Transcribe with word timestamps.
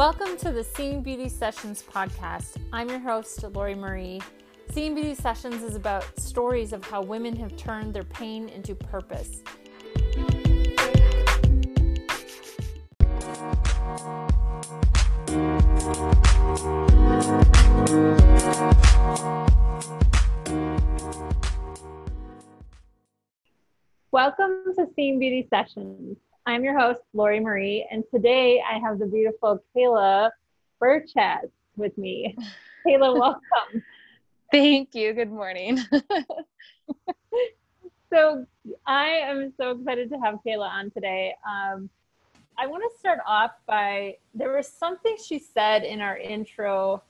Welcome 0.00 0.38
to 0.38 0.50
the 0.50 0.64
Seeing 0.64 1.02
Beauty 1.02 1.28
Sessions 1.28 1.82
podcast. 1.82 2.56
I'm 2.72 2.88
your 2.88 3.00
host, 3.00 3.42
Lori 3.42 3.74
Marie. 3.74 4.22
Seeing 4.70 4.94
Beauty 4.94 5.14
Sessions 5.14 5.62
is 5.62 5.76
about 5.76 6.18
stories 6.18 6.72
of 6.72 6.82
how 6.82 7.02
women 7.02 7.36
have 7.36 7.54
turned 7.58 7.92
their 7.92 8.04
pain 8.04 8.48
into 8.48 8.74
purpose. 8.74 9.42
Welcome 24.10 24.64
to 24.76 24.86
Seeing 24.96 25.18
Beauty 25.18 25.46
Sessions. 25.50 26.16
I'm 26.50 26.64
your 26.64 26.76
host, 26.76 26.98
Lori 27.14 27.38
Marie, 27.38 27.86
and 27.92 28.02
today 28.12 28.60
I 28.60 28.80
have 28.80 28.98
the 28.98 29.06
beautiful 29.06 29.62
Kayla 29.72 30.30
Burchett 30.82 31.48
with 31.76 31.96
me. 31.96 32.36
Kayla, 32.86 33.16
welcome. 33.16 33.84
Thank 34.50 34.96
you. 34.96 35.12
Good 35.12 35.30
morning. 35.30 35.78
so, 38.12 38.44
I 38.84 39.06
am 39.06 39.52
so 39.56 39.70
excited 39.70 40.10
to 40.10 40.18
have 40.18 40.40
Kayla 40.44 40.68
on 40.68 40.90
today. 40.90 41.36
Um, 41.48 41.88
I 42.58 42.66
want 42.66 42.82
to 42.82 42.98
start 42.98 43.20
off 43.24 43.52
by 43.68 44.16
there 44.34 44.52
was 44.52 44.66
something 44.66 45.16
she 45.24 45.38
said 45.38 45.84
in 45.84 46.00
our 46.00 46.18
intro, 46.18 47.00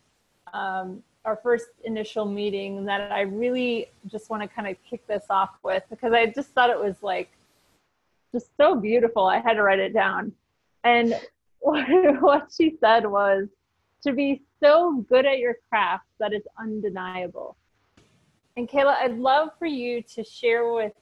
um, 0.53 1.03
our 1.25 1.41
first 1.43 1.69
initial 1.85 2.27
meeting, 2.27 2.85
that 2.85 3.11
I 3.11 3.23
really 3.23 3.87
just 4.07 4.29
want 4.29 4.43
to 4.43 4.49
kind 4.49 4.69
of 4.69 4.77
kick 4.85 5.07
this 5.07 5.25
off 5.31 5.53
with 5.63 5.83
because 5.89 6.13
I 6.13 6.27
just 6.27 6.51
thought 6.51 6.69
it 6.69 6.79
was 6.79 7.03
like 7.03 7.31
just 8.33 8.51
so 8.57 8.75
beautiful. 8.75 9.27
I 9.27 9.41
had 9.41 9.55
to 9.55 9.63
write 9.63 9.79
it 9.79 9.95
down. 9.95 10.33
And 10.85 11.15
what 11.61 12.51
she 12.57 12.77
said 12.81 13.07
was 13.07 13.49
to 14.03 14.13
be 14.13 14.43
so 14.63 15.05
good 15.09 15.27
at 15.27 15.39
your 15.39 15.57
craft 15.69 16.07
that 16.19 16.33
it's 16.33 16.49
undeniable. 16.59 17.57
And 18.57 18.69
Kayla, 18.69 18.97
I'd 18.97 19.19
love 19.19 19.51
for 19.59 19.67
you 19.67 20.03
to 20.15 20.25
share 20.25 20.73
with 20.73 20.93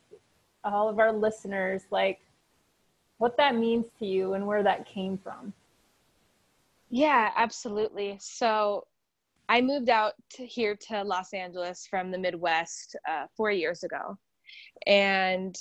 all 0.64 0.88
of 0.88 0.98
our 0.98 1.12
listeners, 1.12 1.82
like, 1.90 2.20
what 3.18 3.36
that 3.36 3.56
means 3.56 3.86
to 3.98 4.06
you 4.06 4.34
and 4.34 4.46
where 4.46 4.62
that 4.62 4.86
came 4.86 5.18
from. 5.18 5.52
Yeah, 6.90 7.30
absolutely. 7.36 8.16
So 8.20 8.86
I 9.48 9.60
moved 9.60 9.88
out 9.88 10.12
to 10.34 10.46
here 10.46 10.76
to 10.88 11.02
Los 11.02 11.32
Angeles 11.32 11.86
from 11.88 12.10
the 12.10 12.18
Midwest 12.18 12.96
uh, 13.08 13.26
four 13.36 13.50
years 13.50 13.82
ago. 13.82 14.16
And 14.86 15.56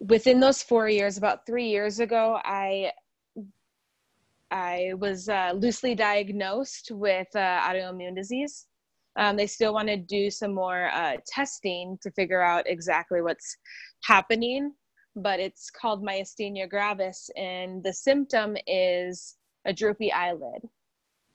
within 0.00 0.40
those 0.40 0.62
four 0.62 0.88
years, 0.88 1.16
about 1.16 1.46
three 1.46 1.68
years 1.68 2.00
ago, 2.00 2.38
I 2.44 2.92
I 4.50 4.92
was 4.98 5.28
uh, 5.28 5.52
loosely 5.56 5.94
diagnosed 5.94 6.90
with 6.92 7.26
uh, 7.34 7.60
autoimmune 7.62 8.14
disease. 8.14 8.66
Um, 9.16 9.36
they 9.36 9.46
still 9.46 9.72
want 9.72 9.88
to 9.88 9.96
do 9.96 10.30
some 10.30 10.54
more 10.54 10.88
uh, 10.92 11.16
testing 11.26 11.98
to 12.02 12.10
figure 12.12 12.42
out 12.42 12.64
exactly 12.66 13.22
what's 13.22 13.56
happening, 14.04 14.72
but 15.16 15.40
it's 15.40 15.70
called 15.70 16.04
myasthenia 16.04 16.68
gravis, 16.68 17.28
and 17.36 17.82
the 17.82 17.92
symptom 17.92 18.56
is 18.66 19.36
a 19.64 19.72
droopy 19.72 20.12
eyelid. 20.12 20.62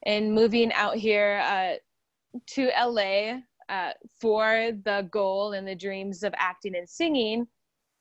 And 0.06 0.34
moving 0.34 0.72
out 0.74 0.96
here 0.96 1.42
uh, 1.44 2.40
to 2.52 2.70
LA 2.80 3.40
uh, 3.70 3.94
for 4.20 4.72
the 4.86 5.08
goal 5.12 5.54
and 5.54 5.68
the 5.68 5.76
dreams 5.76 6.24
of 6.24 6.34
acting 6.38 6.76
and 6.76 6.88
singing, 6.88 7.48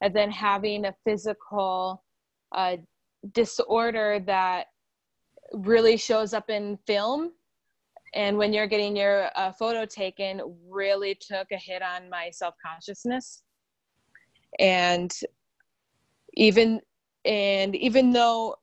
and 0.00 0.14
then 0.14 0.30
having 0.30 0.86
a 0.86 0.94
physical 1.04 2.02
uh, 2.52 2.76
disorder 3.32 4.22
that 4.26 4.66
really 5.52 5.96
shows 5.96 6.32
up 6.32 6.48
in 6.48 6.78
film. 6.86 7.32
And 8.14 8.36
when 8.36 8.52
you're 8.52 8.66
getting 8.66 8.96
your 8.96 9.30
uh, 9.36 9.52
photo 9.52 9.84
taken 9.84 10.40
really 10.68 11.14
took 11.14 11.48
a 11.52 11.56
hit 11.56 11.82
on 11.82 12.10
my 12.10 12.30
self-consciousness. 12.30 13.42
And 14.58 15.12
even 16.34 16.80
and 17.24 17.76
even 17.76 18.12
though 18.12 18.56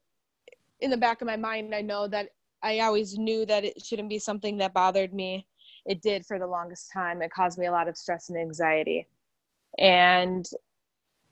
in 0.79 0.89
the 0.89 0.97
back 0.97 1.21
of 1.21 1.27
my 1.27 1.35
mind 1.35 1.75
i 1.75 1.81
know 1.81 2.07
that 2.07 2.29
i 2.63 2.79
always 2.79 3.17
knew 3.17 3.45
that 3.45 3.63
it 3.63 3.79
shouldn't 3.85 4.09
be 4.09 4.17
something 4.17 4.57
that 4.57 4.73
bothered 4.73 5.13
me 5.13 5.45
it 5.87 6.01
did 6.01 6.25
for 6.25 6.37
the 6.37 6.45
longest 6.45 6.91
time. 6.91 7.21
It 7.21 7.31
caused 7.31 7.57
me 7.57 7.65
a 7.65 7.71
lot 7.71 7.87
of 7.87 7.97
stress 7.97 8.29
and 8.29 8.37
anxiety. 8.37 9.07
And 9.79 10.45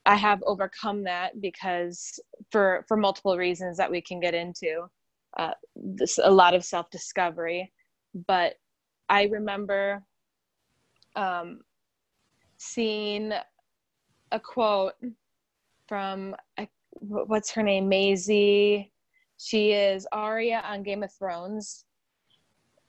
I 0.06 0.16
have 0.16 0.44
overcome 0.46 1.04
that 1.04 1.42
because 1.42 2.20
for 2.52 2.86
for 2.88 2.96
multiple 2.96 3.38
reasons 3.38 3.78
that 3.78 3.90
we 3.90 4.02
can 4.02 4.20
get 4.20 4.34
into, 4.34 4.88
uh, 5.38 5.54
this 5.76 6.20
a 6.24 6.30
lot 6.30 6.54
of 6.54 6.64
self 6.64 6.90
discovery. 6.92 7.72
But 8.28 8.56
I 9.10 9.24
remember 9.24 10.04
um, 11.16 11.62
seeing 12.58 13.34
a 14.32 14.40
quote 14.40 14.94
from 15.88 16.36
what's 17.00 17.52
her 17.52 17.64
name, 17.64 17.90
Maisie. 17.90 18.92
She 19.38 19.72
is 19.72 20.08
Arya 20.12 20.64
on 20.66 20.84
Game 20.84 21.04
of 21.04 21.12
Thrones, 21.12 21.86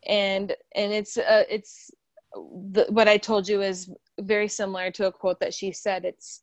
and 0.07 0.55
and 0.75 0.93
it's 0.93 1.17
uh, 1.17 1.45
it's 1.49 1.91
the, 2.35 2.87
what 2.91 3.09
I 3.09 3.17
told 3.17 3.49
you 3.49 3.63
is 3.63 3.91
very 4.21 4.49
similar 4.49 4.91
to 4.93 5.07
a 5.07 5.13
quote 5.13 5.41
that 5.41 5.55
she 5.55 5.73
said. 5.73 6.05
It's 6.05 6.43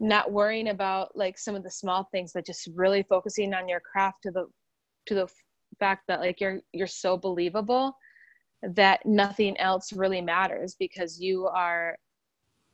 not 0.00 0.30
worrying 0.30 0.68
about 0.68 1.16
like 1.16 1.36
some 1.38 1.54
of 1.54 1.62
the 1.62 1.70
small 1.70 2.08
things 2.12 2.32
but 2.32 2.46
just 2.46 2.68
really 2.74 3.02
focusing 3.02 3.52
on 3.52 3.68
your 3.68 3.80
craft 3.80 4.22
to 4.22 4.30
the 4.30 4.46
to 5.06 5.14
the 5.14 5.28
fact 5.78 6.04
that 6.08 6.20
like 6.20 6.40
you're 6.40 6.60
you're 6.72 6.86
so 6.86 7.16
believable 7.16 7.96
that 8.62 9.04
nothing 9.04 9.56
else 9.58 9.92
really 9.92 10.20
matters 10.20 10.76
because 10.78 11.20
you 11.20 11.46
are 11.46 11.96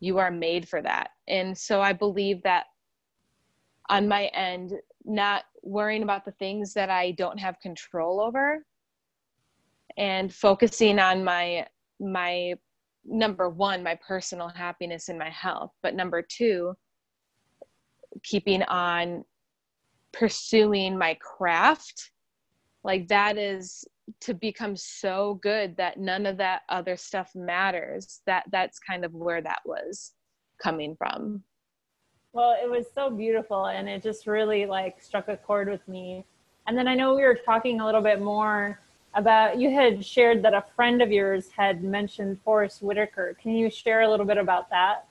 you 0.01 0.19
are 0.19 0.31
made 0.31 0.69
for 0.69 0.83
that. 0.83 1.11
And 1.29 1.57
so 1.57 1.81
i 1.81 1.93
believe 1.93 2.43
that 2.43 2.67
on 3.89 4.09
my 4.09 4.27
end 4.27 4.73
not 5.05 5.45
worrying 5.63 6.03
about 6.03 6.25
the 6.25 6.33
things 6.33 6.73
that 6.73 6.91
i 6.91 7.11
don't 7.13 7.39
have 7.39 7.61
control 7.61 8.21
over 8.21 8.65
and 9.97 10.33
focusing 10.33 10.99
on 10.99 11.23
my 11.23 11.67
my 12.01 12.55
number 13.05 13.51
one 13.51 13.83
my 13.83 13.99
personal 14.07 14.49
happiness 14.49 15.09
and 15.09 15.19
my 15.19 15.29
health 15.31 15.71
but 15.83 15.95
number 15.95 16.23
two 16.23 16.75
keeping 18.23 18.63
on 18.65 19.25
pursuing 20.13 20.97
my 20.97 21.15
craft 21.21 22.13
like 22.85 23.09
that 23.09 23.39
is 23.39 23.85
to 24.21 24.35
become 24.35 24.77
so 24.77 25.41
good 25.43 25.77
that 25.79 25.99
none 25.99 26.27
of 26.27 26.37
that 26.37 26.63
other 26.69 26.97
stuff 26.97 27.35
matters. 27.35 28.21
That 28.27 28.45
that's 28.53 28.79
kind 28.79 29.05
of 29.05 29.15
where 29.15 29.41
that 29.41 29.61
was 29.65 30.13
coming 30.63 30.95
from. 30.95 31.43
Well 32.35 32.57
it 32.63 32.71
was 32.71 32.87
so 32.95 33.11
beautiful 33.11 33.67
and 33.67 33.89
it 33.89 34.03
just 34.03 34.27
really 34.27 34.67
like 34.67 35.03
struck 35.03 35.29
a 35.29 35.37
chord 35.37 35.69
with 35.69 35.87
me. 35.89 36.25
And 36.67 36.77
then 36.77 36.87
i 36.87 36.95
know 36.95 37.15
we 37.15 37.23
were 37.23 37.39
talking 37.45 37.81
a 37.81 37.87
little 37.87 38.03
bit 38.03 38.21
more 38.21 38.81
about 39.15 39.59
you 39.59 39.71
had 39.71 40.05
shared 40.05 40.43
that 40.43 40.55
a 40.55 40.65
friend 40.75 41.01
of 41.01 41.11
yours 41.11 41.49
had 41.57 41.83
mentioned 41.85 42.39
Forest 42.45 42.83
Whitaker. 42.83 43.37
Can 43.41 43.53
you 43.53 43.71
share 43.71 44.03
a 44.03 44.11
little 44.11 44.27
bit 44.27 44.39
about 44.39 44.69
that 44.71 45.07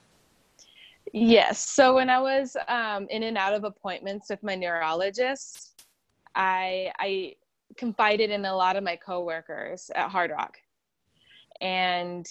Yes. 1.12 1.68
So 1.68 1.94
when 1.94 2.10
I 2.10 2.20
was 2.20 2.56
um, 2.68 3.06
in 3.10 3.22
and 3.24 3.36
out 3.36 3.54
of 3.54 3.64
appointments 3.64 4.30
with 4.30 4.42
my 4.42 4.54
neurologist, 4.54 5.82
I 6.34 6.92
I 6.98 7.34
confided 7.76 8.30
in 8.30 8.44
a 8.44 8.54
lot 8.54 8.76
of 8.76 8.84
my 8.84 8.96
coworkers 8.96 9.90
at 9.94 10.08
Hard 10.08 10.30
Rock, 10.30 10.56
and 11.60 12.26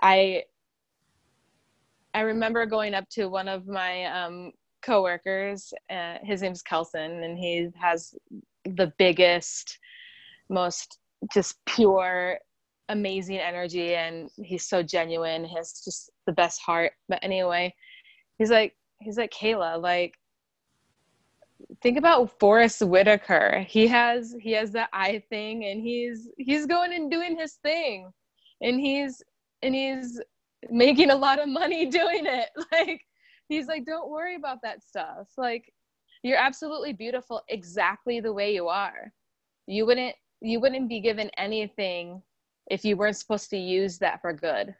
I 0.00 0.44
I 2.14 2.20
remember 2.20 2.66
going 2.66 2.94
up 2.94 3.08
to 3.10 3.26
one 3.26 3.48
of 3.48 3.66
my 3.66 4.04
um, 4.06 4.52
coworkers. 4.82 5.72
Uh, 5.90 6.18
his 6.22 6.42
name's 6.42 6.62
Kelson, 6.62 7.22
and 7.24 7.38
he 7.38 7.68
has 7.80 8.14
the 8.64 8.92
biggest, 8.98 9.78
most 10.48 10.98
just 11.32 11.56
pure 11.66 12.38
amazing 12.92 13.38
energy 13.38 13.94
and 13.94 14.30
he's 14.36 14.68
so 14.68 14.82
genuine 14.82 15.44
he 15.44 15.54
has 15.54 15.82
just 15.84 16.10
the 16.26 16.32
best 16.32 16.60
heart 16.60 16.92
but 17.08 17.18
anyway 17.22 17.72
he's 18.38 18.50
like 18.50 18.74
he's 19.00 19.16
like 19.16 19.32
kayla 19.32 19.80
like 19.80 20.14
think 21.80 21.98
about 21.98 22.38
Forest 22.38 22.82
Whitaker. 22.82 23.64
He 23.68 23.86
has 23.88 24.34
he 24.40 24.52
has 24.52 24.72
the 24.72 24.88
eye 24.92 25.22
thing 25.30 25.64
and 25.64 25.80
he's 25.80 26.28
he's 26.36 26.66
going 26.66 26.92
and 26.92 27.10
doing 27.10 27.36
his 27.38 27.54
thing. 27.62 28.10
And 28.60 28.80
he's 28.80 29.22
and 29.62 29.74
he's 29.74 30.20
making 30.70 31.10
a 31.10 31.16
lot 31.16 31.40
of 31.40 31.48
money 31.48 31.86
doing 31.90 32.26
it. 32.26 32.50
Like 32.72 33.00
he's 33.48 33.66
like 33.66 33.84
don't 33.84 34.10
worry 34.10 34.36
about 34.36 34.58
that 34.62 34.82
stuff. 34.82 35.28
Like 35.36 35.72
you're 36.22 36.38
absolutely 36.38 36.92
beautiful 36.92 37.42
exactly 37.48 38.20
the 38.20 38.32
way 38.32 38.54
you 38.54 38.68
are. 38.68 39.12
You 39.66 39.86
wouldn't 39.86 40.14
you 40.40 40.60
wouldn't 40.60 40.88
be 40.88 41.00
given 41.00 41.30
anything 41.36 42.22
if 42.70 42.84
you 42.84 42.96
weren't 42.96 43.16
supposed 43.16 43.50
to 43.50 43.56
use 43.56 43.98
that 43.98 44.20
for 44.20 44.32
good. 44.32 44.74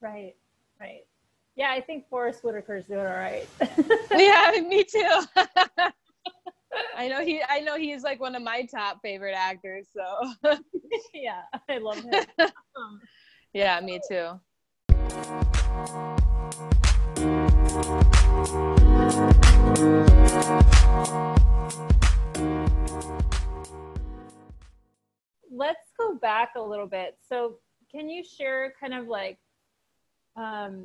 Right, 0.00 0.34
right. 0.80 1.04
Yeah, 1.56 1.70
I 1.70 1.80
think 1.80 2.08
Forest 2.08 2.42
Whitaker's 2.42 2.84
doing 2.86 3.00
all 3.00 3.06
right. 3.06 3.48
yeah, 4.10 4.52
me 4.68 4.84
too. 4.84 5.20
I 6.94 7.08
know 7.08 7.24
he. 7.24 7.42
I 7.48 7.60
know 7.60 7.76
he's 7.76 8.02
like 8.02 8.20
one 8.20 8.34
of 8.34 8.42
my 8.42 8.62
top 8.64 9.00
favorite 9.00 9.34
actors. 9.34 9.86
So 9.94 10.32
yeah, 11.14 11.42
I 11.70 11.78
love 11.78 11.98
him. 12.00 12.26
Um, 12.38 13.00
yeah, 13.54 13.80
me 13.80 14.00
too. 14.06 14.38
Let's 25.56 25.90
go 25.98 26.16
back 26.16 26.52
a 26.56 26.60
little 26.60 26.86
bit. 26.86 27.16
So, 27.26 27.56
can 27.90 28.10
you 28.10 28.22
share 28.22 28.74
kind 28.78 28.92
of 28.92 29.08
like 29.08 29.38
um, 30.36 30.84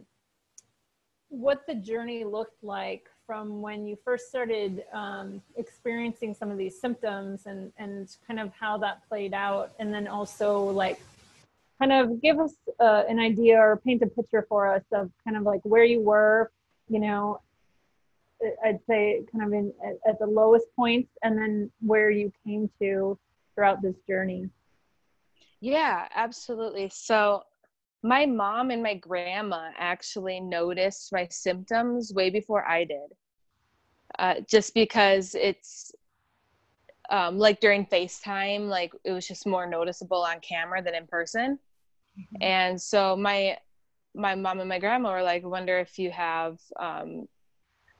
what 1.27 1.68
the 1.68 1.75
journey 1.75 2.23
looked 2.23 2.63
like 2.63 3.07
from 3.27 3.62
when 3.62 3.85
you 3.85 3.97
first 4.06 4.29
started 4.29 4.85
um, 4.94 5.41
experiencing 5.57 6.33
some 6.33 6.50
of 6.51 6.57
these 6.57 6.79
symptoms 6.79 7.47
and, 7.47 7.73
and 7.77 8.15
kind 8.25 8.39
of 8.39 8.53
how 8.57 8.77
that 8.77 9.07
played 9.09 9.33
out? 9.33 9.71
And 9.77 9.94
then 9.94 10.07
also, 10.07 10.63
like, 10.63 11.01
kind 11.77 11.91
of 11.91 12.21
give 12.21 12.39
us 12.39 12.53
uh, 12.79 13.03
an 13.09 13.19
idea 13.19 13.57
or 13.57 13.75
paint 13.75 14.01
a 14.03 14.07
picture 14.07 14.45
for 14.47 14.74
us 14.74 14.83
of 14.94 15.12
kind 15.25 15.35
of 15.35 15.44
like 15.44 15.62
where 15.63 15.83
you 15.83 16.00
were, 16.00 16.50
you 16.88 17.00
know, 17.00 17.41
I'd 18.63 18.79
say 18.88 19.24
kind 19.31 19.44
of 19.44 19.53
in 19.53 19.74
at, 19.85 20.12
at 20.12 20.19
the 20.19 20.27
lowest 20.27 20.67
points 20.77 21.09
and 21.24 21.38
then 21.38 21.71
where 21.81 22.09
you 22.09 22.31
came 22.45 22.69
to 22.79 23.17
throughout 23.53 23.81
this 23.81 23.95
journey. 24.07 24.50
Yeah, 25.62 26.08
absolutely. 26.16 26.90
So 26.92 27.44
my 28.04 28.25
mom 28.25 28.72
and 28.72 28.81
my 28.81 28.96
grandma 28.96 29.69
actually 29.78 30.40
noticed 30.40 31.13
my 31.13 31.28
symptoms 31.30 32.12
way 32.13 32.31
before 32.31 32.68
I 32.68 32.84
did. 32.84 33.12
Uh, 34.18 34.36
just 34.50 34.74
because 34.74 35.36
it's 35.36 35.92
um, 37.12 37.38
like 37.38 37.60
during 37.60 37.86
FaceTime, 37.86 38.68
like 38.68 38.92
it 39.04 39.12
was 39.12 39.28
just 39.28 39.46
more 39.46 39.68
noticeable 39.68 40.24
on 40.24 40.40
camera 40.40 40.81
than 40.81 40.96
in 40.96 41.06
person. 41.08 41.60
Mm-hmm. 42.19 42.44
And 42.44 42.81
so 42.81 43.16
my 43.16 43.58
my 44.13 44.36
mom 44.36 44.60
and 44.60 44.68
my 44.68 44.80
grandma 44.80 45.13
were 45.13 45.24
like, 45.24 45.46
wonder 45.46 45.80
if 45.80 45.98
you 45.98 46.12
have 46.12 46.58
um, 46.78 47.28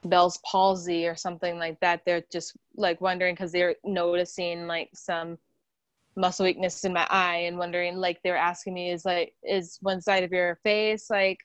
Bell's 0.04 0.40
palsy 0.40 1.08
or 1.08 1.16
something 1.16 1.58
like 1.58 1.80
that. 1.80 2.02
They're 2.06 2.24
just 2.32 2.58
like 2.76 3.00
wondering 3.00 3.34
because 3.34 3.54
they're 3.54 3.76
noticing 3.86 4.68
like 4.68 4.90
some 4.94 5.38
muscle 6.16 6.46
weakness 6.46 6.84
in 6.84 6.94
my 6.94 7.08
eye 7.10 7.44
and 7.48 7.58
wondering 7.58 7.96
like 7.96 8.22
they 8.24 8.32
were 8.32 8.38
asking 8.38 8.74
me 8.74 8.92
is 8.92 9.06
like 9.06 9.34
is 9.44 9.78
one 9.82 10.02
side 10.02 10.24
of 10.24 10.32
your 10.32 10.60
face 10.64 11.10
like 11.10 11.40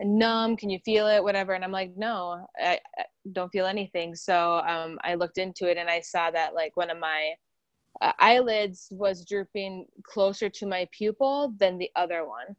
numb? 0.00 0.56
Can 0.56 0.70
you 0.70 0.78
feel 0.84 1.06
it? 1.06 1.22
Whatever. 1.22 1.54
And 1.54 1.64
i'm 1.64 1.72
like 1.72 1.92
no 1.96 2.46
i, 2.58 2.78
I 2.98 3.04
don't 3.32 3.50
feel 3.50 3.66
anything. 3.66 4.14
So 4.14 4.58
um, 4.58 4.98
i 5.02 5.14
looked 5.14 5.38
into 5.38 5.70
it 5.70 5.76
and 5.76 5.88
i 5.88 6.00
saw 6.00 6.30
that 6.30 6.54
like 6.54 6.76
one 6.76 6.90
of 6.90 6.98
my 6.98 7.34
uh, 8.00 8.12
eyelids 8.18 8.88
was 8.90 9.24
drooping 9.24 9.86
closer 10.04 10.48
to 10.48 10.66
my 10.66 10.88
pupil 10.92 11.54
than 11.58 11.78
the 11.78 11.90
other 11.96 12.26
one. 12.26 12.54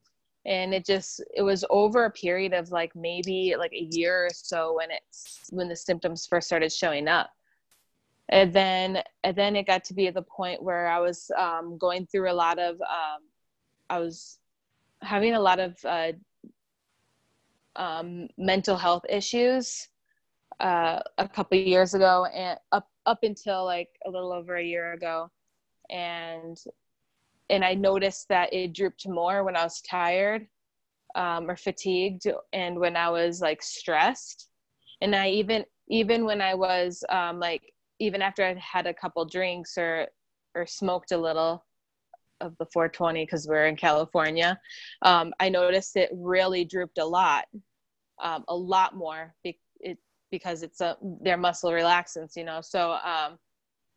And 0.45 0.73
it 0.73 0.85
just 0.85 1.23
it 1.35 1.41
was 1.41 1.65
over 1.69 2.05
a 2.05 2.11
period 2.11 2.53
of 2.53 2.71
like 2.71 2.95
maybe 2.95 3.55
like 3.57 3.73
a 3.73 3.87
year 3.91 4.25
or 4.25 4.29
so 4.33 4.75
when 4.75 4.89
it's 4.89 5.47
when 5.51 5.67
the 5.67 5.75
symptoms 5.75 6.25
first 6.25 6.47
started 6.47 6.71
showing 6.71 7.07
up 7.07 7.29
and 8.29 8.53
then 8.53 9.01
and 9.23 9.35
then 9.35 9.55
it 9.55 9.67
got 9.67 9.83
to 9.83 9.93
be 9.93 10.07
at 10.07 10.13
the 10.13 10.21
point 10.21 10.61
where 10.61 10.87
i 10.87 10.99
was 10.99 11.31
um, 11.37 11.77
going 11.77 12.05
through 12.05 12.31
a 12.31 12.33
lot 12.33 12.59
of 12.59 12.75
um, 12.81 13.21
i 13.89 13.99
was 13.99 14.39
having 15.01 15.33
a 15.33 15.39
lot 15.39 15.59
of 15.59 15.77
uh, 15.85 16.11
um, 17.75 18.27
mental 18.37 18.75
health 18.75 19.03
issues 19.09 19.87
uh, 20.59 20.99
a 21.17 21.27
couple 21.27 21.57
years 21.57 21.93
ago 21.93 22.25
and 22.33 22.59
up 22.71 22.89
up 23.05 23.19
until 23.23 23.63
like 23.65 23.89
a 24.05 24.09
little 24.09 24.31
over 24.31 24.57
a 24.57 24.63
year 24.63 24.93
ago 24.93 25.29
and 25.89 26.57
and 27.49 27.65
I 27.65 27.73
noticed 27.73 28.27
that 28.29 28.53
it 28.53 28.73
drooped 28.73 29.07
more 29.07 29.43
when 29.43 29.55
I 29.55 29.63
was 29.63 29.81
tired 29.81 30.47
um, 31.15 31.49
or 31.49 31.55
fatigued 31.55 32.27
and 32.53 32.79
when 32.79 32.95
I 32.95 33.09
was 33.09 33.41
like 33.41 33.63
stressed. 33.63 34.49
And 35.01 35.15
I 35.15 35.29
even 35.29 35.65
even 35.87 36.25
when 36.25 36.41
I 36.41 36.53
was 36.53 37.03
um, 37.09 37.39
like 37.39 37.73
even 37.99 38.21
after 38.21 38.43
I 38.43 38.55
had 38.55 38.87
a 38.87 38.93
couple 38.93 39.25
drinks 39.25 39.77
or 39.77 40.07
or 40.55 40.65
smoked 40.65 41.11
a 41.11 41.17
little 41.17 41.63
of 42.41 42.57
the 42.57 42.65
420 42.65 43.23
because 43.25 43.47
we're 43.47 43.67
in 43.67 43.75
California, 43.75 44.59
um, 45.03 45.33
I 45.39 45.49
noticed 45.49 45.95
it 45.97 46.09
really 46.13 46.63
drooped 46.63 46.97
a 46.97 47.05
lot, 47.05 47.45
um, 48.21 48.45
a 48.47 48.55
lot 48.55 48.95
more 48.95 49.35
be- 49.43 49.59
it, 49.81 49.97
because 50.31 50.63
it's 50.63 50.81
a 50.81 50.97
their 51.21 51.37
muscle 51.37 51.71
relaxants, 51.71 52.35
you 52.35 52.45
know. 52.45 52.61
So 52.61 52.93
um, 52.93 53.37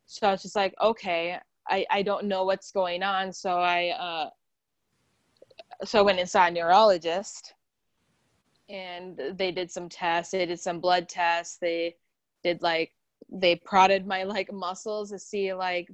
so 0.07 0.29
I 0.29 0.33
was 0.33 0.43
just 0.43 0.57
like, 0.57 0.75
okay, 0.81 1.39
I, 1.69 1.87
I 1.91 2.03
don't 2.03 2.27
know 2.27 2.45
what's 2.45 2.71
going 2.71 3.03
on. 3.03 3.33
So 3.33 3.59
I, 3.59 3.89
uh, 3.99 4.31
so 5.85 5.99
I 5.99 6.03
went 6.03 6.19
and 6.19 6.29
saw 6.29 6.47
a 6.47 6.51
neurologist 6.51 7.55
and 8.69 9.21
they 9.33 9.53
did 9.53 9.71
some 9.71 9.89
tests. 9.89 10.33
They 10.33 10.47
did 10.47 10.61
some 10.61 10.81
blood 10.81 11.09
tests. 11.09 11.57
They 11.61 11.97
did 12.45 12.63
like, 12.63 12.93
they 13.33 13.57
prodded 13.57 14.07
my 14.07 14.25
like 14.25 14.53
muscles 14.53 15.11
to 15.11 15.19
see 15.19 15.55
like 15.55 15.89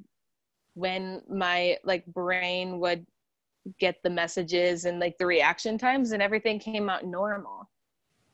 when 0.75 1.23
my 1.31 1.76
like 1.85 2.05
brain 2.06 2.81
would 2.81 3.06
get 3.79 3.96
the 4.02 4.11
messages 4.11 4.85
and 4.85 4.99
like 4.99 5.17
the 5.19 5.26
reaction 5.26 5.79
times 5.79 6.12
and 6.12 6.23
everything 6.23 6.58
came 6.58 6.88
out 6.88 7.05
normal. 7.05 7.69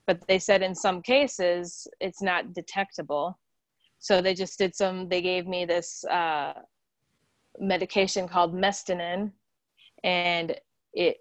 But 0.07 0.25
they 0.27 0.39
said 0.39 0.61
in 0.61 0.75
some 0.75 1.01
cases 1.01 1.87
it's 1.99 2.21
not 2.21 2.53
detectable. 2.53 3.37
So 3.99 4.21
they 4.21 4.33
just 4.33 4.57
did 4.57 4.75
some, 4.75 5.09
they 5.09 5.21
gave 5.21 5.47
me 5.47 5.65
this, 5.65 6.03
uh, 6.05 6.53
medication 7.59 8.27
called 8.27 8.53
Mestinon, 8.53 9.31
and 10.03 10.55
it 10.93 11.17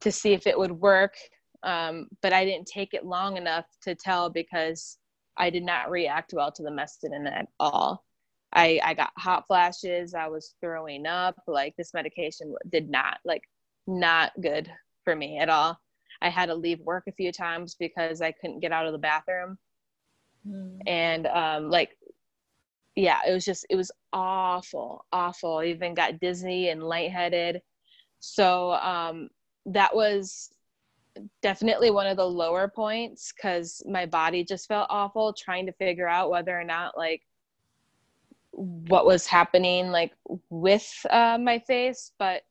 to 0.00 0.12
see 0.12 0.32
if 0.32 0.46
it 0.46 0.58
would 0.58 0.72
work. 0.72 1.14
Um, 1.62 2.08
but 2.22 2.32
I 2.32 2.44
didn't 2.44 2.66
take 2.66 2.94
it 2.94 3.04
long 3.04 3.36
enough 3.36 3.66
to 3.82 3.94
tell 3.94 4.30
because 4.30 4.98
I 5.40 5.48
did 5.48 5.64
not 5.64 5.90
react 5.90 6.34
well 6.34 6.52
to 6.52 6.62
the 6.62 6.70
Mestinon 6.70 7.26
at 7.26 7.48
all. 7.58 8.04
I, 8.52 8.78
I 8.84 8.94
got 8.94 9.10
hot 9.16 9.46
flashes. 9.46 10.12
I 10.12 10.28
was 10.28 10.54
throwing 10.60 11.06
up. 11.06 11.36
Like 11.46 11.74
this 11.76 11.94
medication 11.94 12.54
did 12.68 12.90
not 12.90 13.18
like 13.24 13.44
not 13.86 14.32
good 14.40 14.70
for 15.04 15.16
me 15.16 15.38
at 15.38 15.48
all. 15.48 15.80
I 16.20 16.28
had 16.28 16.46
to 16.46 16.54
leave 16.54 16.80
work 16.80 17.04
a 17.08 17.12
few 17.12 17.32
times 17.32 17.74
because 17.74 18.20
I 18.20 18.32
couldn't 18.32 18.60
get 18.60 18.72
out 18.72 18.86
of 18.86 18.92
the 18.92 18.98
bathroom. 18.98 19.56
Mm. 20.46 20.78
And 20.86 21.26
um, 21.26 21.70
like 21.70 21.96
yeah, 22.94 23.20
it 23.26 23.32
was 23.32 23.44
just 23.46 23.64
it 23.70 23.76
was 23.76 23.90
awful, 24.12 25.06
awful. 25.10 25.58
I 25.58 25.66
even 25.66 25.94
got 25.94 26.20
dizzy 26.20 26.68
and 26.68 26.82
lightheaded. 26.82 27.62
So 28.18 28.72
um, 28.72 29.30
that 29.66 29.94
was 29.94 30.50
definitely 31.42 31.90
one 31.90 32.06
of 32.06 32.16
the 32.16 32.26
lower 32.26 32.68
points 32.68 33.32
because 33.32 33.82
my 33.86 34.06
body 34.06 34.44
just 34.44 34.68
felt 34.68 34.86
awful 34.90 35.32
trying 35.32 35.66
to 35.66 35.72
figure 35.72 36.08
out 36.08 36.30
whether 36.30 36.58
or 36.58 36.64
not 36.64 36.96
like 36.96 37.22
what 38.52 39.06
was 39.06 39.26
happening 39.26 39.90
like 39.90 40.12
with 40.48 41.06
uh, 41.10 41.38
my 41.40 41.58
face 41.58 42.12
but 42.18 42.42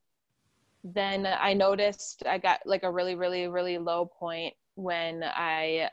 then 0.83 1.27
i 1.39 1.53
noticed 1.53 2.23
i 2.25 2.37
got 2.37 2.59
like 2.65 2.83
a 2.83 2.91
really 2.91 3.15
really 3.15 3.47
really 3.47 3.77
low 3.77 4.05
point 4.05 4.53
when 4.75 5.23
i 5.23 5.89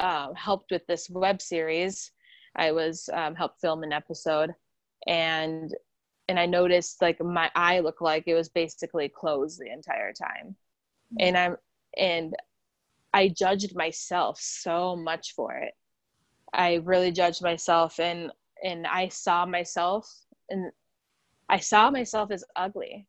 uh, 0.00 0.32
helped 0.34 0.70
with 0.70 0.86
this 0.86 1.08
web 1.10 1.40
series 1.40 2.10
I 2.56 2.72
was 2.72 3.08
um, 3.12 3.34
helped 3.34 3.60
film 3.60 3.82
an 3.82 3.92
episode, 3.92 4.50
and 5.06 5.74
and 6.28 6.38
I 6.38 6.46
noticed 6.46 7.02
like 7.02 7.22
my 7.22 7.50
eye 7.54 7.80
looked 7.80 8.00
like 8.00 8.24
it 8.26 8.34
was 8.34 8.48
basically 8.48 9.08
closed 9.08 9.60
the 9.60 9.72
entire 9.72 10.12
time. 10.12 10.56
And 11.18 11.36
I'm 11.36 11.56
and 11.96 12.34
I 13.12 13.28
judged 13.28 13.76
myself 13.76 14.40
so 14.40 14.96
much 14.96 15.34
for 15.34 15.54
it. 15.54 15.74
I 16.52 16.74
really 16.84 17.12
judged 17.12 17.42
myself, 17.42 17.98
and 18.00 18.30
and 18.62 18.86
I 18.86 19.08
saw 19.08 19.46
myself, 19.46 20.10
and 20.50 20.70
I 21.48 21.58
saw 21.58 21.90
myself 21.90 22.30
as 22.30 22.44
ugly. 22.56 23.06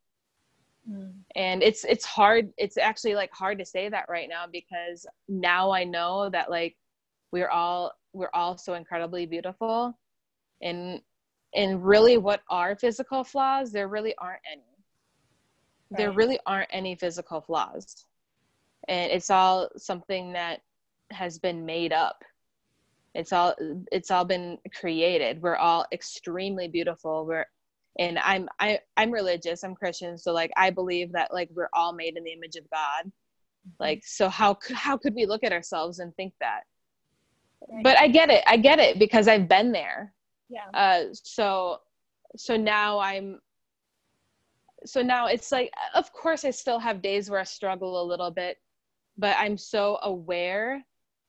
Mm. 0.90 1.14
And 1.36 1.64
it's 1.64 1.84
it's 1.86 2.06
hard. 2.06 2.52
It's 2.58 2.78
actually 2.78 3.16
like 3.16 3.32
hard 3.32 3.60
to 3.60 3.66
say 3.66 3.90
that 3.90 4.06
right 4.10 4.30
now 4.30 4.46
because 4.52 5.06
now 5.28 5.72
I 5.72 5.84
know 5.84 6.30
that 6.30 6.50
like 6.50 6.76
we're 7.32 7.50
all 7.50 7.92
we're 8.14 8.30
all 8.34 8.58
so 8.58 8.76
incredibly 8.76 9.26
beautiful 9.26 9.98
and 10.62 11.02
and 11.54 11.86
really 11.86 12.18
what 12.18 12.42
are 12.50 12.76
physical 12.76 13.24
flaws 13.24 13.72
there 13.72 13.88
really 13.88 14.16
aren't 14.18 14.42
any 14.52 14.75
right. 15.90 15.98
there 15.98 16.12
really 16.12 16.40
aren't 16.46 16.70
any 16.72 16.96
physical 16.96 17.42
flaws 17.42 18.06
and 18.88 19.12
it's 19.12 19.30
all 19.30 19.70
something 19.78 20.34
that 20.34 20.62
has 21.12 21.38
been 21.40 21.66
made 21.66 21.94
up 21.94 22.24
it's 23.14 23.32
all 23.32 23.56
it's 23.92 24.12
all 24.12 24.26
been 24.26 24.58
created 24.80 25.42
we're 25.42 25.56
all 25.56 25.86
extremely 25.92 26.68
beautiful 26.68 27.26
we're 27.26 27.46
and 28.00 28.20
i'm 28.20 28.50
I, 28.60 28.80
i'm 28.98 29.12
religious 29.12 29.64
i'm 29.64 29.76
christian 29.76 30.18
so 30.18 30.34
like 30.34 30.52
i 30.58 30.70
believe 30.70 31.12
that 31.14 31.34
like 31.34 31.50
we're 31.54 31.70
all 31.74 31.94
made 31.94 32.18
in 32.18 32.24
the 32.24 32.34
image 32.34 32.56
of 32.56 32.70
god 32.70 33.06
mm-hmm. 33.06 33.70
like 33.80 34.04
so 34.06 34.28
how 34.30 34.58
how 34.74 34.98
could 34.98 35.14
we 35.16 35.26
look 35.26 35.44
at 35.44 35.54
ourselves 35.54 36.00
and 36.00 36.16
think 36.16 36.34
that 36.40 36.64
but 37.84 37.98
I 37.98 38.08
get 38.08 38.30
it. 38.30 38.44
I 38.48 38.58
get 38.58 38.80
it 38.80 39.00
because 39.00 39.28
I've 39.28 39.48
been 39.48 39.72
there. 39.72 40.14
Yeah. 40.50 40.70
Uh, 40.74 41.04
so, 41.14 41.80
so 42.36 42.56
now 42.56 43.00
I'm. 43.00 43.40
So 44.86 45.02
now 45.02 45.28
it's 45.28 45.52
like, 45.52 45.72
of 45.94 46.12
course, 46.14 46.46
I 46.46 46.52
still 46.52 46.80
have 46.80 47.02
days 47.02 47.30
where 47.30 47.40
I 47.40 47.44
struggle 47.44 48.02
a 48.02 48.06
little 48.06 48.32
bit, 48.32 48.58
but 49.18 49.36
I'm 49.40 49.58
so 49.58 50.00
aware 50.04 50.84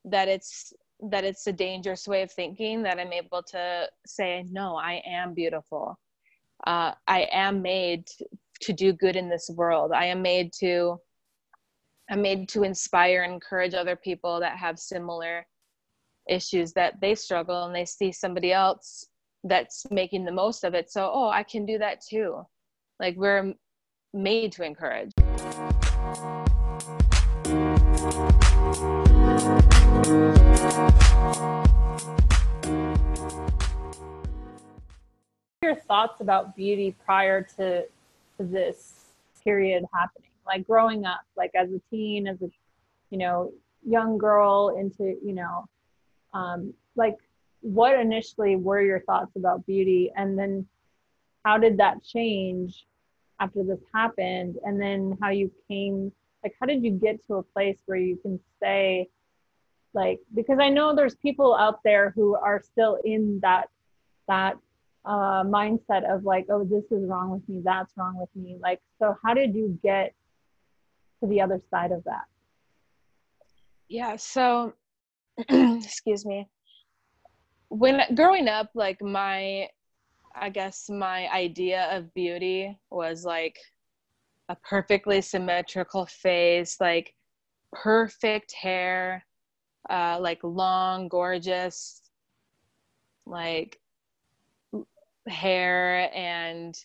that 0.04 0.28
it's 0.28 0.72
that 1.10 1.24
it's 1.24 1.46
a 1.46 1.52
dangerous 1.52 2.08
way 2.08 2.22
of 2.22 2.32
thinking 2.32 2.82
that 2.82 2.98
I'm 2.98 3.12
able 3.12 3.42
to 3.50 3.86
say, 4.06 4.46
no, 4.50 4.76
I 4.76 5.02
am 5.06 5.34
beautiful. 5.34 5.98
Uh, 6.66 6.92
I 7.06 7.28
am 7.30 7.60
made 7.60 8.08
to 8.62 8.72
do 8.72 8.94
good 8.94 9.14
in 9.14 9.28
this 9.28 9.50
world. 9.54 9.92
I 9.92 10.06
am 10.06 10.22
made 10.22 10.52
to. 10.60 10.98
I'm 12.08 12.22
made 12.22 12.48
to 12.50 12.62
inspire 12.62 13.24
and 13.24 13.32
encourage 13.32 13.74
other 13.74 13.96
people 13.96 14.38
that 14.38 14.56
have 14.58 14.78
similar 14.78 15.44
issues 16.28 16.72
that 16.72 17.00
they 17.00 17.14
struggle 17.14 17.64
and 17.64 17.74
they 17.74 17.84
see 17.84 18.12
somebody 18.12 18.52
else 18.52 19.06
that's 19.44 19.86
making 19.90 20.24
the 20.24 20.32
most 20.32 20.64
of 20.64 20.74
it 20.74 20.90
so 20.90 21.10
oh 21.12 21.28
i 21.28 21.42
can 21.42 21.64
do 21.64 21.78
that 21.78 22.00
too 22.00 22.44
like 22.98 23.16
we're 23.16 23.54
made 24.12 24.52
to 24.52 24.64
encourage. 24.64 25.12
Your 35.62 35.74
thoughts 35.74 36.20
about 36.20 36.54
beauty 36.54 36.94
prior 37.04 37.42
to 37.56 37.82
to 38.38 38.44
this 38.44 39.06
period 39.42 39.84
happening? 39.92 40.30
Like 40.46 40.66
growing 40.66 41.04
up 41.04 41.20
like 41.36 41.50
as 41.54 41.70
a 41.70 41.80
teen 41.90 42.26
as 42.26 42.40
a 42.42 42.50
you 43.10 43.18
know 43.18 43.52
young 43.84 44.18
girl 44.18 44.76
into 44.78 45.16
you 45.24 45.32
know 45.34 45.66
um, 46.34 46.74
like 46.94 47.16
what 47.62 47.98
initially 47.98 48.56
were 48.56 48.80
your 48.80 49.00
thoughts 49.00 49.34
about 49.36 49.66
beauty? 49.66 50.12
And 50.16 50.38
then 50.38 50.66
how 51.46 51.56
did 51.56 51.78
that 51.78 52.02
change 52.02 52.86
after 53.40 53.62
this 53.62 53.78
happened? 53.94 54.56
And 54.64 54.80
then 54.80 55.16
how 55.22 55.30
you 55.30 55.50
came 55.68 56.12
like 56.42 56.54
how 56.60 56.66
did 56.66 56.84
you 56.84 56.92
get 56.92 57.26
to 57.26 57.34
a 57.34 57.42
place 57.42 57.78
where 57.86 57.98
you 57.98 58.16
can 58.16 58.38
say 58.62 59.08
like 59.94 60.20
because 60.34 60.58
i 60.60 60.68
know 60.68 60.94
there's 60.94 61.16
people 61.16 61.56
out 61.56 61.80
there 61.82 62.12
who 62.14 62.36
are 62.36 62.62
still 62.62 62.98
in 63.04 63.40
that 63.42 63.68
that 64.28 64.56
uh, 65.04 65.42
mindset 65.44 66.02
of 66.12 66.24
like 66.24 66.46
oh 66.50 66.64
this 66.64 66.84
is 66.90 67.08
wrong 67.08 67.30
with 67.30 67.48
me 67.48 67.60
that's 67.64 67.92
wrong 67.96 68.18
with 68.18 68.28
me. 68.34 68.58
Like 68.60 68.80
so 68.98 69.16
how 69.24 69.34
did 69.34 69.54
you 69.54 69.78
get 69.82 70.12
to 71.20 71.28
the 71.28 71.40
other 71.40 71.60
side 71.70 71.92
of 71.92 72.02
that? 72.04 72.24
Yeah 73.88 74.16
so 74.16 74.74
excuse 75.48 76.26
me. 76.26 76.48
When 77.68 78.00
growing 78.16 78.48
up 78.48 78.70
like 78.74 79.00
my 79.00 79.68
i 80.40 80.48
guess 80.48 80.88
my 80.88 81.28
idea 81.32 81.88
of 81.96 82.12
beauty 82.14 82.76
was 82.90 83.24
like 83.24 83.58
a 84.48 84.56
perfectly 84.68 85.20
symmetrical 85.20 86.06
face 86.06 86.76
like 86.80 87.14
perfect 87.72 88.52
hair 88.52 89.24
uh 89.90 90.18
like 90.20 90.38
long 90.42 91.08
gorgeous 91.08 92.02
like 93.26 93.78
hair 95.28 96.10
and 96.14 96.76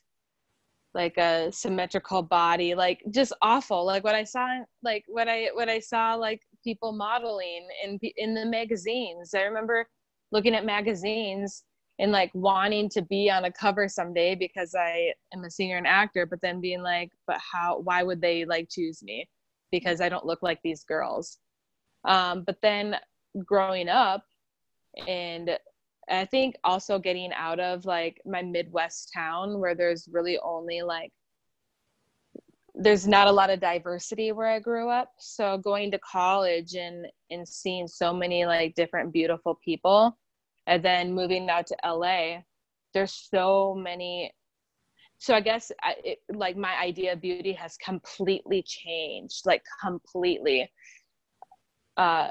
like 0.94 1.16
a 1.18 1.52
symmetrical 1.52 2.22
body 2.22 2.74
like 2.76 3.02
just 3.12 3.32
awful 3.42 3.86
like 3.86 4.04
what 4.04 4.16
i 4.16 4.24
saw 4.24 4.48
like 4.84 5.04
what 5.08 5.30
i 5.30 5.50
what 5.54 5.70
i 5.70 5.80
saw 5.80 6.16
like 6.16 6.42
people 6.64 6.92
modeling 6.92 7.68
in 7.84 8.00
in 8.18 8.34
the 8.34 8.46
magazines. 8.46 9.34
I 9.34 9.42
remember 9.42 9.88
looking 10.32 10.56
at 10.56 10.66
magazines 10.66 11.64
and 12.02 12.12
like 12.12 12.32
wanting 12.34 12.90
to 12.90 13.04
be 13.04 13.30
on 13.30 13.46
a 13.46 13.52
cover 13.52 13.88
someday 13.88 14.34
because 14.34 14.74
I 14.74 15.14
am 15.36 15.44
a 15.44 15.52
singer 15.52 15.78
and 15.78 15.86
actor, 15.86 16.26
but 16.26 16.42
then 16.42 16.60
being 16.60 16.82
like, 16.82 17.12
but 17.28 17.38
how? 17.40 17.80
Why 17.84 18.02
would 18.02 18.20
they 18.20 18.44
like 18.44 18.70
choose 18.70 19.04
me? 19.04 19.30
Because 19.72 20.02
I 20.02 20.10
don't 20.10 20.26
look 20.26 20.42
like 20.42 20.60
these 20.64 20.84
girls. 20.84 21.38
Um, 22.04 22.44
but 22.44 22.58
then 22.64 22.96
growing 23.46 23.88
up, 23.88 24.24
and 25.08 25.52
I 26.10 26.26
think 26.26 26.56
also 26.64 26.98
getting 26.98 27.32
out 27.34 27.60
of 27.60 27.86
like 27.86 28.20
my 28.26 28.42
Midwest 28.42 29.12
town 29.14 29.60
where 29.60 29.76
there's 29.76 30.10
really 30.12 30.40
only 30.40 30.82
like 30.82 31.12
there's 32.74 33.08
not 33.08 33.28
a 33.28 33.32
lot 33.32 33.52
of 33.52 33.60
diversity 33.60 34.32
where 34.32 34.48
I 34.48 34.60
grew 34.60 34.90
up. 34.90 35.12
So 35.20 35.60
going 35.60 35.92
to 35.92 36.00
college 36.00 36.74
and 36.74 37.06
and 37.30 37.48
seeing 37.48 37.88
so 37.88 38.12
many 38.12 38.48
like 38.48 38.74
different 38.74 39.14
beautiful 39.14 39.60
people, 39.64 40.18
and 40.68 40.84
then 40.84 41.14
moving 41.14 41.50
out 41.50 41.68
to 41.68 41.78
LA, 41.86 42.42
there's 42.94 43.28
so 43.32 43.76
many. 43.76 44.32
So 45.18 45.36
I 45.36 45.42
guess 45.42 45.72
I, 45.82 45.96
it, 46.04 46.20
like 46.34 46.58
my 46.58 46.76
idea 46.80 47.14
of 47.14 47.22
beauty 47.22 47.54
has 47.54 47.78
completely 47.78 48.64
changed, 48.66 49.46
like 49.46 49.64
completely. 49.82 50.72
Uh, 51.98 52.30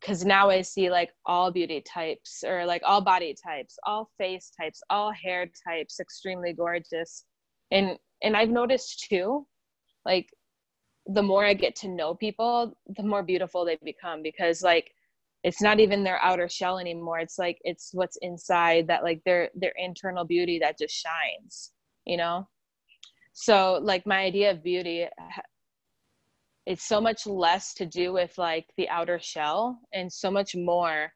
because 0.00 0.24
now 0.24 0.48
I 0.48 0.62
see 0.62 0.90
like 0.90 1.10
all 1.26 1.50
beauty 1.50 1.80
types 1.80 2.44
or 2.46 2.64
like 2.64 2.82
all 2.84 3.00
body 3.00 3.34
types, 3.34 3.76
all 3.84 4.10
face 4.16 4.50
types, 4.58 4.80
all 4.90 5.12
hair 5.12 5.50
types, 5.66 6.00
extremely 6.00 6.52
gorgeous. 6.52 7.24
And 7.70 7.98
and 8.22 8.36
I've 8.36 8.50
noticed 8.50 9.06
too, 9.08 9.46
like 10.04 10.28
the 11.06 11.22
more 11.22 11.44
I 11.44 11.54
get 11.54 11.74
to 11.76 11.88
know 11.88 12.14
people, 12.14 12.76
the 12.96 13.02
more 13.02 13.22
beautiful 13.22 13.64
they 13.64 13.76
become 13.82 14.22
because 14.22 14.62
like 14.62 14.92
it's 15.44 15.62
not 15.62 15.80
even 15.80 16.02
their 16.02 16.20
outer 16.22 16.48
shell 16.48 16.78
anymore. 16.78 17.18
It's 17.18 17.38
like 17.38 17.58
it's 17.62 17.90
what's 17.92 18.18
inside 18.22 18.88
that 18.88 19.04
like 19.04 19.22
their 19.24 19.50
their 19.54 19.74
internal 19.76 20.24
beauty 20.24 20.58
that 20.58 20.78
just 20.78 20.94
shines, 20.94 21.72
you 22.04 22.16
know? 22.16 22.48
So 23.32 23.78
like 23.82 24.06
my 24.06 24.18
idea 24.18 24.50
of 24.50 24.64
beauty 24.64 25.06
it's 26.68 26.86
so 26.86 27.00
much 27.00 27.26
less 27.26 27.72
to 27.72 27.86
do 27.86 28.12
with 28.12 28.36
like 28.36 28.66
the 28.76 28.86
outer 28.90 29.18
shell 29.18 29.80
and 29.94 30.12
so 30.12 30.30
much 30.30 30.54
more 30.54 31.10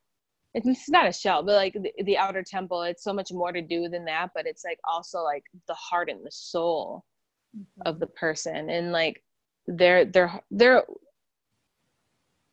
it's 0.54 0.88
not 0.88 1.06
a 1.06 1.12
shell 1.12 1.42
but 1.42 1.54
like 1.54 1.74
the, 1.74 1.92
the, 2.04 2.16
outer 2.16 2.42
temple 2.42 2.82
it's 2.82 3.04
so 3.04 3.12
much 3.12 3.30
more 3.30 3.52
to 3.52 3.60
do 3.60 3.86
than 3.88 4.04
that 4.06 4.30
but 4.34 4.46
it's 4.46 4.64
like 4.64 4.78
also 4.90 5.22
like 5.22 5.44
the 5.68 5.74
heart 5.74 6.08
and 6.08 6.24
the 6.24 6.30
soul 6.30 7.04
mm-hmm. 7.54 7.82
of 7.84 8.00
the 8.00 8.06
person 8.06 8.70
and 8.70 8.92
like 8.92 9.22
their 9.66 10.06
their 10.06 10.40
their 10.50 10.84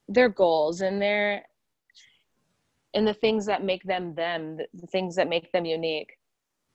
their 0.09 0.29
goals 0.29 0.81
and 0.81 1.01
their 1.01 1.43
and 2.93 3.07
the 3.07 3.13
things 3.13 3.45
that 3.45 3.63
make 3.63 3.83
them 3.83 4.13
them 4.15 4.57
the, 4.57 4.87
things 4.87 5.15
that 5.15 5.29
make 5.29 5.51
them 5.51 5.65
unique. 5.65 6.11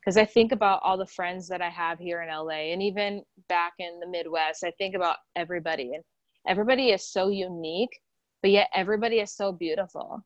Because 0.00 0.16
i 0.16 0.24
think 0.24 0.52
about 0.52 0.80
all 0.82 0.98
the 0.98 1.06
friends 1.06 1.48
that 1.48 1.62
i 1.62 1.68
have 1.68 1.98
here 1.98 2.22
in 2.22 2.28
la 2.28 2.50
and 2.50 2.82
even 2.82 3.22
back 3.48 3.72
in 3.78 4.00
the 4.00 4.06
midwest 4.06 4.64
i 4.64 4.70
think 4.72 4.94
about 4.94 5.16
everybody. 5.36 5.94
And 5.94 6.04
everybody 6.46 6.90
is 6.90 7.10
so 7.10 7.28
unique 7.28 7.98
but 8.42 8.50
yet 8.50 8.68
everybody 8.74 9.20
is 9.20 9.32
so 9.32 9.52
beautiful. 9.52 10.22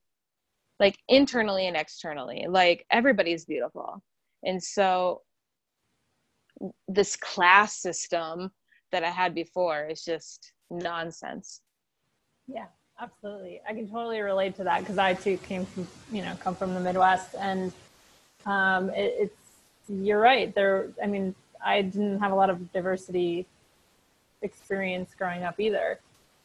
Like 0.81 0.99
internally 1.09 1.69
and 1.69 1.77
externally 1.77 2.47
like 2.49 2.85
everybody's 2.91 3.45
beautiful. 3.45 4.03
And 4.45 4.63
so 4.63 5.23
this 6.89 7.15
class 7.17 7.77
system 7.81 8.51
that 8.91 9.05
i 9.05 9.11
had 9.11 9.35
before 9.35 9.87
is 9.87 10.05
just 10.05 10.53
nonsense. 10.71 11.61
Yeah 12.49 12.67
absolutely. 13.01 13.61
I 13.69 13.75
can 13.75 13.89
totally 13.89 14.21
relate 14.21 14.57
to 14.57 14.65
that 14.65 14.81
because 14.81 14.99
i 14.99 15.15
too 15.15 15.37
came 15.39 15.65
from 15.67 15.87
you 16.13 16.23
know 16.23 16.35
come 16.41 16.55
from 16.55 16.75
the 16.75 16.81
midwest 16.81 17.35
and 17.39 17.73
um, 18.47 18.91
it, 18.91 19.15
it's 19.19 19.35
you're 19.89 20.21
right. 20.21 20.55
There 20.55 20.91
i 21.03 21.07
mean 21.07 21.35
i 21.65 21.83
didn't 21.83 22.21
have 22.21 22.33
a 22.33 22.35
lot 22.35 22.51
of 22.51 22.73
diversity 22.73 23.47
experience 24.43 25.15
growing 25.19 25.43
up 25.43 25.59
either. 25.59 25.99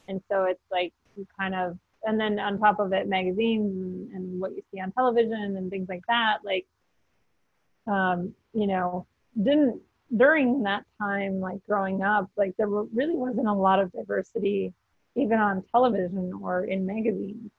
And 0.08 0.22
so 0.30 0.46
it's 0.46 0.64
like 0.72 0.94
you 1.16 1.28
kind 1.40 1.56
of 1.56 1.78
and 2.06 2.20
then 2.20 2.40
on 2.40 2.60
top 2.60 2.80
of 2.80 2.92
it 2.94 3.08
magazines 3.08 3.72
and, 3.76 4.12
and 4.12 4.40
what 4.40 4.52
you 4.52 4.64
see 4.72 4.82
on 4.82 4.92
television 4.92 5.56
and 5.58 5.70
things 5.70 5.88
like 5.88 6.04
that 6.08 6.40
like 6.44 6.66
um, 7.88 8.34
you 8.54 8.68
know 8.68 9.06
didn't 9.38 9.82
during 10.16 10.64
that 10.64 10.84
time 11.00 11.40
like 11.40 11.60
growing 11.68 12.04
up 12.04 12.30
like 12.36 12.56
there 12.58 12.68
really 12.68 13.16
wasn't 13.16 13.48
a 13.48 13.54
lot 13.54 13.80
of 13.80 13.92
diversity 13.92 14.74
even 15.16 15.40
on 15.40 15.64
television 15.72 16.34
or 16.42 16.66
in 16.66 16.86
magazines 16.86 17.52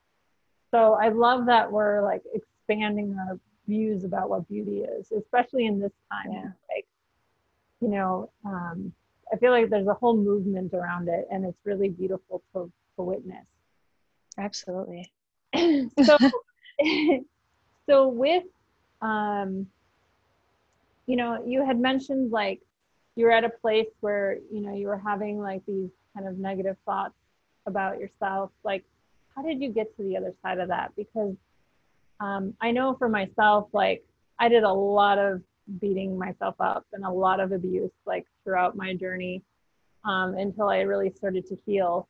so 0.71 0.95
i 0.95 1.09
love 1.09 1.47
that 1.47 1.71
we're 1.71 2.03
like 2.03 2.23
expanding 2.35 3.17
our 3.29 3.39
views 3.67 4.05
about 4.05 4.29
what 4.29 4.47
beauty 4.49 4.81
is 4.81 5.11
especially 5.13 5.67
in 5.67 5.79
this 5.81 5.93
time 6.11 6.33
yeah. 6.33 6.51
like 6.69 6.87
you 7.81 7.89
know 7.89 8.31
um, 8.45 8.93
I 9.33 9.37
feel 9.37 9.51
like 9.51 9.71
there's 9.71 9.87
a 9.87 9.95
whole 9.95 10.17
movement 10.17 10.75
around 10.75 11.09
it 11.09 11.27
and 11.31 11.45
it's 11.45 11.59
really 11.65 11.89
beautiful 11.89 12.43
to, 12.53 12.71
to 12.97 13.03
witness. 13.03 13.47
Absolutely. 14.39 15.11
so, 15.55 16.17
so 17.89 18.09
with, 18.09 18.45
um, 19.03 19.67
you 21.07 21.17
know, 21.17 21.45
you 21.45 21.65
had 21.65 21.79
mentioned 21.79 22.31
like 22.31 22.61
you 23.17 23.27
were 23.27 23.33
at 23.33 23.45
a 23.45 23.51
place 23.51 23.89
where, 24.01 24.39
you 24.53 24.61
know, 24.61 24.75
you 24.75 24.87
were 24.87 24.99
having 24.99 25.41
like 25.41 25.65
these 25.67 25.91
kind 26.15 26.29
of 26.29 26.39
negative 26.39 26.77
thoughts 26.85 27.15
about 27.67 27.99
yourself. 27.99 28.51
Like, 28.65 28.85
how 29.35 29.43
did 29.43 29.61
you 29.61 29.71
get 29.71 29.97
to 29.97 30.03
the 30.03 30.17
other 30.17 30.35
side 30.43 30.59
of 30.59 30.69
that? 30.69 30.93
Because 30.97 31.35
um, 32.21 32.55
I 32.61 32.71
know 32.71 32.95
for 32.99 33.09
myself, 33.09 33.69
like 33.73 34.05
I 34.39 34.49
did 34.49 34.63
a 34.63 34.73
lot 34.73 35.19
of 35.19 35.43
beating 35.81 36.19
myself 36.19 36.55
up 36.61 36.87
and 36.93 37.05
a 37.05 37.11
lot 37.11 37.41
of 37.41 37.53
abuse, 37.53 37.91
like 38.07 38.27
throughout 38.45 38.77
my 38.77 38.95
journey 38.95 39.43
um, 40.05 40.37
until 40.37 40.69
I 40.69 40.81
really 40.81 41.11
started 41.11 41.47
to 41.49 41.59
heal. 41.67 42.09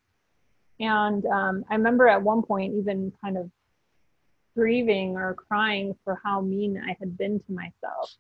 And 0.81 1.25
um, 1.27 1.65
I 1.71 1.75
remember 1.75 2.09
at 2.09 2.23
one 2.23 2.43
point 2.43 2.75
even 2.75 3.13
kind 3.23 3.39
of 3.39 3.51
grieving 4.57 5.17
or 5.17 5.35
crying 5.35 5.95
for 6.05 6.21
how 6.23 6.41
mean 6.41 6.83
I 6.85 6.97
had 6.99 7.17
been 7.17 7.39
to 7.41 7.53
myself. 7.53 8.15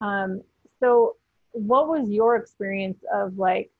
Um, 0.00 0.42
so, 0.80 1.16
what 1.52 1.88
was 1.88 2.08
your 2.08 2.36
experience 2.36 3.02
of 3.12 3.36
like, 3.38 3.70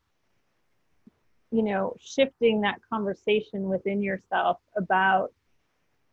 you 1.50 1.62
know, 1.62 1.94
shifting 2.00 2.60
that 2.60 2.80
conversation 2.90 3.68
within 3.68 4.02
yourself 4.02 4.58
about 4.76 5.32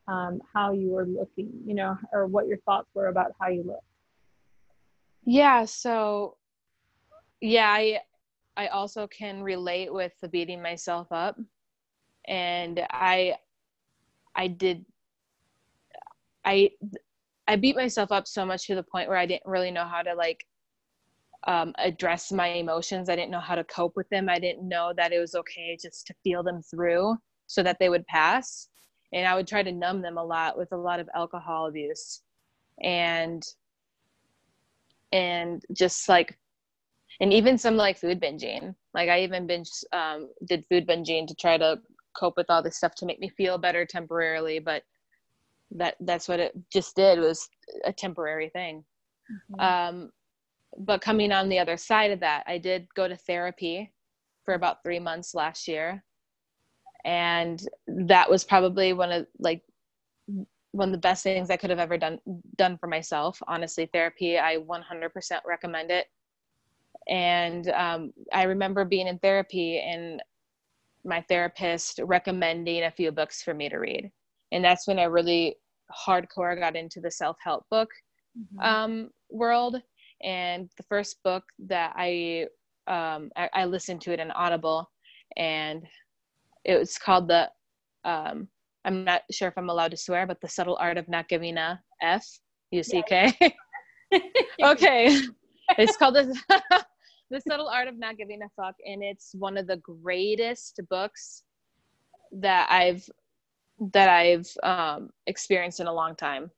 um, 0.08 0.40
how 0.54 0.72
you 0.72 0.90
were 0.90 1.06
looking, 1.06 1.52
you 1.66 1.74
know, 1.74 1.98
or 2.14 2.28
what 2.28 2.48
your 2.48 2.58
thoughts 2.60 2.88
were 2.94 3.08
about 3.08 3.32
how 3.40 3.50
you 3.50 3.64
look? 3.64 3.84
Yeah. 5.26 5.66
So, 5.66 6.38
yeah, 7.42 7.68
I 7.68 8.00
I 8.58 8.68
also 8.68 9.08
can 9.08 9.44
relate 9.44 9.94
with 9.94 10.14
the 10.22 10.30
beating 10.30 10.62
myself 10.62 11.08
up, 11.12 11.38
and 12.28 12.86
I 12.90 13.36
I 14.36 14.48
did 14.48 14.86
I 16.46 16.72
I 17.48 17.56
beat 17.58 17.76
myself 17.76 18.12
up 18.12 18.28
so 18.28 18.46
much 18.46 18.68
to 18.68 18.76
the 18.76 18.84
point 18.84 19.10
where 19.10 19.18
I 19.18 19.26
didn't 19.26 19.46
really 19.46 19.72
know 19.72 19.86
how 19.86 20.02
to 20.02 20.14
like 20.14 20.46
um, 21.48 21.74
address 21.78 22.32
my 22.32 22.48
emotions. 22.48 23.10
I 23.10 23.16
didn't 23.16 23.32
know 23.32 23.40
how 23.40 23.56
to 23.56 23.64
cope 23.64 23.94
with 23.96 24.10
them. 24.10 24.30
I 24.30 24.40
didn't 24.40 24.68
know 24.68 24.94
that 24.98 25.12
it 25.12 25.20
was 25.20 25.36
okay 25.36 25.78
just 25.82 26.08
to 26.08 26.14
feel 26.24 26.44
them 26.44 26.62
through 26.62 27.16
so 27.48 27.62
that 27.64 27.78
they 27.80 27.90
would 27.90 28.06
pass. 28.08 28.70
And 29.14 29.28
I 29.28 29.36
would 29.36 29.48
try 29.48 29.64
to 29.64 29.72
numb 29.72 30.02
them 30.02 30.18
a 30.18 30.24
lot 30.24 30.58
with 30.58 30.72
a 30.72 30.78
lot 30.78 31.00
of 31.00 31.10
alcohol 31.16 31.68
abuse 31.68 32.22
and 32.82 33.44
and 35.12 35.64
just 35.72 36.10
like 36.10 36.38
and 37.22 37.32
even 37.32 37.58
some 37.58 37.78
like 37.78 37.98
food 37.98 38.20
binging. 38.20 38.76
Like 38.94 39.10
I 39.10 39.22
even 39.22 39.48
binge 39.48 39.70
um, 39.94 40.30
did 40.48 40.66
food 40.70 40.88
binging 40.88 41.28
to 41.28 41.36
try 41.36 41.58
to 41.58 41.78
cope 42.18 42.36
with 42.36 42.48
all 42.50 42.64
this 42.64 42.78
stuff 42.78 42.96
to 42.96 43.06
make 43.06 43.20
me 43.20 43.30
feel 43.30 43.58
better 43.58 43.86
temporarily, 43.86 44.60
but 44.60 44.84
that 45.72 45.96
that's 46.02 46.28
what 46.28 46.40
it 46.40 46.54
just 46.72 46.96
did 46.96 47.20
was 47.20 47.48
a 47.86 47.94
temporary 47.94 48.50
thing 48.50 48.84
mm-hmm. 49.52 49.60
um, 49.60 50.12
but 50.78 51.02
coming 51.02 51.32
on 51.32 51.50
the 51.50 51.60
other 51.60 51.78
side 51.78 52.12
of 52.12 52.20
that 52.20 52.44
i 52.48 52.58
did 52.58 52.88
go 52.96 53.08
to 53.08 53.16
therapy 53.16 53.92
for 54.44 54.54
about 54.54 54.84
three 54.84 55.00
months 55.00 55.34
last 55.34 55.68
year 55.68 56.04
and 57.06 57.68
that 57.88 58.30
was 58.30 58.44
probably 58.44 58.94
one 58.94 59.12
of 59.12 59.28
like 59.40 59.62
one 60.72 60.90
of 60.90 60.92
the 60.92 60.98
best 60.98 61.24
things 61.24 61.50
i 61.50 61.58
could 61.58 61.70
have 61.70 61.80
ever 61.80 61.98
done 61.98 62.20
done 62.58 62.78
for 62.78 62.88
myself 62.88 63.42
honestly 63.48 63.90
therapy 63.94 64.38
i 64.38 64.58
100% 64.58 65.40
recommend 65.46 65.92
it 65.92 66.08
and 67.08 67.70
um, 67.70 68.12
i 68.34 68.44
remember 68.44 68.84
being 68.86 69.08
in 69.08 69.18
therapy 69.20 69.80
and 69.80 70.22
my 71.04 71.22
therapist 71.30 72.00
recommending 72.04 72.84
a 72.84 72.92
few 72.92 73.12
books 73.12 73.44
for 73.44 73.54
me 73.54 73.70
to 73.70 73.78
read 73.78 74.12
and 74.52 74.64
that's 74.64 74.88
when 74.88 75.00
I 75.00 75.04
really 75.04 75.58
hardcore 76.08 76.58
got 76.60 76.76
into 76.76 77.00
the 77.00 77.12
self 77.12 77.38
help 77.44 77.66
book 77.70 77.90
mm-hmm. 78.38 78.60
um, 78.60 79.10
world. 79.30 79.82
And 80.26 80.70
the 80.76 80.84
first 80.84 81.24
book 81.24 81.44
that 81.68 81.94
I, 81.96 82.48
um, 82.88 83.30
I, 83.38 83.50
I 83.54 83.66
listened 83.66 84.02
to 84.02 84.12
it 84.12 84.20
in 84.20 84.32
Audible, 84.32 84.90
and 85.38 85.86
it 86.66 86.78
was 86.78 86.98
called 86.98 87.30
the 87.30 87.50
um, 88.04 88.48
I'm 88.86 89.04
not 89.04 89.24
sure 89.32 89.48
if 89.48 89.58
I'm 89.58 89.70
allowed 89.70 89.92
to 89.92 89.98
swear, 89.98 90.28
but 90.28 90.40
the 90.42 90.48
subtle 90.48 90.78
art 90.80 90.98
of 90.98 91.10
not 91.10 91.28
giving 91.28 91.58
a 91.58 91.82
F 92.02 92.26
U 92.72 92.84
C 92.84 93.04
K. 93.08 93.34
okay, 94.64 95.20
it's 95.78 95.98
called 95.98 96.16
the 96.16 96.40
the 97.32 97.42
subtle 97.48 97.68
art 97.68 97.88
of 97.88 97.98
not 97.98 98.18
giving 98.18 98.42
a 98.44 98.50
fuck, 98.62 98.76
and 98.86 99.04
it's 99.04 99.32
one 99.34 99.58
of 99.58 99.68
the 99.68 99.78
greatest 99.78 100.80
books 100.90 101.44
that 102.32 102.68
I've 102.70 103.10
that 103.94 104.10
I've 104.10 104.48
um, 104.64 105.10
experienced 105.28 105.80
in 105.80 105.88
a 105.88 105.94
long 105.94 106.16
time. 106.16 106.52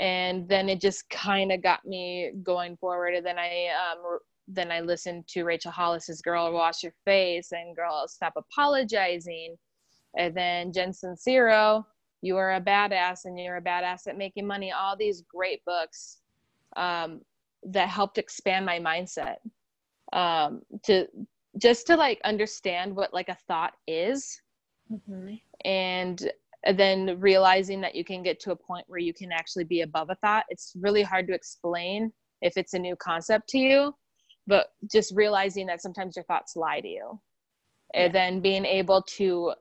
And 0.00 0.48
then 0.48 0.68
it 0.68 0.80
just 0.80 1.08
kind 1.10 1.50
of 1.52 1.62
got 1.62 1.84
me 1.84 2.32
going 2.42 2.76
forward. 2.76 3.14
And 3.14 3.26
then 3.26 3.38
I 3.38 3.68
um, 3.68 4.18
then 4.46 4.70
I 4.70 4.80
listened 4.80 5.26
to 5.28 5.44
Rachel 5.44 5.72
Hollis's 5.72 6.22
"Girl, 6.22 6.52
Wash 6.52 6.82
Your 6.82 6.94
Face" 7.04 7.52
and 7.52 7.76
"Girl, 7.76 8.06
Stop 8.08 8.34
Apologizing," 8.36 9.56
and 10.16 10.34
then 10.34 10.72
Jen 10.72 10.92
Sincero, 10.92 11.84
"You 12.22 12.36
Are 12.36 12.54
a 12.54 12.60
Badass" 12.60 13.24
and 13.24 13.38
"You're 13.38 13.56
a 13.56 13.62
Badass 13.62 14.06
at 14.06 14.16
Making 14.16 14.46
Money." 14.46 14.72
All 14.72 14.96
these 14.96 15.22
great 15.22 15.64
books 15.64 16.18
um, 16.76 17.20
that 17.64 17.88
helped 17.88 18.18
expand 18.18 18.64
my 18.64 18.78
mindset 18.78 19.36
um, 20.12 20.62
to 20.84 21.06
just 21.58 21.86
to 21.86 21.96
like 21.96 22.20
understand 22.24 22.94
what 22.94 23.12
like 23.12 23.28
a 23.28 23.36
thought 23.46 23.74
is 23.86 24.40
mm-hmm. 24.90 25.34
and 25.64 26.30
then 26.76 27.18
realizing 27.20 27.80
that 27.80 27.94
you 27.94 28.04
can 28.04 28.22
get 28.22 28.40
to 28.40 28.50
a 28.52 28.56
point 28.56 28.84
where 28.88 29.00
you 29.00 29.14
can 29.14 29.30
actually 29.32 29.64
be 29.64 29.82
above 29.82 30.10
a 30.10 30.14
thought 30.16 30.44
it's 30.48 30.72
really 30.80 31.02
hard 31.02 31.26
to 31.26 31.34
explain 31.34 32.12
if 32.42 32.56
it's 32.56 32.74
a 32.74 32.78
new 32.78 32.96
concept 32.96 33.48
to 33.48 33.58
you 33.58 33.94
but 34.46 34.68
just 34.90 35.14
realizing 35.14 35.66
that 35.66 35.82
sometimes 35.82 36.16
your 36.16 36.24
thoughts 36.24 36.56
lie 36.56 36.80
to 36.80 36.88
you 36.88 37.20
yeah. 37.94 38.04
and 38.04 38.14
then 38.14 38.40
being 38.40 38.64
able 38.64 39.02
to 39.02 39.52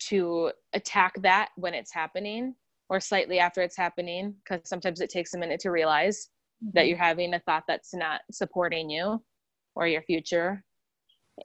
to 0.00 0.52
attack 0.72 1.12
that 1.22 1.48
when 1.56 1.74
it's 1.74 1.92
happening 1.92 2.54
or 2.88 3.00
slightly 3.00 3.38
after 3.38 3.60
it's 3.60 3.76
happening 3.76 4.34
because 4.44 4.66
sometimes 4.68 5.00
it 5.00 5.10
takes 5.10 5.34
a 5.34 5.38
minute 5.38 5.60
to 5.60 5.70
realize 5.70 6.28
mm-hmm. 6.64 6.70
that 6.74 6.86
you're 6.86 6.96
having 6.96 7.34
a 7.34 7.40
thought 7.40 7.64
that's 7.68 7.92
not 7.94 8.20
supporting 8.30 8.88
you 8.88 9.22
or 9.74 9.86
your 9.86 10.02
future 10.02 10.64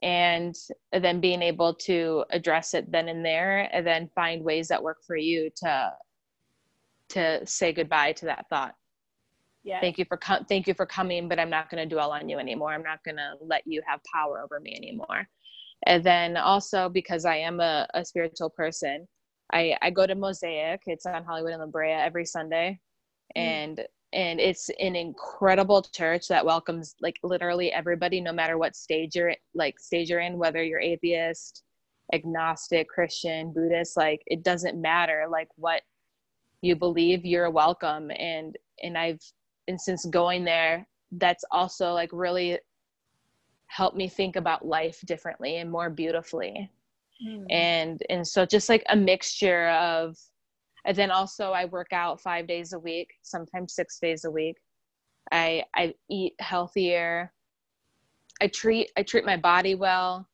and 0.02 0.54
then 0.92 1.20
being 1.20 1.42
able 1.42 1.74
to 1.74 2.24
address 2.30 2.74
it 2.74 2.90
then 2.90 3.08
and 3.08 3.24
there 3.24 3.68
and 3.72 3.86
then 3.86 4.10
find 4.14 4.42
ways 4.42 4.68
that 4.68 4.82
work 4.82 4.98
for 5.06 5.16
you 5.16 5.50
to 5.56 5.92
to 7.10 7.46
say 7.46 7.72
goodbye 7.72 8.12
to 8.12 8.24
that 8.24 8.46
thought. 8.48 8.74
Yeah. 9.62 9.80
Thank 9.80 9.98
you 9.98 10.04
for 10.06 10.16
com- 10.16 10.44
thank 10.46 10.66
you 10.66 10.74
for 10.74 10.86
coming 10.86 11.28
but 11.28 11.38
i'm 11.38 11.50
not 11.50 11.70
going 11.70 11.86
to 11.86 11.94
dwell 11.94 12.10
on 12.12 12.28
you 12.28 12.38
anymore. 12.38 12.72
I'm 12.72 12.82
not 12.82 13.02
going 13.04 13.16
to 13.16 13.32
let 13.40 13.62
you 13.66 13.82
have 13.86 14.00
power 14.14 14.42
over 14.42 14.60
me 14.60 14.74
anymore. 14.76 15.26
And 15.86 16.04
then 16.04 16.36
also 16.36 16.88
because 16.88 17.24
i 17.24 17.36
am 17.36 17.60
a, 17.60 17.86
a 17.94 18.04
spiritual 18.04 18.50
person 18.50 19.06
i 19.52 19.76
i 19.82 19.90
go 19.90 20.06
to 20.06 20.14
mosaic. 20.14 20.80
It's 20.86 21.06
on 21.06 21.24
hollywood 21.24 21.52
and 21.52 21.60
la 21.60 21.66
brea 21.66 21.92
every 21.92 22.24
sunday 22.24 22.80
mm. 23.36 23.40
and 23.40 23.86
and 24.12 24.40
it's 24.40 24.70
an 24.78 24.94
incredible 24.94 25.82
church 25.82 26.28
that 26.28 26.46
welcomes 26.46 26.94
like 27.00 27.18
literally 27.22 27.72
everybody 27.72 28.20
no 28.20 28.32
matter 28.32 28.58
what 28.58 28.76
stage 28.76 29.16
you're 29.16 29.34
like 29.54 29.78
stage 29.78 30.08
you're 30.08 30.20
in 30.20 30.38
whether 30.38 30.62
you're 30.62 30.80
atheist 30.80 31.64
agnostic 32.12 32.88
christian 32.88 33.52
buddhist 33.52 33.96
like 33.96 34.22
it 34.26 34.42
doesn't 34.42 34.80
matter 34.80 35.26
like 35.30 35.48
what 35.56 35.82
you 36.62 36.76
believe 36.76 37.24
you're 37.24 37.50
welcome 37.50 38.10
and 38.18 38.56
and 38.82 38.96
i've 38.96 39.20
and 39.68 39.80
since 39.80 40.04
going 40.06 40.44
there 40.44 40.86
that's 41.12 41.44
also 41.50 41.92
like 41.92 42.10
really 42.12 42.58
helped 43.66 43.96
me 43.96 44.08
think 44.08 44.36
about 44.36 44.66
life 44.66 45.00
differently 45.06 45.56
and 45.56 45.70
more 45.70 45.90
beautifully 45.90 46.70
mm. 47.26 47.44
and 47.50 48.02
and 48.08 48.26
so 48.26 48.46
just 48.46 48.68
like 48.68 48.84
a 48.90 48.96
mixture 48.96 49.68
of 49.70 50.16
and 50.84 50.96
then 50.96 51.10
also 51.10 51.52
I 51.52 51.64
work 51.64 51.92
out 51.92 52.20
five 52.20 52.46
days 52.46 52.72
a 52.72 52.78
week, 52.78 53.08
sometimes 53.22 53.74
six 53.74 53.98
days 53.98 54.24
a 54.24 54.30
week. 54.30 54.56
I 55.32 55.64
I 55.74 55.94
eat 56.10 56.34
healthier. 56.40 57.32
I 58.40 58.48
treat 58.48 58.90
I 58.96 59.02
treat 59.02 59.24
my 59.24 59.36
body 59.36 59.74
well. 59.74 60.28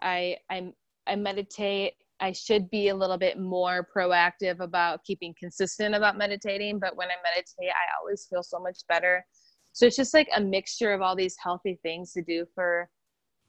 I 0.00 0.36
I 0.50 0.72
I 1.06 1.16
meditate. 1.16 1.94
I 2.20 2.32
should 2.32 2.68
be 2.70 2.88
a 2.88 2.94
little 2.94 3.18
bit 3.18 3.38
more 3.38 3.86
proactive 3.94 4.60
about 4.60 5.04
keeping 5.04 5.34
consistent 5.38 5.94
about 5.94 6.18
meditating, 6.18 6.80
but 6.80 6.96
when 6.96 7.08
I 7.08 7.14
meditate, 7.22 7.70
I 7.70 7.98
always 8.00 8.26
feel 8.28 8.42
so 8.42 8.58
much 8.58 8.78
better. 8.88 9.24
So 9.72 9.86
it's 9.86 9.96
just 9.96 10.14
like 10.14 10.28
a 10.34 10.40
mixture 10.40 10.92
of 10.92 11.00
all 11.00 11.14
these 11.14 11.36
healthy 11.40 11.78
things 11.82 12.12
to 12.14 12.22
do 12.22 12.44
for 12.54 12.88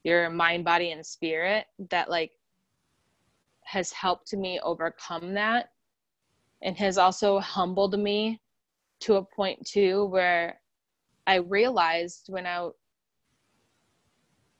your 0.04 0.30
mind, 0.30 0.64
body, 0.64 0.92
and 0.92 1.04
spirit 1.04 1.66
that 1.90 2.08
like 2.08 2.30
has 3.64 3.92
helped 3.92 4.32
me 4.34 4.60
overcome 4.62 5.34
that 5.34 5.70
and 6.62 6.76
has 6.76 6.98
also 6.98 7.38
humbled 7.38 7.98
me 7.98 8.40
to 9.00 9.14
a 9.14 9.24
point 9.24 9.64
too 9.66 10.04
where 10.06 10.60
I 11.26 11.36
realized 11.36 12.26
when 12.28 12.46
I 12.46 12.68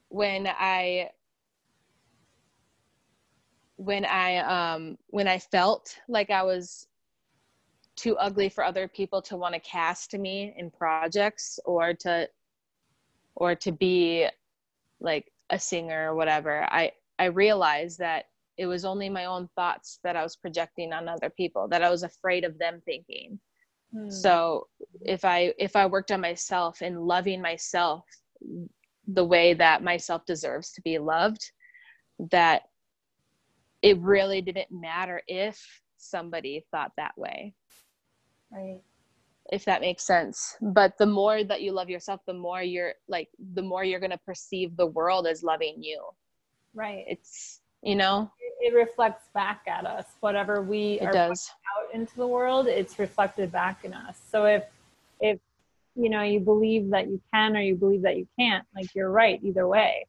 when 0.08 0.46
I 0.46 1.10
when 3.76 4.04
I 4.04 4.36
um 4.36 4.98
when 5.08 5.28
I 5.28 5.38
felt 5.38 5.96
like 6.08 6.30
I 6.30 6.42
was 6.42 6.86
too 7.96 8.16
ugly 8.16 8.48
for 8.48 8.64
other 8.64 8.88
people 8.88 9.20
to 9.20 9.36
want 9.36 9.54
to 9.54 9.60
cast 9.60 10.16
me 10.16 10.54
in 10.56 10.70
projects 10.70 11.60
or 11.66 11.92
to 11.92 12.26
or 13.34 13.54
to 13.54 13.72
be 13.72 14.26
like 15.00 15.30
a 15.50 15.58
singer 15.58 16.10
or 16.10 16.14
whatever 16.14 16.62
i 16.70 16.90
i 17.18 17.26
realized 17.26 17.98
that 17.98 18.26
it 18.60 18.66
was 18.66 18.84
only 18.84 19.08
my 19.08 19.24
own 19.24 19.48
thoughts 19.56 19.98
that 20.04 20.16
i 20.16 20.22
was 20.22 20.36
projecting 20.36 20.92
on 20.92 21.08
other 21.08 21.30
people 21.30 21.66
that 21.68 21.82
i 21.82 21.90
was 21.90 22.02
afraid 22.02 22.44
of 22.44 22.58
them 22.58 22.80
thinking. 22.84 23.38
Hmm. 23.92 24.10
so 24.10 24.66
if 25.04 25.24
i 25.24 25.52
if 25.58 25.74
i 25.76 25.86
worked 25.86 26.12
on 26.12 26.20
myself 26.20 26.80
and 26.80 27.00
loving 27.00 27.40
myself 27.40 28.04
the 29.06 29.24
way 29.24 29.54
that 29.54 29.82
myself 29.82 30.24
deserves 30.26 30.72
to 30.72 30.82
be 30.82 30.98
loved 30.98 31.42
that 32.30 32.62
it 33.82 33.98
really 34.00 34.42
didn't 34.42 34.70
matter 34.70 35.22
if 35.26 35.58
somebody 35.96 36.64
thought 36.70 36.92
that 36.96 37.16
way. 37.16 37.54
Right. 38.52 38.80
If 39.50 39.64
that 39.64 39.80
makes 39.80 40.06
sense. 40.06 40.56
But 40.60 40.94
the 40.98 41.06
more 41.06 41.42
that 41.44 41.62
you 41.62 41.72
love 41.72 41.88
yourself 41.88 42.20
the 42.26 42.34
more 42.34 42.62
you're 42.62 42.94
like 43.08 43.28
the 43.54 43.62
more 43.62 43.84
you're 43.84 44.00
going 44.00 44.10
to 44.10 44.18
perceive 44.18 44.76
the 44.76 44.86
world 44.86 45.26
as 45.26 45.42
loving 45.42 45.76
you. 45.82 46.02
Right. 46.74 47.04
It's 47.06 47.60
you 47.82 47.96
know 47.96 48.30
it, 48.60 48.74
reflects 48.74 49.28
back 49.34 49.62
at 49.66 49.86
us. 49.86 50.06
Whatever 50.20 50.62
we 50.62 51.00
it 51.00 51.06
are 51.06 51.12
does. 51.12 51.50
out 51.78 51.94
into 51.94 52.14
the 52.16 52.26
world 52.26 52.66
it's 52.66 52.98
reflected 52.98 53.50
back 53.50 53.84
in 53.84 53.92
us. 53.92 54.20
So 54.30 54.44
if 54.44 54.64
if 55.20 55.38
you 55.94 56.08
know 56.08 56.22
you 56.22 56.40
believe 56.40 56.90
that 56.90 57.08
you 57.08 57.20
can 57.32 57.56
or 57.56 57.60
you 57.60 57.74
believe 57.74 58.02
that 58.02 58.16
you 58.16 58.26
can't 58.38 58.64
like 58.74 58.94
you're 58.94 59.10
right 59.10 59.40
either 59.42 59.66
way. 59.66 60.06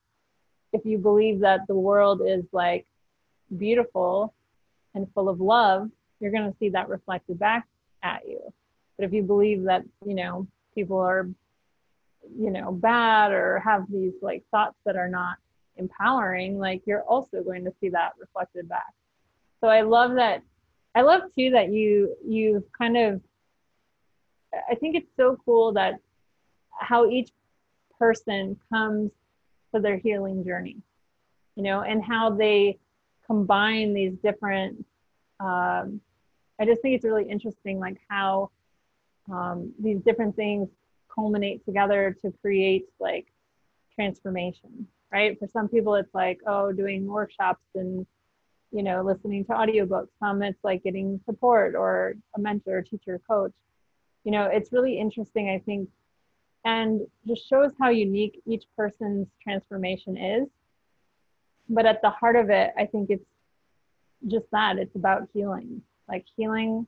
If 0.74 0.86
you 0.86 0.98
believe 0.98 1.42
that 1.42 1.68
the 1.68 1.76
world 1.76 2.22
is 2.26 2.46
like 2.52 2.86
beautiful 3.58 4.34
and 4.94 5.08
full 5.14 5.28
of 5.28 5.42
love 5.42 5.90
you're 6.22 6.32
going 6.32 6.50
to 6.50 6.58
see 6.60 6.70
that 6.70 6.88
reflected 6.88 7.40
back 7.40 7.68
at 8.04 8.22
you. 8.28 8.40
But 8.98 9.06
if 9.06 9.14
you 9.14 9.24
believe 9.24 9.64
that 9.64 9.84
you 10.06 10.14
know 10.14 10.48
people 10.76 11.00
are 11.00 11.28
you 12.38 12.52
know 12.52 12.72
bad 12.72 13.32
or 13.32 13.60
have 13.60 13.86
these 13.92 14.14
like 14.22 14.44
thoughts 14.52 14.76
that 14.86 14.96
are 14.96 15.10
not 15.10 15.38
empowering 15.82 16.58
like 16.58 16.82
you're 16.86 17.04
also 17.04 17.44
going 17.44 17.66
to 17.66 17.74
see 17.80 17.90
that 17.90 18.12
reflected 18.20 18.70
back 18.70 18.94
so 19.60 19.68
i 19.68 19.82
love 19.82 20.14
that 20.16 20.42
i 20.96 21.02
love 21.02 21.22
too 21.38 21.50
that 21.50 21.72
you 21.72 22.16
you've 22.26 22.64
kind 22.78 22.96
of 22.98 23.22
I 24.70 24.76
think 24.76 24.96
it's 24.96 25.12
so 25.16 25.38
cool 25.46 25.74
that 25.74 25.96
how 26.80 27.10
each 27.10 27.32
person 27.98 28.58
comes 28.72 29.12
to 29.74 29.82
their 29.82 29.98
healing 29.98 30.44
journey, 30.44 30.78
you 31.56 31.64
know, 31.64 31.82
and 31.82 32.04
how 32.04 32.32
they 32.32 32.80
combine 33.26 33.94
these 33.94 34.14
different. 34.24 34.86
Um, 35.40 36.02
I 36.60 36.66
just 36.66 36.82
think 36.82 36.96
it's 36.96 37.06
really 37.06 37.30
interesting, 37.30 37.80
like 37.80 37.98
how 38.10 38.52
um, 39.32 39.74
these 39.80 40.00
different 40.02 40.36
things 40.36 40.70
culminate 41.14 41.64
together 41.66 42.18
to 42.24 42.34
create 42.42 42.86
like 43.00 43.28
transformation, 43.96 44.88
right? 45.12 45.38
For 45.40 45.48
some 45.52 45.68
people, 45.68 45.96
it's 45.96 46.14
like, 46.14 46.40
oh, 46.48 46.72
doing 46.72 47.06
workshops 47.06 47.64
and 47.76 48.06
you 48.72 48.84
know, 48.84 49.04
listening 49.04 49.44
to 49.46 49.52
audiobooks. 49.52 50.08
Some 50.20 50.42
it's 50.42 50.64
like 50.64 50.84
getting 50.84 51.20
support 51.26 51.76
or 51.76 52.16
a 52.36 52.40
mentor, 52.40 52.82
teacher, 52.82 53.20
coach. 53.30 53.54
You 54.24 54.32
know 54.32 54.46
it's 54.52 54.72
really 54.72 55.00
interesting 55.00 55.50
i 55.50 55.58
think 55.66 55.90
and 56.64 57.02
just 57.28 57.50
shows 57.50 57.72
how 57.80 57.90
unique 57.90 58.40
each 58.46 58.66
person's 58.78 59.28
transformation 59.44 60.16
is. 60.16 60.48
But 61.68 61.86
at 61.86 62.02
the 62.02 62.12
heart 62.12 62.36
of 62.36 62.50
it 62.50 62.72
i 62.78 62.86
think 62.86 63.10
it's 63.10 63.26
just 64.28 64.46
that 64.52 64.78
it's 64.78 64.96
about 64.96 65.28
healing. 65.34 65.82
Like 66.08 66.26
healing 66.38 66.88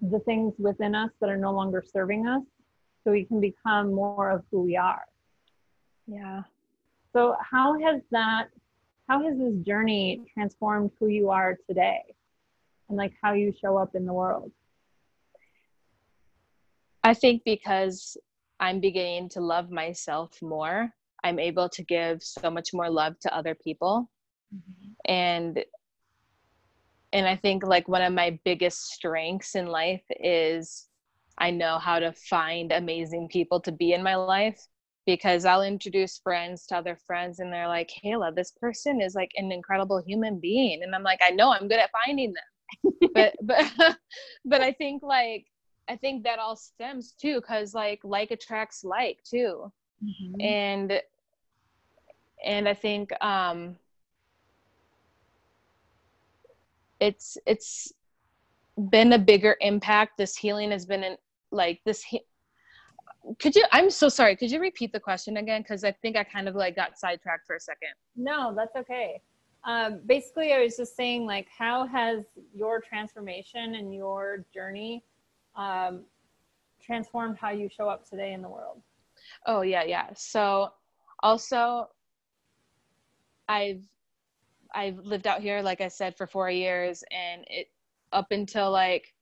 the 0.00 0.20
things 0.20 0.54
within 0.58 0.94
us 0.94 1.10
that 1.20 1.28
are 1.28 1.36
no 1.36 1.52
longer 1.52 1.82
serving 1.92 2.26
us 2.26 2.42
so 3.02 3.10
we 3.10 3.24
can 3.24 3.40
become 3.40 3.92
more 3.92 4.30
of 4.30 4.44
who 4.50 4.62
we 4.62 4.76
are. 4.76 5.04
Yeah 6.06 6.42
so 7.14 7.34
how 7.40 7.78
has 7.80 8.00
that 8.10 8.48
how 9.08 9.22
has 9.22 9.38
this 9.38 9.54
journey 9.66 10.20
transformed 10.32 10.90
who 10.98 11.08
you 11.08 11.30
are 11.30 11.58
today 11.68 12.02
and 12.88 12.98
like 12.98 13.12
how 13.22 13.32
you 13.32 13.52
show 13.60 13.76
up 13.76 13.94
in 13.94 14.04
the 14.04 14.12
world 14.12 14.50
I 17.04 17.12
think 17.12 17.42
because 17.44 18.16
I'm 18.60 18.80
beginning 18.80 19.28
to 19.30 19.40
love 19.40 19.70
myself 19.70 20.40
more, 20.40 20.90
I'm 21.22 21.38
able 21.38 21.68
to 21.68 21.82
give 21.84 22.22
so 22.22 22.50
much 22.50 22.72
more 22.72 22.88
love 22.88 23.18
to 23.20 23.36
other 23.36 23.54
people. 23.54 24.10
Mm-hmm. 24.54 24.90
And 25.04 25.64
and 27.12 27.28
I 27.28 27.36
think 27.36 27.64
like 27.64 27.86
one 27.86 28.02
of 28.02 28.12
my 28.12 28.40
biggest 28.44 28.86
strengths 28.86 29.54
in 29.54 29.66
life 29.66 30.02
is 30.18 30.88
I 31.38 31.50
know 31.50 31.78
how 31.78 31.98
to 31.98 32.12
find 32.12 32.72
amazing 32.72 33.28
people 33.28 33.60
to 33.60 33.72
be 33.72 33.92
in 33.92 34.02
my 34.02 34.16
life 34.16 34.66
because 35.06 35.44
I'll 35.44 35.62
introduce 35.62 36.18
friends 36.18 36.66
to 36.66 36.76
other 36.76 36.98
friends 37.06 37.38
and 37.38 37.52
they're 37.52 37.68
like, 37.68 37.90
Kayla, 38.04 38.34
this 38.34 38.52
person 38.52 39.00
is 39.00 39.14
like 39.14 39.30
an 39.36 39.52
incredible 39.52 40.02
human 40.04 40.40
being. 40.40 40.82
And 40.82 40.94
I'm 40.94 41.02
like, 41.02 41.20
I 41.22 41.30
know 41.30 41.52
I'm 41.52 41.68
good 41.68 41.78
at 41.78 41.90
finding 41.92 42.32
them. 42.32 43.10
but 43.14 43.34
but 43.42 43.66
but 44.44 44.60
I 44.60 44.72
think 44.72 45.02
like 45.02 45.46
I 45.88 45.96
think 45.96 46.24
that 46.24 46.38
all 46.38 46.56
stems 46.56 47.12
too, 47.12 47.40
because 47.40 47.74
like 47.74 48.00
like 48.02 48.30
attracts 48.30 48.84
like 48.84 49.18
too, 49.24 49.70
mm-hmm. 50.02 50.40
and 50.40 51.00
and 52.44 52.68
I 52.68 52.74
think 52.74 53.12
um, 53.22 53.76
it's 57.00 57.36
it's 57.46 57.92
been 58.90 59.12
a 59.12 59.18
bigger 59.18 59.56
impact. 59.60 60.16
This 60.16 60.36
healing 60.36 60.70
has 60.70 60.86
been 60.86 61.04
in 61.04 61.16
like 61.50 61.80
this. 61.84 62.02
He- 62.02 62.24
could 63.38 63.54
you? 63.54 63.64
I'm 63.72 63.90
so 63.90 64.08
sorry. 64.08 64.36
Could 64.36 64.50
you 64.50 64.60
repeat 64.60 64.92
the 64.92 65.00
question 65.00 65.38
again? 65.38 65.62
Because 65.62 65.84
I 65.84 65.92
think 65.92 66.16
I 66.16 66.24
kind 66.24 66.48
of 66.48 66.54
like 66.54 66.76
got 66.76 66.98
sidetracked 66.98 67.46
for 67.46 67.56
a 67.56 67.60
second. 67.60 67.90
No, 68.16 68.54
that's 68.54 68.76
okay. 68.76 69.20
Um, 69.64 70.02
basically, 70.06 70.52
I 70.52 70.60
was 70.60 70.76
just 70.76 70.94
saying, 70.94 71.24
like, 71.24 71.48
how 71.56 71.86
has 71.86 72.24
your 72.54 72.80
transformation 72.80 73.76
and 73.76 73.94
your 73.94 74.44
journey 74.52 75.02
um, 75.56 76.04
transformed 76.82 77.38
how 77.40 77.50
you 77.50 77.68
show 77.74 77.88
up 77.88 78.08
today 78.08 78.34
in 78.34 78.42
the 78.42 78.48
world? 78.48 78.82
Oh 79.46 79.62
yeah, 79.62 79.84
yeah. 79.84 80.08
So 80.14 80.70
also, 81.22 81.88
I've 83.48 83.82
I've 84.74 84.98
lived 84.98 85.26
out 85.26 85.40
here, 85.40 85.62
like 85.62 85.80
I 85.80 85.88
said, 85.88 86.16
for 86.16 86.26
four 86.26 86.50
years, 86.50 87.02
and 87.10 87.44
it 87.48 87.68
up 88.12 88.32
until 88.32 88.70
like 88.70 89.14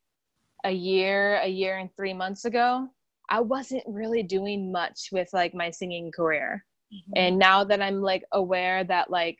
a 0.64 0.70
year, 0.70 1.36
a 1.36 1.48
year 1.48 1.78
and 1.78 1.94
three 1.96 2.14
months 2.14 2.44
ago, 2.44 2.88
I 3.32 3.40
wasn't 3.40 3.82
really 3.86 4.22
doing 4.22 4.70
much 4.70 5.08
with 5.10 5.30
like 5.32 5.54
my 5.54 5.70
singing 5.70 6.12
career. 6.14 6.62
Mm-hmm. 6.92 7.12
And 7.16 7.38
now 7.38 7.64
that 7.64 7.80
I'm 7.80 8.02
like 8.02 8.24
aware 8.30 8.84
that 8.84 9.10
like 9.10 9.38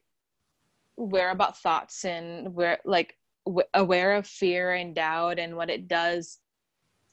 aware 0.98 1.30
about 1.30 1.58
thoughts 1.58 2.06
and 2.06 2.54
we're 2.54 2.78
like 2.86 3.14
w- 3.44 3.68
aware 3.74 4.14
of 4.14 4.26
fear 4.26 4.72
and 4.72 4.94
doubt 4.94 5.38
and 5.38 5.56
what 5.56 5.68
it 5.68 5.88
does 5.88 6.38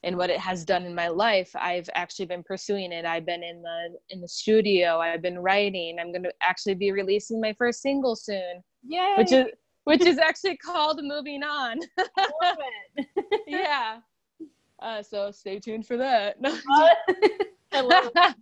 and 0.02 0.16
what 0.16 0.30
it 0.30 0.40
has 0.40 0.64
done 0.64 0.84
in 0.84 0.94
my 0.94 1.08
life 1.08 1.50
i've 1.56 1.88
actually 1.94 2.26
been 2.26 2.42
pursuing 2.42 2.92
it 2.92 3.04
i've 3.04 3.26
been 3.26 3.42
in 3.42 3.62
the 3.62 3.88
in 4.10 4.20
the 4.20 4.28
studio 4.28 4.98
i've 4.98 5.22
been 5.22 5.38
writing 5.38 5.96
i'm 5.98 6.12
going 6.12 6.22
to 6.22 6.32
actually 6.42 6.74
be 6.74 6.92
releasing 6.92 7.40
my 7.40 7.54
first 7.58 7.80
single 7.80 8.14
soon 8.14 8.62
Yay. 8.86 9.14
which 9.16 9.32
is 9.32 9.46
which 9.84 10.02
is 10.02 10.18
actually 10.18 10.56
called 10.56 11.00
moving 11.02 11.42
on 11.42 11.78
love 11.98 12.56
it 12.96 13.06
yeah 13.46 13.98
uh, 14.82 15.02
so 15.02 15.30
stay 15.30 15.58
tuned 15.58 15.86
for 15.86 15.96
that 15.96 16.36
I 17.72 17.80
love 17.80 18.10
it. 18.14 18.34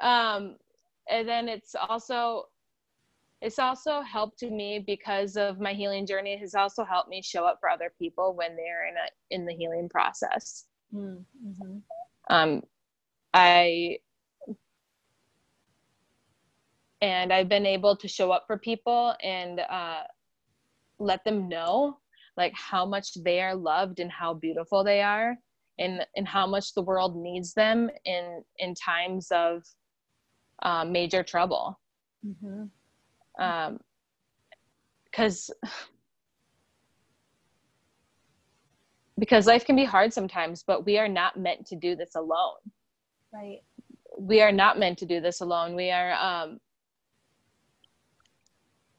um 0.00 0.56
and 1.10 1.28
then 1.28 1.48
it's 1.48 1.74
also 1.74 2.48
it's 3.40 3.58
also 3.58 4.00
helped 4.00 4.42
me 4.42 4.78
because 4.78 5.36
of 5.36 5.60
my 5.60 5.72
healing 5.72 6.06
journey 6.06 6.32
it 6.32 6.40
has 6.40 6.54
also 6.54 6.84
helped 6.84 7.08
me 7.08 7.22
show 7.22 7.44
up 7.44 7.58
for 7.60 7.68
other 7.68 7.92
people 7.98 8.34
when 8.34 8.56
they're 8.56 8.88
in 8.88 8.94
a 8.94 9.34
in 9.34 9.44
the 9.44 9.52
healing 9.52 9.88
process 9.88 10.64
mm-hmm. 10.94 11.78
um 12.30 12.62
i 13.34 13.98
and 17.02 17.32
i've 17.32 17.48
been 17.48 17.66
able 17.66 17.94
to 17.94 18.08
show 18.08 18.30
up 18.30 18.44
for 18.46 18.56
people 18.56 19.14
and 19.22 19.60
uh 19.60 20.02
let 20.98 21.22
them 21.24 21.48
know 21.48 21.98
like 22.36 22.52
how 22.54 22.84
much 22.84 23.14
they 23.22 23.40
are 23.40 23.54
loved 23.54 24.00
and 24.00 24.10
how 24.10 24.34
beautiful 24.34 24.84
they 24.84 25.02
are 25.02 25.36
and 25.78 26.06
and 26.16 26.26
how 26.26 26.46
much 26.46 26.74
the 26.74 26.82
world 26.82 27.16
needs 27.16 27.54
them 27.54 27.90
in 28.04 28.42
in 28.58 28.74
times 28.74 29.28
of 29.30 29.62
uh, 30.62 30.84
major 30.84 31.22
trouble. 31.22 31.78
Mm-hmm. 32.26 33.42
Um 33.42 33.78
because 35.04 35.50
because 39.18 39.46
life 39.46 39.64
can 39.64 39.76
be 39.76 39.84
hard 39.84 40.12
sometimes 40.12 40.64
but 40.66 40.84
we 40.84 40.98
are 40.98 41.08
not 41.08 41.38
meant 41.38 41.66
to 41.66 41.76
do 41.76 41.94
this 41.94 42.14
alone. 42.14 42.58
Right. 43.32 43.60
We 44.18 44.42
are 44.42 44.52
not 44.52 44.78
meant 44.78 44.98
to 44.98 45.06
do 45.06 45.20
this 45.20 45.40
alone. 45.40 45.74
We 45.74 45.90
are 45.90 46.12
um 46.14 46.58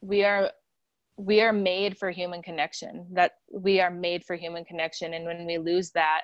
we 0.01 0.23
are 0.23 0.51
we 1.17 1.41
are 1.41 1.53
made 1.53 1.97
for 1.97 2.11
human 2.11 2.41
connection 2.41 3.07
that 3.13 3.33
we 3.51 3.79
are 3.79 3.91
made 3.91 4.23
for 4.25 4.35
human 4.35 4.65
connection. 4.65 5.13
And 5.13 5.25
when 5.25 5.45
we 5.45 5.57
lose 5.57 5.91
that 5.91 6.21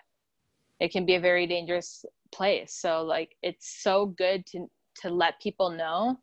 it 0.82 0.91
can 0.91 1.06
be 1.06 1.15
a 1.15 1.19
very 1.19 1.45
dangerous 1.45 2.04
place. 2.34 2.73
So 2.73 3.04
like 3.04 3.36
it's 3.41 3.82
so 3.84 4.08
good 4.08 4.45
to 4.47 4.67
to 5.01 5.10
let 5.10 5.39
people 5.39 5.69
know 5.69 6.17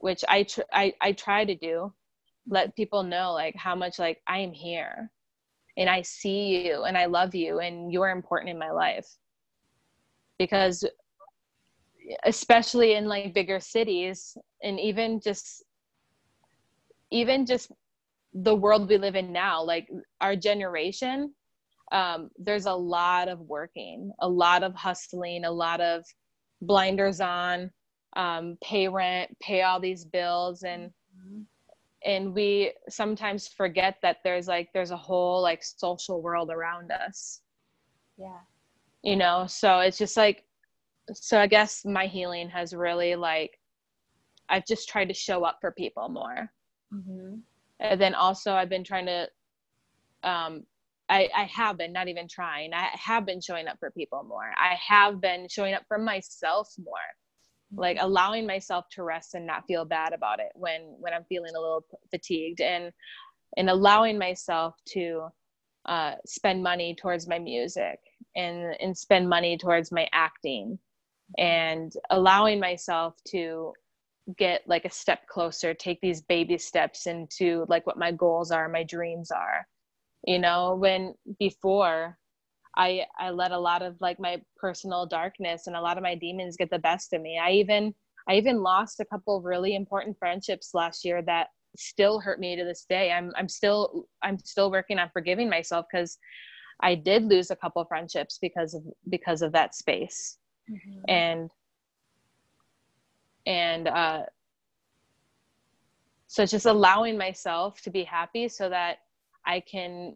which 0.00 0.24
I, 0.28 0.44
tr- 0.44 0.72
I 0.72 0.94
I 1.00 1.12
try 1.12 1.44
to 1.44 1.54
do 1.54 1.92
let 2.48 2.74
people 2.76 3.02
know 3.02 3.32
like 3.32 3.54
how 3.56 3.74
much 3.74 3.98
like 3.98 4.22
i 4.26 4.38
am 4.38 4.52
here 4.52 5.10
and 5.76 5.88
i 5.88 6.00
see 6.00 6.66
you 6.66 6.84
and 6.84 6.96
i 6.96 7.04
love 7.04 7.34
you 7.34 7.60
and 7.60 7.92
you're 7.92 8.08
important 8.08 8.50
in 8.50 8.58
my 8.58 8.70
life. 8.70 9.06
Because 10.38 10.84
especially 12.24 12.94
in 12.94 13.06
like 13.06 13.34
bigger 13.34 13.60
cities 13.60 14.36
and 14.62 14.80
even 14.80 15.20
just 15.20 15.62
even 17.10 17.46
just 17.46 17.72
the 18.34 18.54
world 18.54 18.88
we 18.88 18.98
live 18.98 19.16
in 19.16 19.32
now 19.32 19.62
like 19.62 19.88
our 20.20 20.36
generation 20.36 21.32
um, 21.90 22.28
there's 22.38 22.66
a 22.66 22.72
lot 22.72 23.28
of 23.28 23.40
working 23.40 24.12
a 24.20 24.28
lot 24.28 24.62
of 24.62 24.74
hustling 24.74 25.44
a 25.44 25.50
lot 25.50 25.80
of 25.80 26.04
blinders 26.60 27.20
on 27.20 27.70
um, 28.16 28.58
pay 28.62 28.88
rent 28.88 29.36
pay 29.40 29.62
all 29.62 29.80
these 29.80 30.04
bills. 30.04 30.62
And 30.62 30.90
mm-hmm. 31.16 31.42
and 32.04 32.34
we 32.34 32.72
sometimes 32.88 33.48
forget 33.48 33.96
that 34.02 34.18
there's 34.24 34.48
like 34.48 34.68
there's 34.74 34.90
a 34.90 34.96
whole 34.96 35.42
like 35.42 35.62
social 35.62 36.22
world 36.22 36.50
around 36.50 36.90
us. 36.90 37.40
Yeah. 38.16 38.40
You 39.02 39.16
know 39.16 39.46
so 39.46 39.78
it's 39.78 39.96
just 39.96 40.16
like 40.16 40.44
so 41.12 41.40
i 41.40 41.46
guess 41.46 41.84
my 41.86 42.06
healing 42.06 42.50
has 42.50 42.74
really 42.74 43.14
like 43.14 43.58
i've 44.50 44.66
just 44.66 44.88
tried 44.88 45.06
to 45.06 45.14
show 45.14 45.44
up 45.44 45.56
for 45.60 45.70
people 45.70 46.08
more 46.10 46.50
mm-hmm. 46.92 47.36
and 47.80 48.00
then 48.00 48.14
also 48.14 48.52
i've 48.52 48.68
been 48.68 48.84
trying 48.84 49.06
to 49.06 49.28
um 50.22 50.62
I, 51.10 51.30
I 51.34 51.44
have 51.44 51.78
been 51.78 51.92
not 51.92 52.08
even 52.08 52.28
trying 52.28 52.74
i 52.74 52.88
have 52.92 53.24
been 53.24 53.40
showing 53.40 53.66
up 53.66 53.78
for 53.78 53.90
people 53.90 54.24
more 54.28 54.52
i 54.56 54.74
have 54.86 55.20
been 55.20 55.46
showing 55.48 55.74
up 55.74 55.82
for 55.88 55.98
myself 55.98 56.70
more 56.78 56.94
mm-hmm. 57.72 57.80
like 57.80 57.96
allowing 58.00 58.46
myself 58.46 58.86
to 58.92 59.02
rest 59.02 59.34
and 59.34 59.46
not 59.46 59.64
feel 59.66 59.84
bad 59.84 60.12
about 60.12 60.40
it 60.40 60.50
when 60.54 60.82
when 60.98 61.14
i'm 61.14 61.24
feeling 61.28 61.52
a 61.56 61.60
little 61.60 61.84
fatigued 62.10 62.60
and 62.60 62.92
and 63.56 63.70
allowing 63.70 64.18
myself 64.18 64.74
to 64.86 65.28
uh, 65.86 66.14
spend 66.26 66.62
money 66.62 66.94
towards 66.94 67.26
my 67.26 67.38
music 67.38 67.98
and 68.36 68.76
and 68.80 68.96
spend 68.96 69.28
money 69.28 69.56
towards 69.56 69.90
my 69.90 70.06
acting 70.12 70.78
and 71.38 71.92
allowing 72.10 72.60
myself 72.60 73.14
to 73.26 73.72
get 74.36 74.62
like 74.66 74.84
a 74.84 74.90
step 74.90 75.26
closer 75.26 75.72
take 75.72 76.00
these 76.00 76.20
baby 76.20 76.58
steps 76.58 77.06
into 77.06 77.64
like 77.68 77.86
what 77.86 77.98
my 77.98 78.12
goals 78.12 78.50
are 78.50 78.68
my 78.68 78.82
dreams 78.82 79.30
are. 79.30 79.66
You 80.26 80.38
know 80.38 80.74
when 80.74 81.14
before 81.38 82.18
i 82.76 83.04
i 83.18 83.30
let 83.30 83.52
a 83.52 83.58
lot 83.58 83.82
of 83.82 83.96
like 84.00 84.20
my 84.20 84.40
personal 84.56 85.06
darkness 85.06 85.66
and 85.66 85.76
a 85.76 85.80
lot 85.80 85.96
of 85.96 86.02
my 86.02 86.14
demons 86.14 86.56
get 86.56 86.70
the 86.70 86.78
best 86.78 87.12
of 87.12 87.22
me. 87.22 87.38
I 87.38 87.52
even 87.52 87.94
i 88.28 88.34
even 88.34 88.62
lost 88.62 89.00
a 89.00 89.04
couple 89.04 89.40
really 89.40 89.74
important 89.74 90.18
friendships 90.18 90.70
last 90.74 91.04
year 91.04 91.22
that 91.22 91.48
still 91.76 92.18
hurt 92.18 92.40
me 92.40 92.56
to 92.56 92.64
this 92.64 92.84
day. 92.88 93.12
I'm 93.12 93.32
i'm 93.36 93.48
still 93.48 94.06
i'm 94.22 94.38
still 94.38 94.70
working 94.70 94.98
on 94.98 95.10
forgiving 95.12 95.48
myself 95.48 95.86
because 95.90 96.18
i 96.82 96.94
did 96.94 97.24
lose 97.24 97.50
a 97.50 97.56
couple 97.56 97.80
of 97.80 97.88
friendships 97.88 98.38
because 98.40 98.74
of 98.74 98.82
because 99.08 99.42
of 99.42 99.52
that 99.52 99.74
space. 99.74 100.38
Mm-hmm. 100.70 101.00
and 101.08 101.50
and 103.48 103.88
uh 103.88 104.22
so 106.26 106.44
just 106.44 106.66
allowing 106.66 107.16
myself 107.16 107.80
to 107.80 107.90
be 107.90 108.04
happy 108.04 108.46
so 108.46 108.68
that 108.68 108.98
i 109.44 109.58
can 109.58 110.14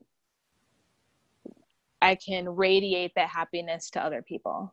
i 2.02 2.14
can 2.14 2.48
radiate 2.54 3.12
that 3.16 3.28
happiness 3.28 3.88
to 3.90 4.04
other 4.04 4.22
people. 4.22 4.72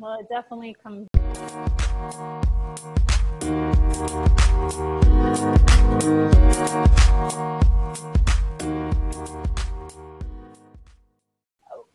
Well 0.00 0.18
it 0.20 0.28
definitely 0.32 0.76
comes 0.82 1.08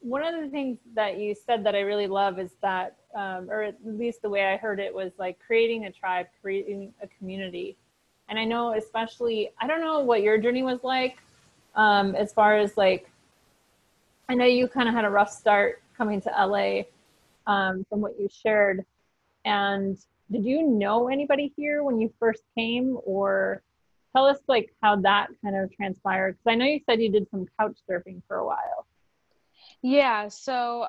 one 0.02 0.24
of 0.24 0.42
the 0.42 0.50
things 0.50 0.78
that 0.96 1.20
you 1.20 1.36
said 1.36 1.64
that 1.66 1.76
I 1.76 1.82
really 1.82 2.08
love 2.08 2.40
is 2.40 2.52
that, 2.62 2.96
um, 3.16 3.50
or 3.50 3.64
at 3.64 3.78
least 3.84 4.22
the 4.22 4.30
way 4.30 4.46
I 4.46 4.58
heard 4.58 4.80
it 4.80 4.94
was 4.94 5.12
like 5.18 5.38
creating 5.46 5.86
a 5.86 5.92
tribe, 5.92 6.28
creating 6.42 6.94
a 7.02 7.08
community. 7.08 7.76
And 8.30 8.40
I 8.40 8.46
know, 8.46 8.76
especially, 8.76 9.52
I 9.60 9.68
don't 9.68 9.82
know 9.82 10.00
what 10.00 10.22
your 10.22 10.38
journey 10.38 10.64
was 10.64 10.80
like 10.84 11.18
um, 11.76 12.16
as 12.16 12.34
far 12.34 12.58
as 12.58 12.78
like, 12.78 13.10
I 14.30 14.36
know 14.36 14.46
you 14.46 14.68
kind 14.68 14.88
of 14.88 14.96
had 14.96 15.06
a 15.06 15.10
rough 15.10 15.32
start 15.32 15.82
coming 15.98 16.22
to 16.22 16.30
LA 16.30 16.84
um, 17.52 17.86
from 17.90 18.02
what 18.02 18.20
you 18.20 18.30
shared. 18.32 18.86
And 19.46 19.98
did 20.32 20.46
you 20.46 20.64
know 20.64 21.08
anybody 21.08 21.52
here 21.58 21.84
when 21.84 22.00
you 22.00 22.14
first 22.20 22.44
came 22.56 23.00
or 23.06 23.64
tell 24.16 24.26
us 24.26 24.38
like 24.48 24.74
how 24.82 24.96
that 24.98 25.28
kind 25.44 25.56
of 25.56 25.76
transpired? 25.76 26.38
Because 26.38 26.54
I 26.54 26.56
know 26.56 26.66
you 26.66 26.80
said 26.86 27.02
you 27.02 27.12
did 27.12 27.28
some 27.32 27.48
couch 27.60 27.78
surfing 27.90 28.22
for 28.28 28.38
a 28.38 28.46
while. 28.46 28.86
Yeah, 29.82 30.28
so 30.28 30.88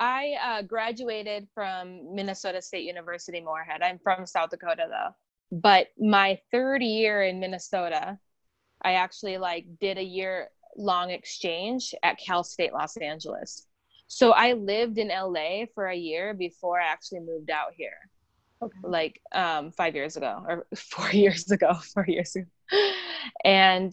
I 0.00 0.34
uh, 0.42 0.62
graduated 0.62 1.48
from 1.54 2.14
Minnesota 2.14 2.60
State 2.62 2.84
University 2.84 3.40
Moorhead. 3.40 3.82
I'm 3.82 3.98
from 4.02 4.26
South 4.26 4.50
Dakota 4.50 4.86
though. 4.88 5.14
But 5.52 5.88
my 5.98 6.40
third 6.50 6.82
year 6.82 7.22
in 7.22 7.38
Minnesota, 7.38 8.18
I 8.82 8.94
actually 8.94 9.38
like 9.38 9.66
did 9.80 9.98
a 9.98 10.02
year 10.02 10.48
long 10.76 11.10
exchange 11.10 11.94
at 12.02 12.18
Cal 12.18 12.42
State 12.42 12.72
Los 12.72 12.96
Angeles. 12.96 13.66
So 14.06 14.32
I 14.32 14.54
lived 14.54 14.98
in 14.98 15.08
LA 15.08 15.66
for 15.74 15.86
a 15.86 15.96
year 15.96 16.34
before 16.34 16.80
I 16.80 16.86
actually 16.86 17.20
moved 17.20 17.50
out 17.50 17.72
here. 17.76 17.98
Okay. 18.62 18.78
Like 18.82 19.20
um, 19.32 19.72
five 19.72 19.94
years 19.94 20.16
ago 20.16 20.44
or 20.48 20.66
four 20.76 21.10
years 21.10 21.50
ago, 21.50 21.74
four 21.94 22.06
years 22.08 22.34
ago. 22.34 22.46
And 23.44 23.92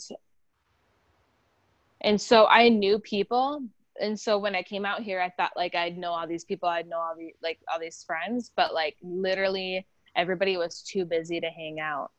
and 2.02 2.20
so 2.20 2.46
i 2.48 2.70
knew 2.70 3.00
people. 3.00 3.62
And 4.02 4.18
so 4.18 4.38
when 4.38 4.56
i 4.56 4.64
came 4.64 4.86
out 4.86 5.02
here 5.02 5.20
i 5.20 5.30
thought 5.30 5.52
like 5.58 5.76
i'd 5.76 5.98
know 5.98 6.12
all 6.12 6.26
these 6.26 6.46
people 6.46 6.70
i'd 6.70 6.88
know 6.88 7.00
all 7.00 7.16
the 7.18 7.34
like 7.44 7.60
all 7.70 7.80
these 7.80 8.02
friends 8.08 8.52
but 8.56 8.74
like 8.74 8.96
literally 9.04 9.86
everybody 10.16 10.56
was 10.56 10.82
too 10.82 11.04
busy 11.04 11.42
to 11.42 11.48
hang 11.48 11.82
out 11.82 12.12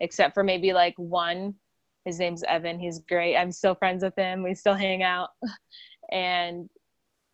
except 0.00 0.34
for 0.34 0.44
maybe 0.44 0.72
like 0.72 0.94
one. 0.96 1.54
His 2.04 2.18
name's 2.18 2.42
evan. 2.44 2.78
He's 2.78 3.00
great. 3.00 3.36
I'm 3.36 3.52
still 3.52 3.74
friends 3.74 4.02
with 4.02 4.16
him. 4.16 4.42
We 4.42 4.54
still 4.54 4.74
hang 4.74 5.02
out. 5.02 5.30
And 6.10 6.70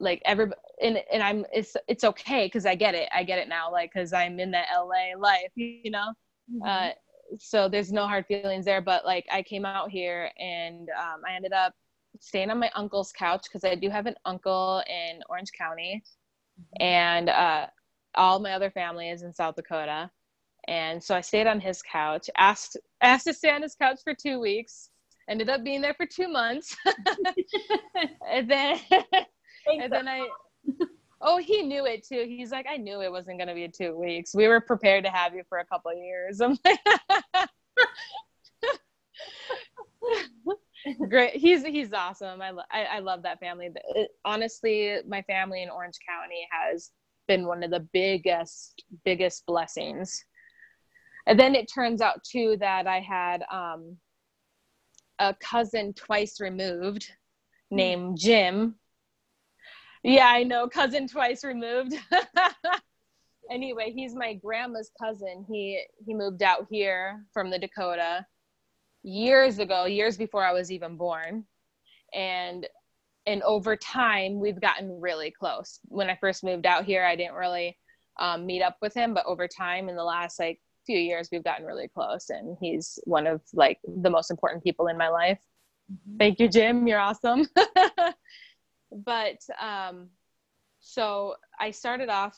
like 0.01 0.21
every 0.25 0.47
and, 0.83 0.99
and 1.13 1.23
i'm 1.23 1.47
it's 1.53 1.77
it's 1.87 2.03
okay 2.03 2.47
because 2.47 2.67
i 2.67 2.75
get 2.75 2.97
it. 2.97 3.09
I 3.15 3.23
get 3.23 3.39
it 3.39 3.49
now 3.49 3.71
like 3.71 3.93
because 3.95 4.13
i'm 4.13 4.41
in 4.41 4.51
that 4.51 4.67
la 4.77 5.17
life 5.17 5.53
you 5.55 5.93
know? 5.93 6.13
Mm-hmm. 6.53 6.63
uh 6.67 6.91
so 7.39 7.69
there's 7.69 7.93
no 7.93 8.09
hard 8.09 8.27
feelings 8.27 8.65
there 8.65 8.81
but 8.81 9.05
like 9.05 9.27
i 9.31 9.43
came 9.43 9.65
out 9.65 9.93
here 9.93 10.29
and 10.41 10.89
um, 10.91 11.21
i 11.25 11.37
ended 11.37 11.53
up 11.53 11.73
staying 12.21 12.51
on 12.51 12.59
my 12.59 12.71
uncle's 12.75 13.13
couch 13.13 13.45
because 13.45 13.65
I 13.65 13.75
do 13.75 13.91
have 13.91 14.07
an 14.07 14.15
uncle 14.25 14.83
in 14.89 15.21
Orange 15.29 15.51
County, 15.57 16.03
mm-hmm. 16.61 16.83
and 16.83 17.29
uh, 17.29 17.67
all 18.15 18.41
my 18.41 18.53
other 18.53 18.71
family 18.71 19.11
is 19.11 19.23
in 19.23 19.33
South 19.33 19.57
Dakota. 19.57 20.11
And 20.67 21.03
so 21.03 21.15
I 21.15 21.21
stayed 21.21 21.47
on 21.47 21.61
his 21.61 21.83
couch. 21.83 22.31
asked 22.37 22.77
asked 23.01 23.27
to 23.27 23.35
stay 23.35 23.51
on 23.51 23.63
his 23.63 23.75
couch 23.75 24.01
for 24.03 24.15
two 24.15 24.41
weeks. 24.41 24.91
Ended 25.29 25.49
up 25.49 25.65
being 25.65 25.81
there 25.81 25.95
for 25.95 26.07
two 26.07 26.29
months, 26.29 26.77
and 28.31 28.51
then 28.51 28.79
and 29.67 29.93
then 29.93 30.09
I. 30.09 30.27
Oh, 31.27 31.39
he 31.39 31.63
knew 31.63 31.87
it 31.87 32.07
too. 32.07 32.25
He's 32.27 32.51
like, 32.53 32.67
I 32.69 32.77
knew 32.77 33.01
it 33.01 33.11
wasn't 33.11 33.39
going 33.39 33.49
to 33.49 33.55
be 33.55 33.67
two 33.67 33.97
weeks. 33.97 34.35
We 34.35 34.47
were 34.47 34.61
prepared 34.61 35.05
to 35.05 35.11
have 35.11 35.35
you 35.35 35.43
for 35.49 35.57
a 35.57 35.65
couple 35.65 35.91
of 35.91 35.97
years. 35.97 36.43
I'm 36.43 36.59
like, 36.63 36.79
great. 41.09 41.35
He's 41.37 41.65
he's 41.65 41.93
awesome. 41.93 42.41
I, 42.43 42.53
I, 42.71 42.83
I 42.85 42.99
love 43.01 43.23
that 43.23 43.41
family. 43.41 43.71
It, 43.95 44.11
honestly 44.25 44.99
my 45.07 45.23
family 45.23 45.63
in 45.63 45.71
orange 45.71 45.99
county 46.07 46.47
has 46.51 46.91
been 47.27 47.47
one 47.47 47.63
of 47.63 47.71
the 47.71 47.87
biggest 47.93 48.85
biggest 49.05 49.47
blessings. 49.47 50.25
And 51.27 51.39
then 51.39 51.55
it 51.55 51.71
turns 51.73 52.03
out 52.03 52.23
too 52.23 52.57
that 52.61 52.87
i 52.87 53.01
had 53.01 53.45
um, 53.51 53.97
a 55.19 55.35
cousin 55.41 55.95
twice 55.95 56.41
removed 56.41 57.11
hmm. 57.71 57.77
named 57.77 58.19
jim. 58.19 58.75
Yeah 60.03 60.27
i 60.27 60.43
know. 60.43 60.69
Cousin 60.69 61.09
twice 61.09 61.45
removed. 61.45 61.95
Anyway 63.51 63.93
he's 63.95 64.15
my 64.15 64.33
grandma's 64.33 64.91
cousin. 64.99 65.45
He 65.47 65.79
he 66.07 66.15
moved 66.15 66.43
out 66.43 66.67
here 66.71 67.27
from 67.35 67.51
the 67.51 67.59
dakota 67.59 68.25
years 69.05 69.59
ago, 69.59 69.85
years 69.85 70.17
before 70.17 70.45
I 70.45 70.53
was 70.53 70.73
even 70.73 70.97
born. 70.97 71.45
And 72.13 72.67
and 73.27 73.43
over 73.43 73.77
time 73.77 74.39
we've 74.41 74.61
gotten 74.61 75.01
really 75.01 75.31
close. 75.31 75.79
When 75.85 76.11
I 76.11 76.17
first 76.21 76.45
moved 76.45 76.67
out 76.67 76.85
here, 76.85 77.05
I 77.05 77.17
didn't 77.17 77.35
really 77.35 77.79
um, 78.19 78.45
meet 78.45 78.63
up 78.63 78.77
with 78.83 78.95
him, 78.95 79.15
but 79.15 79.25
over 79.27 79.49
time 79.49 79.89
in 79.89 79.97
the 79.97 80.05
last 80.05 80.39
like 80.39 80.61
few 80.85 80.99
years 80.99 81.31
we've 81.33 81.45
gotten 81.45 81.65
really 81.65 81.89
close 81.89 82.29
and 82.29 82.59
he's 82.61 82.99
one 83.05 83.27
of 83.27 83.41
like 83.55 83.79
the 84.03 84.11
most 84.11 84.31
important 84.31 84.63
people 84.63 84.89
in 84.89 84.99
my 84.99 85.09
life. 85.09 85.41
Mm-hmm. 85.91 86.19
Thank 86.19 86.41
you, 86.41 86.49
Jim. 86.49 86.87
You're 86.87 87.01
awesome. 87.01 87.47
but 88.93 89.39
um 89.61 90.09
so 90.81 91.35
I 91.59 91.71
started 91.71 92.11
off 92.11 92.37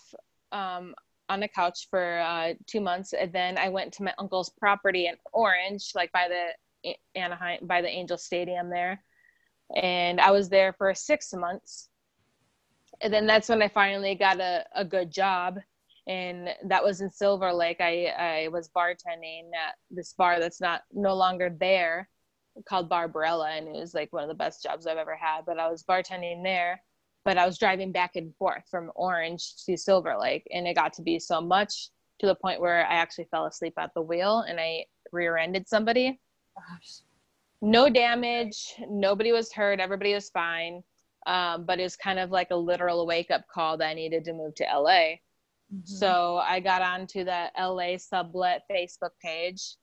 um 0.52 0.94
on 1.28 1.42
a 1.42 1.48
couch 1.48 1.88
for 1.90 2.18
uh, 2.20 2.54
two 2.66 2.80
months, 2.80 3.12
and 3.12 3.32
then 3.32 3.58
I 3.58 3.68
went 3.68 3.92
to 3.94 4.02
my 4.02 4.14
uncle's 4.18 4.50
property 4.50 5.06
in 5.06 5.14
Orange, 5.32 5.92
like 5.94 6.12
by 6.12 6.28
the 6.28 6.94
Anaheim, 7.14 7.66
by 7.66 7.82
the 7.82 7.88
Angel 7.88 8.16
Stadium 8.16 8.70
there, 8.70 9.02
and 9.74 10.20
I 10.20 10.30
was 10.30 10.48
there 10.48 10.72
for 10.72 10.94
six 10.94 11.32
months. 11.32 11.88
And 13.00 13.12
then 13.12 13.26
that's 13.26 13.48
when 13.48 13.60
I 13.60 13.68
finally 13.68 14.14
got 14.14 14.40
a, 14.40 14.64
a 14.74 14.84
good 14.84 15.10
job, 15.10 15.58
and 16.06 16.48
that 16.64 16.84
was 16.84 17.00
in 17.00 17.10
Silver 17.10 17.52
Lake. 17.52 17.80
I 17.80 18.06
I 18.06 18.48
was 18.48 18.70
bartending 18.74 19.50
at 19.54 19.74
this 19.90 20.12
bar 20.12 20.38
that's 20.40 20.60
not 20.60 20.82
no 20.92 21.14
longer 21.14 21.54
there, 21.58 22.08
called 22.68 22.88
Barbarella, 22.88 23.50
and 23.50 23.68
it 23.68 23.74
was 23.74 23.94
like 23.94 24.12
one 24.12 24.22
of 24.22 24.28
the 24.28 24.34
best 24.34 24.62
jobs 24.62 24.86
I've 24.86 24.96
ever 24.96 25.16
had. 25.16 25.44
But 25.44 25.58
I 25.58 25.68
was 25.68 25.82
bartending 25.82 26.42
there 26.42 26.80
but 27.26 27.36
I 27.36 27.44
was 27.44 27.58
driving 27.58 27.90
back 27.90 28.14
and 28.14 28.32
forth 28.36 28.62
from 28.70 28.92
Orange 28.94 29.56
to 29.66 29.76
Silver 29.76 30.16
Lake, 30.16 30.46
and 30.52 30.66
it 30.66 30.74
got 30.74 30.92
to 30.92 31.02
be 31.02 31.18
so 31.18 31.40
much 31.40 31.90
to 32.20 32.26
the 32.26 32.36
point 32.36 32.60
where 32.60 32.86
I 32.86 32.94
actually 32.94 33.26
fell 33.32 33.46
asleep 33.46 33.74
at 33.78 33.92
the 33.94 34.00
wheel 34.00 34.44
and 34.48 34.60
I 34.60 34.84
rear-ended 35.10 35.68
somebody. 35.68 36.20
Gosh. 36.56 37.00
No 37.60 37.90
damage, 37.90 38.74
nobody 38.88 39.32
was 39.32 39.52
hurt, 39.52 39.80
everybody 39.80 40.14
was 40.14 40.30
fine, 40.30 40.84
um, 41.26 41.64
but 41.66 41.80
it 41.80 41.82
was 41.82 41.96
kind 41.96 42.20
of 42.20 42.30
like 42.30 42.52
a 42.52 42.56
literal 42.56 43.04
wake-up 43.08 43.42
call 43.52 43.76
that 43.78 43.88
I 43.88 43.94
needed 43.94 44.24
to 44.26 44.32
move 44.32 44.54
to 44.54 44.64
LA. 44.64 44.88
Mm-hmm. 44.88 45.80
So 45.84 46.36
I 46.36 46.60
got 46.60 46.80
onto 46.80 47.24
the 47.24 47.50
LA 47.58 47.96
sublet 47.98 48.62
Facebook 48.70 49.10
page, 49.20 49.74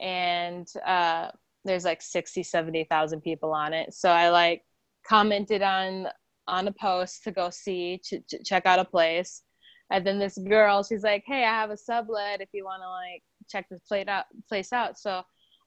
and 0.00 0.66
uh, 0.84 1.28
there's 1.64 1.84
like 1.84 2.02
60, 2.02 2.42
70,000 2.42 3.20
people 3.20 3.52
on 3.52 3.72
it. 3.72 3.94
So 3.94 4.10
I 4.10 4.30
like 4.30 4.64
commented 5.06 5.62
on 5.62 6.08
on 6.50 6.68
a 6.68 6.72
post 6.72 7.24
to 7.24 7.30
go 7.30 7.48
see 7.50 8.00
to, 8.04 8.20
check 8.44 8.66
out 8.66 8.78
a 8.78 8.84
place. 8.84 9.42
And 9.90 10.06
then 10.06 10.18
this 10.18 10.38
girl 10.38 10.82
she's 10.82 11.02
like 11.02 11.24
hey 11.26 11.44
i 11.44 11.50
have 11.50 11.70
a 11.70 11.76
sublet 11.76 12.40
if 12.40 12.48
you 12.52 12.64
want 12.64 12.82
to 12.82 12.88
like 12.88 13.22
check 13.50 13.66
this 13.70 13.80
place 13.88 14.06
out 14.08 14.26
place 14.48 14.72
out. 14.72 14.98
So 14.98 15.22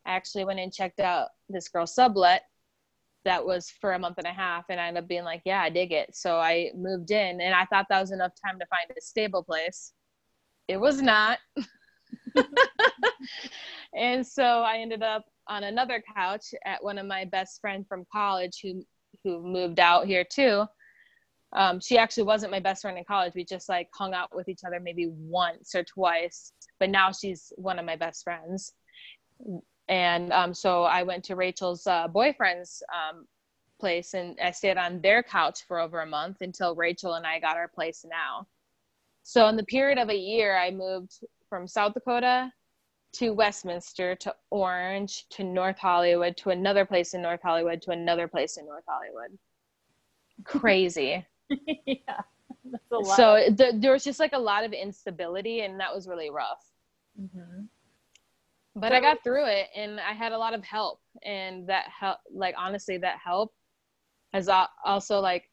i 0.05 0.11
actually 0.11 0.45
went 0.45 0.59
and 0.59 0.73
checked 0.73 0.99
out 0.99 1.29
this 1.49 1.69
girl's 1.69 1.95
sublet 1.95 2.43
that 3.25 3.45
was 3.45 3.71
for 3.81 3.93
a 3.93 3.99
month 3.99 4.17
and 4.17 4.27
a 4.27 4.33
half 4.33 4.65
and 4.69 4.79
i 4.79 4.87
ended 4.87 5.03
up 5.03 5.09
being 5.09 5.23
like 5.23 5.41
yeah 5.45 5.61
i 5.61 5.69
dig 5.69 5.91
it. 5.91 6.15
So 6.15 6.37
i 6.37 6.71
moved 6.75 7.11
in 7.11 7.41
and 7.41 7.55
i 7.55 7.65
thought 7.65 7.87
that 7.89 8.01
was 8.01 8.11
enough 8.11 8.33
time 8.45 8.59
to 8.59 8.65
find 8.67 8.85
a 8.89 9.01
stable 9.01 9.43
place. 9.43 9.93
It 10.67 10.77
was 10.77 11.01
not. 11.01 11.39
And 13.95 14.25
so 14.25 14.43
i 14.43 14.77
ended 14.77 15.03
up 15.03 15.25
on 15.47 15.63
another 15.63 16.03
couch 16.15 16.53
at 16.65 16.83
one 16.83 16.97
of 16.97 17.05
my 17.05 17.25
best 17.25 17.61
friends 17.61 17.85
from 17.87 18.05
college 18.11 18.59
who 18.61 18.83
who 19.23 19.41
moved 19.41 19.79
out 19.79 20.05
here 20.05 20.23
too. 20.23 20.65
Um, 21.55 21.79
she 21.79 21.97
actually 21.97 22.23
wasn't 22.23 22.51
my 22.51 22.59
best 22.59 22.81
friend 22.81 22.97
in 22.97 23.03
college. 23.03 23.33
We 23.35 23.45
just 23.45 23.69
like 23.69 23.89
hung 23.93 24.13
out 24.13 24.35
with 24.35 24.49
each 24.49 24.63
other 24.65 24.79
maybe 24.79 25.07
once 25.09 25.75
or 25.75 25.83
twice, 25.83 26.51
but 26.79 26.89
now 26.89 27.11
she's 27.11 27.53
one 27.57 27.77
of 27.77 27.85
my 27.85 27.95
best 27.95 28.23
friends. 28.23 28.73
And 29.87 30.31
um, 30.31 30.53
so 30.53 30.83
I 30.83 31.03
went 31.03 31.23
to 31.25 31.35
Rachel's 31.35 31.85
uh, 31.85 32.07
boyfriend's 32.07 32.81
um, 32.91 33.25
place 33.79 34.13
and 34.13 34.37
I 34.41 34.51
stayed 34.51 34.77
on 34.77 35.01
their 35.01 35.21
couch 35.21 35.59
for 35.67 35.79
over 35.79 36.01
a 36.01 36.05
month 36.05 36.37
until 36.41 36.75
Rachel 36.75 37.15
and 37.15 37.27
I 37.27 37.39
got 37.39 37.57
our 37.57 37.67
place 37.67 38.05
now. 38.09 38.47
So 39.23 39.47
in 39.47 39.55
the 39.55 39.65
period 39.65 39.99
of 39.99 40.09
a 40.09 40.17
year, 40.17 40.57
I 40.57 40.71
moved 40.71 41.19
from 41.49 41.67
South 41.67 41.93
Dakota 41.93 42.51
to 43.13 43.31
Westminster 43.31 44.15
to 44.15 44.35
Orange 44.49 45.27
to 45.29 45.43
North 45.43 45.77
Hollywood 45.77 46.35
to 46.37 46.49
another 46.49 46.85
place 46.85 47.13
in 47.13 47.21
North 47.21 47.41
Hollywood 47.43 47.81
to 47.83 47.91
another 47.91 48.27
place 48.27 48.57
in 48.57 48.65
North 48.65 48.83
Hollywood. 48.87 49.37
Crazy. 50.43 51.25
yeah. 51.85 52.21
So 53.15 53.43
the, 53.49 53.73
there 53.75 53.91
was 53.91 54.03
just 54.03 54.19
like 54.19 54.33
a 54.33 54.39
lot 54.39 54.63
of 54.63 54.73
instability, 54.73 55.61
and 55.61 55.79
that 55.79 55.93
was 55.93 56.07
really 56.07 56.29
rough. 56.29 56.63
Mm-hmm. 57.21 57.65
But 58.75 58.89
so, 58.89 58.95
I 58.95 59.01
got 59.01 59.23
through 59.23 59.45
it, 59.47 59.67
and 59.75 59.99
I 59.99 60.13
had 60.13 60.31
a 60.31 60.37
lot 60.37 60.53
of 60.53 60.63
help, 60.63 61.01
and 61.23 61.67
that 61.67 61.85
help, 61.87 62.19
like 62.33 62.55
honestly, 62.57 62.97
that 62.97 63.19
help 63.23 63.53
has 64.33 64.49
also 64.83 65.19
like 65.19 65.49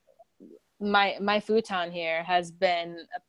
my 0.80 1.16
my 1.20 1.38
futon 1.40 1.90
here 1.90 2.22
has 2.22 2.50
been 2.50 2.96
a 3.14 3.20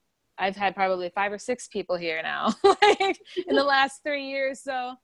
I've 0.42 0.56
had 0.56 0.74
probably 0.74 1.10
five 1.14 1.32
or 1.32 1.38
six 1.38 1.68
people 1.68 1.96
here 1.96 2.20
now, 2.24 2.52
like 2.64 3.20
in 3.48 3.56
the 3.56 3.64
last 3.64 4.02
three 4.04 4.28
years. 4.28 4.60
So 4.60 4.96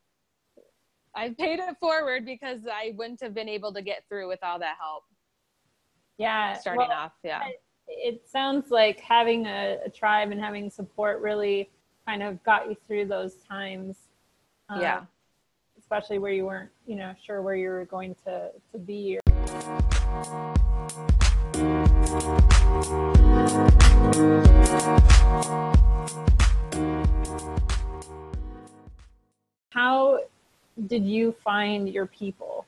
I've 1.15 1.38
paid 1.38 1.60
it 1.60 1.78
forward 1.80 2.26
because 2.26 2.62
I 2.65 2.95
wouldn't 2.97 3.21
have 3.21 3.36
been 3.36 3.47
able 3.47 3.71
to 3.73 3.84
get 3.84 4.04
through 4.10 4.30
with 4.30 4.39
all 4.41 4.58
that 4.58 4.78
help. 4.82 5.04
Yeah. 6.17 6.58
Starting 6.58 6.88
well, 6.89 6.91
off. 6.91 7.12
Yeah. 7.23 7.43
It 7.88 8.28
sounds 8.28 8.71
like 8.71 9.00
having 9.00 9.45
a, 9.45 9.78
a, 9.86 9.89
tribe 9.89 10.32
and 10.32 10.41
having 10.41 10.71
support 10.71 11.21
really 11.21 11.69
kind 12.08 12.23
of 12.23 12.43
got 12.43 12.67
you 12.67 12.76
through 12.88 13.06
those 13.06 13.36
times. 13.47 13.95
Um, 14.69 14.82
yeah. 14.82 15.02
Especially 15.78 16.17
where 16.17 16.34
you 16.34 16.47
weren't, 16.47 16.71
you 16.88 16.95
know, 16.95 17.13
sure 17.23 17.43
where 17.43 17.56
you 17.56 17.69
were 17.69 17.86
going 17.86 18.15
to, 18.26 18.50
to 18.71 18.80
be. 18.80 19.19
How 22.08 22.39
did 30.88 31.06
you 31.06 31.36
find 31.43 31.89
your 31.89 32.06
people? 32.06 32.65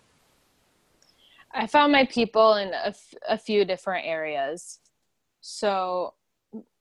I 1.53 1.67
found 1.67 1.93
my 1.93 2.05
people 2.05 2.55
in 2.55 2.73
a, 2.73 2.87
f- 2.87 3.13
a 3.29 3.37
few 3.37 3.63
different 3.63 4.05
areas. 4.05 4.79
So 5.39 6.15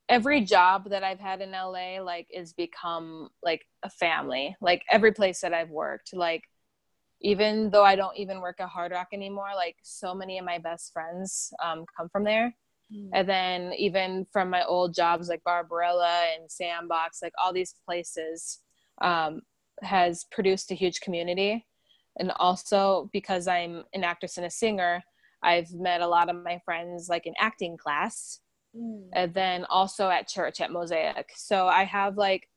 every 0.08 0.40
job 0.40 0.90
that 0.90 1.04
I've 1.04 1.20
had 1.20 1.40
in 1.40 1.52
LA 1.52 2.02
like 2.02 2.26
is 2.28 2.54
become 2.54 3.28
like 3.40 3.68
a 3.84 3.90
family. 3.90 4.56
Like 4.60 4.82
every 4.90 5.12
place 5.12 5.42
that 5.42 5.54
I've 5.54 5.70
worked, 5.70 6.12
like 6.12 6.42
even 7.20 7.70
though 7.70 7.84
I 7.84 7.96
don't 7.96 8.16
even 8.16 8.40
work 8.40 8.60
at 8.60 8.68
Hard 8.68 8.92
Rock 8.92 9.08
anymore, 9.12 9.50
like 9.56 9.76
so 9.82 10.14
many 10.14 10.38
of 10.38 10.44
my 10.44 10.58
best 10.58 10.92
friends 10.92 11.52
um, 11.62 11.84
come 11.96 12.08
from 12.08 12.24
there. 12.24 12.54
Mm. 12.94 13.10
And 13.12 13.28
then 13.28 13.72
even 13.74 14.26
from 14.32 14.50
my 14.50 14.64
old 14.64 14.94
jobs 14.94 15.28
like 15.28 15.42
Barbarella 15.44 16.24
and 16.34 16.50
Sandbox, 16.50 17.20
like 17.22 17.32
all 17.42 17.52
these 17.52 17.74
places 17.84 18.60
um, 19.02 19.42
has 19.82 20.24
produced 20.30 20.70
a 20.70 20.74
huge 20.74 21.00
community. 21.00 21.66
And 22.18 22.32
also 22.36 23.10
because 23.12 23.46
I'm 23.46 23.84
an 23.94 24.04
actress 24.04 24.36
and 24.36 24.46
a 24.46 24.50
singer, 24.50 25.02
I've 25.42 25.72
met 25.72 26.00
a 26.00 26.08
lot 26.08 26.30
of 26.30 26.36
my 26.42 26.60
friends 26.64 27.08
like 27.08 27.26
in 27.26 27.34
acting 27.38 27.76
class. 27.76 28.40
Mm. 28.76 29.08
And 29.12 29.34
then 29.34 29.64
also 29.68 30.08
at 30.08 30.28
church 30.28 30.60
at 30.60 30.72
Mosaic. 30.72 31.30
So 31.34 31.66
I 31.66 31.84
have 31.84 32.16
like 32.16 32.48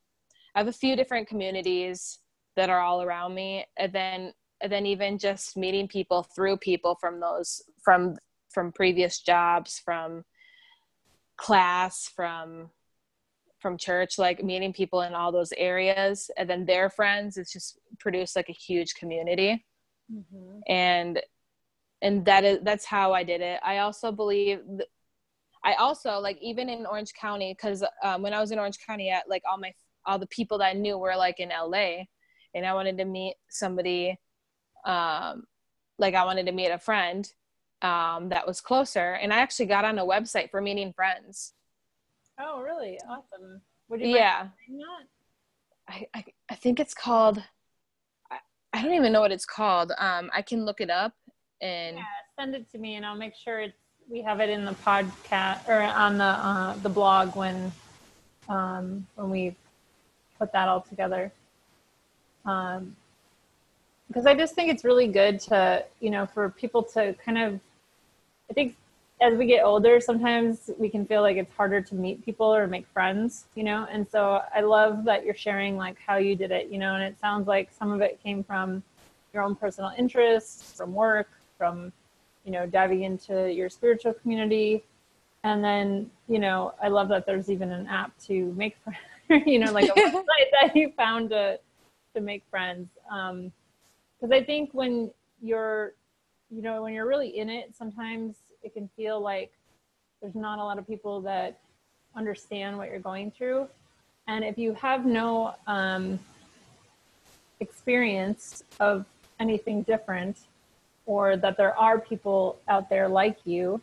I 0.55 0.59
have 0.59 0.67
a 0.67 0.73
few 0.73 0.95
different 0.95 1.27
communities 1.27 2.19
that 2.57 2.69
are 2.69 2.81
all 2.81 3.01
around 3.01 3.33
me. 3.33 3.65
And 3.77 3.93
then 3.93 4.33
and 4.61 4.71
then 4.71 4.85
even 4.85 5.17
just 5.17 5.57
meeting 5.57 5.87
people 5.87 6.23
through 6.23 6.57
people 6.57 6.95
from 6.99 7.19
those 7.19 7.61
from 7.83 8.15
from 8.49 8.71
previous 8.71 9.19
jobs 9.19 9.81
from 9.83 10.23
class 11.37 12.09
from 12.15 12.69
from 13.59 13.77
church 13.77 14.17
like 14.17 14.43
meeting 14.43 14.73
people 14.73 15.01
in 15.01 15.13
all 15.13 15.31
those 15.31 15.53
areas. 15.55 16.31
And 16.37 16.49
then 16.49 16.65
their 16.65 16.89
friends 16.89 17.37
it's 17.37 17.53
just 17.53 17.79
produced 17.99 18.35
like 18.35 18.49
a 18.49 18.53
huge 18.53 18.95
community. 18.95 19.65
Mm-hmm. 20.11 20.59
and 20.67 21.21
and 22.01 22.25
that 22.25 22.43
is 22.43 22.59
that's 22.63 22.83
how 22.83 23.13
i 23.13 23.23
did 23.23 23.39
it. 23.39 23.61
I 23.63 23.77
also 23.77 24.11
believe 24.11 24.59
th- 24.67 24.89
i 25.63 25.73
also 25.75 26.19
like 26.19 26.37
even 26.41 26.67
in 26.67 26.85
orange 26.85 27.13
county 27.13 27.53
because 27.53 27.81
um, 28.03 28.21
when 28.21 28.33
i 28.33 28.39
was 28.41 28.51
in 28.51 28.59
orange 28.59 28.79
county 28.85 29.09
at 29.09 29.29
like 29.29 29.43
all 29.49 29.57
my 29.57 29.71
all 30.05 30.19
the 30.19 30.27
people 30.27 30.57
that 30.57 30.65
i 30.65 30.73
knew 30.73 30.97
were 30.97 31.15
like 31.15 31.39
in 31.39 31.49
la 31.49 32.03
and 32.55 32.65
i 32.65 32.73
wanted 32.73 32.97
to 32.97 33.05
meet 33.05 33.35
somebody 33.49 34.17
um, 34.85 35.45
like 35.97 36.15
I 36.15 36.25
wanted 36.25 36.45
to 36.47 36.51
meet 36.51 36.69
a 36.69 36.79
friend 36.79 37.31
um, 37.81 38.29
that 38.29 38.45
was 38.45 38.61
closer, 38.61 39.13
and 39.13 39.33
I 39.33 39.37
actually 39.39 39.67
got 39.67 39.85
on 39.85 39.99
a 39.99 40.05
website 40.05 40.51
for 40.51 40.61
meeting 40.61 40.93
friends. 40.93 41.53
Oh, 42.39 42.61
really? 42.61 42.99
Awesome. 43.07 43.61
Would 43.89 44.01
you 44.01 44.07
yeah. 44.07 44.47
I, 45.87 46.07
I, 46.13 46.25
I 46.49 46.55
think 46.55 46.79
it's 46.79 46.93
called. 46.93 47.43
I, 48.31 48.37
I 48.73 48.81
don't 48.81 48.93
even 48.93 49.11
know 49.11 49.21
what 49.21 49.31
it's 49.31 49.45
called. 49.45 49.91
Um, 49.97 50.29
I 50.33 50.41
can 50.41 50.65
look 50.65 50.79
it 50.79 50.89
up 50.89 51.13
and 51.61 51.97
yeah, 51.97 52.03
send 52.39 52.55
it 52.55 52.71
to 52.71 52.77
me, 52.77 52.95
and 52.95 53.05
I'll 53.05 53.15
make 53.15 53.35
sure 53.35 53.59
it's 53.59 53.75
we 54.09 54.21
have 54.21 54.39
it 54.39 54.49
in 54.49 54.65
the 54.65 54.73
podcast 54.73 55.67
or 55.69 55.81
on 55.81 56.17
the 56.17 56.23
uh, 56.23 56.75
the 56.77 56.89
blog 56.89 57.35
when 57.35 57.71
um, 58.49 59.07
when 59.15 59.29
we 59.29 59.55
put 60.37 60.51
that 60.51 60.67
all 60.67 60.81
together. 60.81 61.31
Um, 62.45 62.95
because 64.11 64.25
I 64.25 64.33
just 64.33 64.55
think 64.55 64.69
it's 64.69 64.83
really 64.83 65.07
good 65.07 65.39
to, 65.41 65.85
you 66.01 66.09
know, 66.09 66.25
for 66.25 66.49
people 66.49 66.83
to 66.83 67.13
kind 67.13 67.37
of, 67.37 67.59
I 68.49 68.53
think 68.53 68.75
as 69.21 69.35
we 69.35 69.45
get 69.45 69.63
older, 69.63 70.01
sometimes 70.01 70.69
we 70.77 70.89
can 70.89 71.05
feel 71.05 71.21
like 71.21 71.37
it's 71.37 71.53
harder 71.55 71.79
to 71.79 71.95
meet 71.95 72.25
people 72.25 72.53
or 72.53 72.67
make 72.67 72.85
friends, 72.87 73.45
you 73.55 73.63
know, 73.63 73.87
and 73.89 74.05
so 74.05 74.41
I 74.53 74.61
love 74.61 75.05
that 75.05 75.23
you're 75.23 75.35
sharing 75.35 75.77
like 75.77 75.97
how 76.05 76.17
you 76.17 76.35
did 76.35 76.51
it, 76.51 76.67
you 76.69 76.77
know, 76.77 76.95
and 76.95 77.03
it 77.03 77.17
sounds 77.21 77.47
like 77.47 77.69
some 77.71 77.91
of 77.91 78.01
it 78.01 78.19
came 78.21 78.43
from 78.43 78.83
your 79.33 79.43
own 79.43 79.55
personal 79.55 79.93
interests, 79.97 80.73
from 80.75 80.93
work, 80.93 81.29
from, 81.57 81.93
you 82.43 82.51
know, 82.51 82.65
diving 82.65 83.03
into 83.03 83.49
your 83.51 83.69
spiritual 83.69 84.13
community. 84.13 84.83
and 85.43 85.63
then 85.63 86.09
you 86.27 86.37
know 86.37 86.71
i 86.83 86.87
love 86.87 87.07
that 87.07 87.25
there's 87.25 87.49
even 87.49 87.71
an 87.71 87.87
app 87.87 88.11
to 88.27 88.53
make 88.55 88.75
friends 88.83 89.43
you 89.47 89.57
know 89.57 89.71
like 89.71 89.89
a 89.89 89.93
website 89.99 90.49
that 90.61 90.75
you 90.75 90.91
found 90.95 91.31
to 91.31 91.57
to 92.13 92.21
make 92.21 92.43
friends. 92.49 92.89
Um 93.09 93.51
because 94.21 94.31
i 94.31 94.43
think 94.43 94.69
when 94.73 95.11
you're 95.41 95.93
you 96.49 96.61
know 96.61 96.83
when 96.83 96.93
you're 96.93 97.07
really 97.07 97.37
in 97.39 97.49
it 97.49 97.73
sometimes 97.75 98.37
it 98.63 98.73
can 98.73 98.89
feel 98.95 99.19
like 99.19 99.51
there's 100.21 100.35
not 100.35 100.59
a 100.59 100.63
lot 100.63 100.77
of 100.77 100.87
people 100.87 101.19
that 101.21 101.59
understand 102.15 102.77
what 102.77 102.89
you're 102.89 102.99
going 102.99 103.31
through 103.31 103.67
and 104.27 104.43
if 104.43 104.57
you 104.57 104.73
have 104.73 105.05
no 105.05 105.55
um 105.67 106.19
experience 107.59 108.63
of 108.79 109.05
anything 109.39 109.81
different 109.83 110.37
or 111.05 111.35
that 111.37 111.57
there 111.57 111.75
are 111.77 111.99
people 111.99 112.59
out 112.67 112.89
there 112.89 113.07
like 113.07 113.37
you 113.45 113.81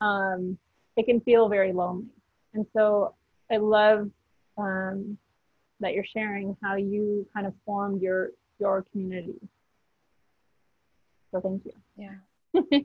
um 0.00 0.58
it 0.96 1.04
can 1.04 1.20
feel 1.20 1.48
very 1.48 1.72
lonely. 1.72 2.06
And 2.54 2.66
so 2.74 3.14
I 3.50 3.58
love 3.58 4.10
um, 4.58 5.18
that 5.80 5.92
you're 5.92 6.04
sharing 6.04 6.56
how 6.62 6.76
you 6.76 7.26
kind 7.34 7.46
of 7.46 7.52
formed 7.64 8.02
your 8.02 8.30
your 8.58 8.84
community. 8.90 9.34
So 11.36 11.40
thank 11.42 11.64
you. 11.66 11.72
Yeah. 11.96 12.80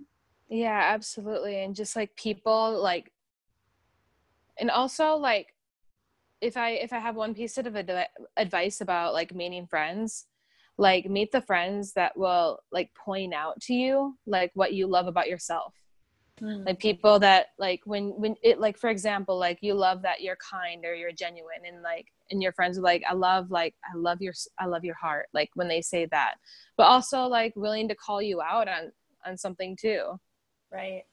yeah, 0.49 0.82
absolutely. 0.93 1.64
And 1.64 1.76
just 1.76 1.95
like 1.95 2.16
people 2.16 2.82
like 2.82 3.12
and 4.60 4.70
also 4.70 5.16
like 5.16 5.56
if 6.41 6.58
I 6.58 6.72
if 6.72 6.91
I 6.91 6.99
have 6.99 7.16
one 7.16 7.34
piece 7.34 7.58
of 7.58 7.76
ad- 7.76 8.08
advice 8.36 8.82
about 8.82 9.14
like 9.14 9.34
meeting 9.34 9.68
friends, 9.68 10.26
like 10.78 11.10
meet 11.10 11.32
the 11.32 11.41
friends 11.41 11.93
that 11.93 12.18
will 12.18 12.60
like 12.72 12.93
point 12.93 13.34
out 13.34 13.60
to 13.62 13.74
you 13.74 14.18
like 14.26 14.52
what 14.54 14.74
you 14.74 14.88
love 14.88 15.08
about 15.08 15.30
yourself 15.30 15.74
mm. 16.41 16.66
like 16.66 16.80
people 16.80 17.20
that 17.20 17.47
like 17.60 17.82
when 17.86 18.10
when 18.20 18.36
it 18.41 18.60
like 18.60 18.78
for 18.78 18.89
example 18.89 19.38
like 19.38 19.60
you 19.62 19.74
love 19.74 20.02
that 20.02 20.22
you're 20.22 20.38
kind 20.38 20.84
or 20.86 20.95
you're 20.95 21.12
genuine 21.12 21.66
and 21.68 21.84
like 21.84 22.08
and 22.32 22.42
your 22.42 22.52
friends 22.54 22.78
are 22.78 22.82
like 22.82 23.04
i 23.10 23.14
love 23.14 23.52
like 23.52 23.76
i 23.92 23.96
love 23.98 24.22
your 24.22 24.34
i 24.60 24.66
love 24.66 24.84
your 24.84 24.96
heart 24.96 25.28
like 25.34 25.50
when 25.56 25.68
they 25.68 25.82
say 25.82 26.06
that. 26.08 26.36
But 26.78 26.84
also 26.84 27.24
like 27.28 27.54
willing 27.56 27.88
to 27.90 27.96
call 27.96 28.22
you 28.22 28.42
out 28.42 28.68
on 28.68 28.92
on 29.26 29.38
something 29.38 29.78
too. 29.80 30.20
Right. 30.72 31.04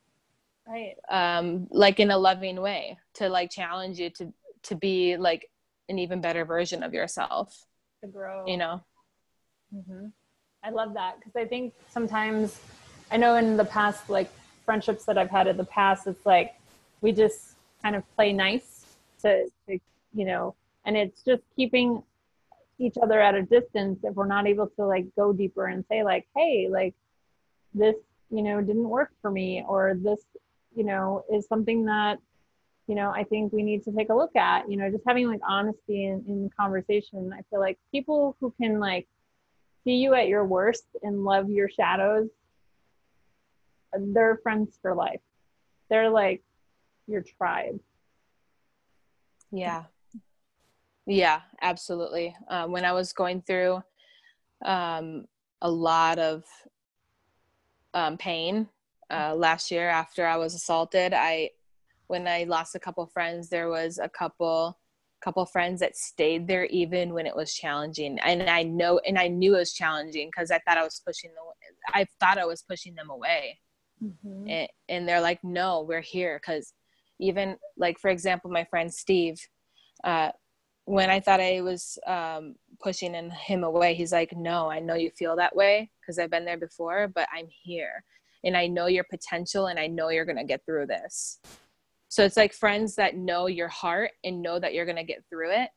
Right. 0.67 0.95
Um 1.11 1.67
like 1.71 2.01
in 2.01 2.11
a 2.11 2.19
loving 2.19 2.61
way 2.61 2.99
to 3.15 3.29
like 3.29 3.51
challenge 3.51 3.99
you 3.99 4.11
to 4.11 4.33
to 4.65 4.75
be 4.75 5.17
like 5.17 5.51
an 5.89 5.99
even 5.99 6.21
better 6.21 6.45
version 6.45 6.83
of 6.83 6.95
yourself 6.95 7.67
to 8.03 8.09
grow. 8.09 8.47
you 8.47 8.57
know? 8.57 8.83
Mm-hmm. 9.75 10.07
i 10.65 10.71
love 10.71 10.95
that 10.95 11.19
because 11.19 11.37
i 11.37 11.45
think 11.45 11.75
sometimes 11.91 12.59
i 13.11 13.19
know 13.19 13.35
in 13.35 13.59
the 13.59 13.67
past 13.67 14.09
like 14.09 14.31
friendships 14.69 15.07
that 15.07 15.17
I've 15.17 15.31
had 15.31 15.47
in 15.47 15.57
the 15.57 15.65
past, 15.65 16.07
it's 16.07 16.27
like 16.27 16.55
we 17.01 17.11
just 17.11 17.55
kind 17.81 17.97
of 17.97 18.03
play 18.15 18.35
nice 18.35 18.85
to, 19.23 19.49
to 19.67 19.79
you 20.13 20.27
know, 20.27 20.55
and 20.89 20.97
it's 20.97 21.23
just 21.23 21.43
keeping 21.55 22.03
each 22.81 22.97
other 23.01 23.21
at 23.21 23.35
a 23.37 23.43
distance 23.43 24.01
if 24.03 24.15
we're 24.15 24.27
not 24.27 24.47
able 24.47 24.67
to 24.67 24.85
like 24.85 25.05
go 25.15 25.33
deeper 25.33 25.67
and 25.67 25.85
say 25.89 26.03
like, 26.03 26.27
hey, 26.35 26.69
like 26.69 26.95
this, 27.75 27.95
you 28.31 28.43
know, 28.43 28.61
didn't 28.61 28.89
work 28.89 29.11
for 29.23 29.31
me, 29.31 29.63
or 29.69 29.97
this, 30.03 30.21
you 30.75 30.85
know, 30.85 31.25
is 31.33 31.47
something 31.47 31.85
that 31.85 32.19
you 32.87 32.95
know 32.95 33.11
i 33.11 33.23
think 33.23 33.53
we 33.53 33.63
need 33.63 33.85
to 33.85 33.93
take 33.93 34.09
a 34.09 34.15
look 34.15 34.35
at 34.35 34.67
you 34.71 34.79
know 34.79 34.91
just 34.91 35.05
having 35.07 35.29
like 35.29 35.43
honesty 35.47 36.07
in, 36.07 36.25
in 36.27 36.51
conversation 36.59 37.31
i 37.35 37.43
feel 37.51 37.61
like 37.61 37.79
people 37.93 38.35
who 38.41 38.51
can 38.59 38.81
like 38.81 39.07
see 39.85 39.97
you 39.97 40.15
at 40.15 40.27
your 40.27 40.47
worst 40.47 40.87
and 41.03 41.23
love 41.23 41.51
your 41.51 41.69
shadows 41.69 42.31
they're 43.97 44.39
friends 44.43 44.79
for 44.81 44.95
life. 44.95 45.21
They're 45.89 46.11
like 46.11 46.43
your 47.07 47.23
tribe. 47.23 47.81
Yeah. 49.51 49.85
Yeah, 51.09 51.41
absolutely. 51.63 52.37
Um, 52.49 52.71
when 52.71 52.85
I 52.85 52.93
was 52.93 53.15
going 53.15 53.41
through 53.41 53.83
um, 54.65 55.25
a 55.63 55.71
lot 55.71 56.19
of 56.19 56.45
um, 57.95 58.19
pain 58.19 58.69
uh, 59.11 59.35
last 59.35 59.71
year 59.71 59.89
after 59.89 60.27
I 60.27 60.37
was 60.37 60.55
assaulted, 60.55 61.15
I 61.15 61.51
when 62.09 62.29
I 62.29 62.45
lost 62.45 62.75
a 62.75 62.79
couple 62.79 63.07
friends, 63.07 63.49
there 63.49 63.71
was 63.71 63.99
a 63.99 64.09
couple 64.09 64.79
couple 65.23 65.45
friends 65.47 65.81
that 65.81 65.97
stayed 65.97 66.47
there 66.47 66.67
even 66.67 67.13
when 67.13 67.27
it 67.27 67.35
was 67.35 67.53
challenging 67.53 68.21
and 68.21 68.49
i 68.49 68.63
know 68.63 69.01
and 69.05 69.19
i 69.19 69.27
knew 69.27 69.57
it 69.57 69.59
was 69.59 69.73
challenging 69.73 70.29
because 70.29 70.53
i 70.53 70.61
thought 70.61 70.79
i 70.79 70.85
was 70.85 71.03
pushing 71.05 71.31
them 71.31 71.43
i 71.93 72.07
thought 72.21 72.39
i 72.39 72.45
was 72.45 72.63
pushing 72.63 72.95
them 72.95 73.11
away 73.11 73.59
mm-hmm. 74.01 74.49
and, 74.49 74.69
and 74.89 75.09
they're 75.09 75.21
like 75.21 75.43
no 75.43 75.85
we're 75.89 76.01
here 76.01 76.41
because 76.41 76.73
even 77.19 77.57
like 77.77 77.99
for 77.99 78.11
example 78.11 78.49
my 78.49 78.63
friend 78.63 78.95
steve 78.95 79.41
uh, 80.05 80.31
when 80.89 81.11
i 81.11 81.21
thought 81.21 81.41
i 81.41 81.61
was 81.61 81.99
um, 82.07 82.55
pushing 82.81 83.15
him 83.31 83.65
away 83.65 83.95
he's 83.95 84.13
like 84.13 84.33
no 84.37 84.71
i 84.71 84.79
know 84.79 84.95
you 84.95 85.11
feel 85.11 85.37
that 85.37 85.55
way 85.55 85.91
because 86.01 86.19
i've 86.19 86.31
been 86.31 86.45
there 86.45 86.59
before 86.59 87.09
but 87.09 87.29
i'm 87.35 87.47
here. 87.63 88.03
And 88.45 88.57
i 88.57 88.67
know 88.67 88.87
your 88.87 89.05
potential 89.05 89.67
and 89.67 89.79
i 89.79 89.87
know 89.87 90.09
you're 90.11 90.25
going 90.25 90.39
to 90.39 90.45
get 90.45 90.65
through 90.65 90.87
this. 90.87 91.41
So 92.11 92.25
it's 92.25 92.39
like 92.39 92.55
friends 92.55 92.95
that 92.95 93.17
know 93.17 93.49
your 93.49 93.69
heart 93.69 94.13
and 94.25 94.41
know 94.41 94.59
that 94.59 94.73
you're 94.73 94.87
going 94.87 94.97
to 94.97 95.05
get 95.05 95.25
through 95.29 95.53
it 95.53 95.69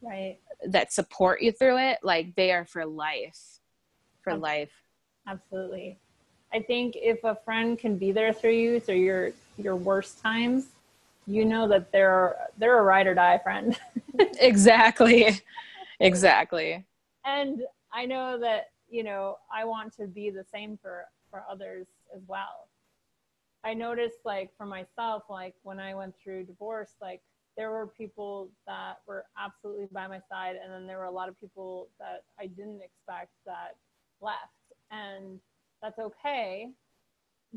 right. 0.00 0.38
that 0.68 0.92
support 0.92 1.42
you 1.42 1.50
through 1.50 1.78
it 1.78 1.98
like 2.04 2.34
they 2.36 2.52
are 2.52 2.64
for 2.64 2.86
life 2.86 3.58
for 4.22 4.32
absolutely. 4.34 4.60
life. 4.60 4.72
absolutely. 5.26 5.98
I 6.52 6.60
think 6.60 6.94
if 6.96 7.24
a 7.24 7.36
friend 7.44 7.78
can 7.78 7.98
be 7.98 8.12
there 8.12 8.32
through 8.32 8.52
you 8.52 8.78
through 8.78 8.96
your 8.96 9.32
your 9.58 9.74
worst 9.74 10.20
times, 10.22 10.68
you 11.26 11.44
know 11.44 11.68
that 11.68 11.92
they're 11.92 12.36
they're 12.58 12.78
a 12.78 12.82
ride 12.82 13.06
or 13.06 13.14
die 13.14 13.38
friend. 13.38 13.78
exactly. 14.40 15.40
Exactly. 16.00 16.84
And 17.24 17.62
I 17.92 18.04
know 18.06 18.38
that, 18.38 18.66
you 18.88 19.02
know, 19.02 19.38
I 19.52 19.64
want 19.64 19.96
to 19.96 20.06
be 20.06 20.30
the 20.30 20.44
same 20.44 20.78
for 20.80 21.04
for 21.30 21.42
others 21.50 21.86
as 22.14 22.22
well. 22.26 22.68
I 23.64 23.74
noticed 23.74 24.18
like 24.24 24.50
for 24.56 24.66
myself 24.66 25.24
like 25.28 25.54
when 25.62 25.80
I 25.80 25.94
went 25.94 26.14
through 26.22 26.44
divorce 26.44 26.94
like 27.00 27.20
there 27.56 27.70
were 27.70 27.86
people 27.88 28.48
that 28.66 28.98
were 29.08 29.24
absolutely 29.36 29.88
by 29.90 30.06
my 30.06 30.20
side 30.30 30.54
and 30.62 30.72
then 30.72 30.86
there 30.86 30.98
were 30.98 31.04
a 31.06 31.10
lot 31.10 31.28
of 31.28 31.40
people 31.40 31.88
that 31.98 32.22
I 32.38 32.46
didn't 32.46 32.80
expect 32.82 33.30
that 33.44 33.74
left 34.20 34.36
and 34.92 35.40
that's 35.82 35.98
okay 35.98 36.68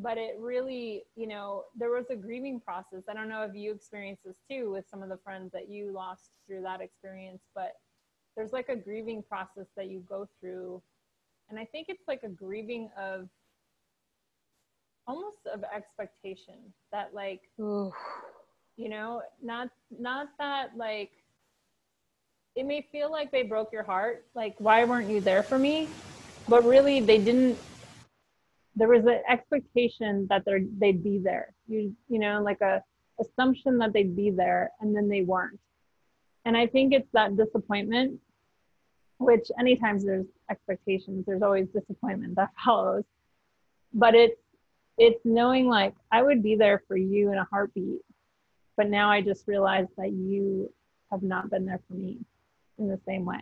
but 0.01 0.17
it 0.17 0.35
really 0.39 1.03
you 1.15 1.27
know 1.27 1.63
there 1.77 1.89
was 1.89 2.05
a 2.09 2.15
grieving 2.15 2.59
process. 2.59 3.03
I 3.09 3.13
don't 3.13 3.29
know 3.29 3.43
if 3.43 3.55
you 3.55 3.71
experienced 3.71 4.23
this 4.25 4.37
too 4.49 4.71
with 4.71 4.85
some 4.89 5.03
of 5.03 5.09
the 5.09 5.17
friends 5.17 5.51
that 5.53 5.69
you 5.69 5.91
lost 5.93 6.31
through 6.47 6.61
that 6.63 6.81
experience 6.81 7.41
but 7.53 7.73
there's 8.35 8.53
like 8.53 8.69
a 8.69 8.75
grieving 8.75 9.21
process 9.21 9.65
that 9.75 9.89
you 9.89 10.03
go 10.07 10.27
through. 10.39 10.81
And 11.49 11.59
i 11.59 11.65
think 11.65 11.87
it's 11.89 12.07
like 12.07 12.23
a 12.23 12.29
grieving 12.29 12.89
of 12.97 13.27
almost 15.07 15.47
of 15.51 15.63
expectation 15.75 16.55
that 16.91 17.09
like 17.13 17.41
Ooh. 17.59 17.91
you 18.77 18.89
know 18.89 19.23
not 19.41 19.69
not 19.99 20.27
that 20.37 20.69
like 20.77 21.09
it 22.55 22.65
may 22.65 22.85
feel 22.91 23.11
like 23.11 23.31
they 23.31 23.41
broke 23.41 23.71
your 23.73 23.83
heart 23.83 24.25
like 24.35 24.55
why 24.59 24.83
weren't 24.83 25.09
you 25.09 25.19
there 25.19 25.41
for 25.41 25.57
me? 25.57 25.87
But 26.47 26.63
really 26.63 26.99
they 26.99 27.17
didn't 27.17 27.57
there 28.79 28.87
was 28.87 29.03
an 29.05 29.21
expectation 29.29 30.25
that 30.29 30.45
they're 30.45 30.61
they'd 30.79 31.03
be 31.03 31.19
there. 31.19 31.53
You 31.67 31.95
you 32.07 32.19
know, 32.19 32.41
like 32.41 32.61
a 32.61 32.81
assumption 33.19 33.77
that 33.79 33.91
they'd 33.93 34.15
be 34.15 34.31
there 34.31 34.71
and 34.79 34.95
then 34.95 35.09
they 35.09 35.21
weren't. 35.21 35.59
And 36.45 36.55
I 36.55 36.65
think 36.67 36.93
it's 36.93 37.11
that 37.11 37.35
disappointment, 37.35 38.19
which 39.17 39.51
anytime 39.59 39.99
there's 39.99 40.25
expectations, 40.49 41.25
there's 41.27 41.41
always 41.41 41.67
disappointment 41.67 42.35
that 42.37 42.49
follows. 42.65 43.03
But 43.93 44.15
it's 44.15 44.39
it's 44.97 45.19
knowing 45.25 45.67
like 45.67 45.93
I 46.11 46.21
would 46.21 46.41
be 46.41 46.55
there 46.55 46.81
for 46.87 46.97
you 46.97 47.31
in 47.31 47.37
a 47.37 47.47
heartbeat, 47.51 48.01
but 48.77 48.89
now 48.89 49.11
I 49.11 49.21
just 49.21 49.47
realized 49.47 49.91
that 49.97 50.11
you 50.11 50.73
have 51.11 51.21
not 51.21 51.49
been 51.49 51.65
there 51.65 51.81
for 51.87 51.95
me 51.95 52.19
in 52.77 52.87
the 52.87 52.99
same 53.05 53.25
way. 53.25 53.41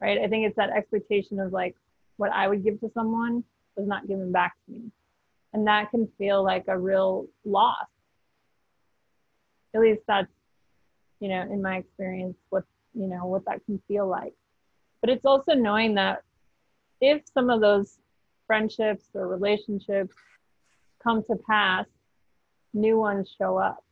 Right? 0.00 0.18
I 0.18 0.28
think 0.28 0.46
it's 0.46 0.56
that 0.56 0.70
expectation 0.70 1.38
of 1.38 1.52
like 1.52 1.76
what 2.16 2.32
I 2.32 2.48
would 2.48 2.64
give 2.64 2.80
to 2.80 2.90
someone 2.94 3.44
was 3.76 3.86
not 3.86 4.06
given 4.06 4.32
back 4.32 4.54
to 4.66 4.72
me. 4.72 4.90
And 5.52 5.66
that 5.66 5.90
can 5.90 6.08
feel 6.18 6.42
like 6.42 6.64
a 6.68 6.78
real 6.78 7.26
loss. 7.44 7.86
At 9.74 9.80
least 9.80 10.02
that's, 10.06 10.32
you 11.20 11.28
know, 11.28 11.42
in 11.42 11.62
my 11.62 11.76
experience, 11.76 12.36
what, 12.50 12.64
you 12.94 13.06
know, 13.06 13.26
what 13.26 13.44
that 13.46 13.64
can 13.66 13.80
feel 13.88 14.06
like. 14.06 14.34
But 15.00 15.10
it's 15.10 15.24
also 15.24 15.54
knowing 15.54 15.94
that 15.94 16.22
if 17.00 17.22
some 17.32 17.50
of 17.50 17.60
those 17.60 17.98
friendships 18.46 19.06
or 19.14 19.28
relationships 19.28 20.14
come 21.02 21.22
to 21.24 21.36
pass, 21.48 21.86
new 22.74 22.98
ones 22.98 23.34
show 23.38 23.58
up. 23.58 23.84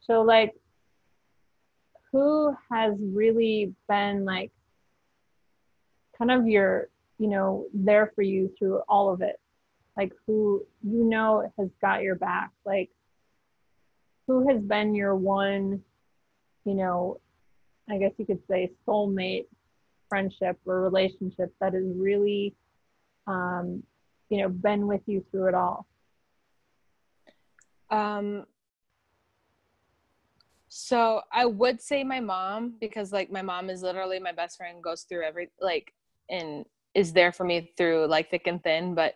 So, 0.00 0.22
like, 0.22 0.54
who 2.12 2.54
has 2.70 2.94
really 2.98 3.74
been 3.88 4.24
like 4.24 4.50
kind 6.16 6.30
of 6.30 6.46
your 6.46 6.88
you 7.18 7.28
know, 7.28 7.66
there 7.74 8.12
for 8.14 8.22
you 8.22 8.52
through 8.58 8.80
all 8.88 9.12
of 9.12 9.20
it. 9.20 9.40
Like 9.96 10.12
who 10.26 10.64
you 10.82 11.04
know 11.04 11.50
has 11.58 11.68
got 11.80 12.02
your 12.02 12.14
back. 12.14 12.50
Like 12.64 12.90
who 14.26 14.48
has 14.48 14.62
been 14.62 14.94
your 14.94 15.16
one, 15.16 15.82
you 16.64 16.74
know, 16.74 17.20
I 17.90 17.98
guess 17.98 18.12
you 18.18 18.26
could 18.26 18.42
say 18.48 18.70
soulmate 18.86 19.46
friendship 20.08 20.58
or 20.66 20.82
relationship 20.82 21.52
that 21.60 21.74
has 21.74 21.84
really, 21.96 22.54
um, 23.26 23.82
you 24.28 24.42
know, 24.42 24.48
been 24.48 24.86
with 24.86 25.00
you 25.06 25.24
through 25.30 25.48
it 25.48 25.54
all? 25.54 25.86
Um, 27.90 28.44
so 30.68 31.22
I 31.32 31.46
would 31.46 31.80
say 31.80 32.04
my 32.04 32.20
mom 32.20 32.74
because 32.78 33.12
like 33.12 33.32
my 33.32 33.42
mom 33.42 33.70
is 33.70 33.82
literally 33.82 34.18
my 34.18 34.32
best 34.32 34.58
friend, 34.58 34.82
goes 34.82 35.02
through 35.02 35.24
every 35.24 35.50
like 35.60 35.92
and 36.30 36.64
is 36.94 37.12
there 37.12 37.32
for 37.32 37.44
me 37.44 37.72
through 37.76 38.06
like 38.06 38.30
thick 38.30 38.46
and 38.46 38.62
thin. 38.62 38.94
But 38.94 39.14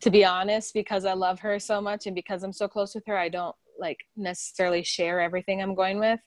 to 0.00 0.10
be 0.10 0.24
honest, 0.24 0.74
because 0.74 1.04
I 1.04 1.14
love 1.14 1.40
her 1.40 1.58
so 1.58 1.80
much 1.80 2.06
and 2.06 2.14
because 2.14 2.42
I'm 2.42 2.52
so 2.52 2.68
close 2.68 2.94
with 2.94 3.06
her, 3.06 3.16
I 3.16 3.28
don't 3.28 3.56
like 3.78 3.98
necessarily 4.16 4.82
share 4.82 5.20
everything 5.20 5.60
I'm 5.60 5.74
going 5.74 5.98
with. 5.98 6.20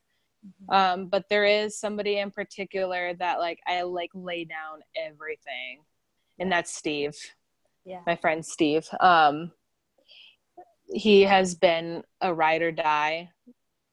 Mm-hmm. 0.45 0.73
Um, 0.73 1.07
but 1.07 1.25
there 1.29 1.45
is 1.45 1.77
somebody 1.77 2.19
in 2.19 2.31
particular 2.31 3.13
that 3.15 3.39
like 3.39 3.59
I 3.67 3.81
like 3.81 4.11
lay 4.13 4.45
down 4.45 4.79
everything, 4.95 5.81
and 6.39 6.51
that's 6.51 6.73
Steve. 6.73 7.15
Yeah, 7.85 8.01
my 8.07 8.15
friend 8.15 8.45
Steve. 8.45 8.87
Um, 8.99 9.51
he 10.93 11.23
has 11.23 11.55
been 11.55 12.03
a 12.21 12.33
ride 12.33 12.61
or 12.61 12.71
die 12.71 13.31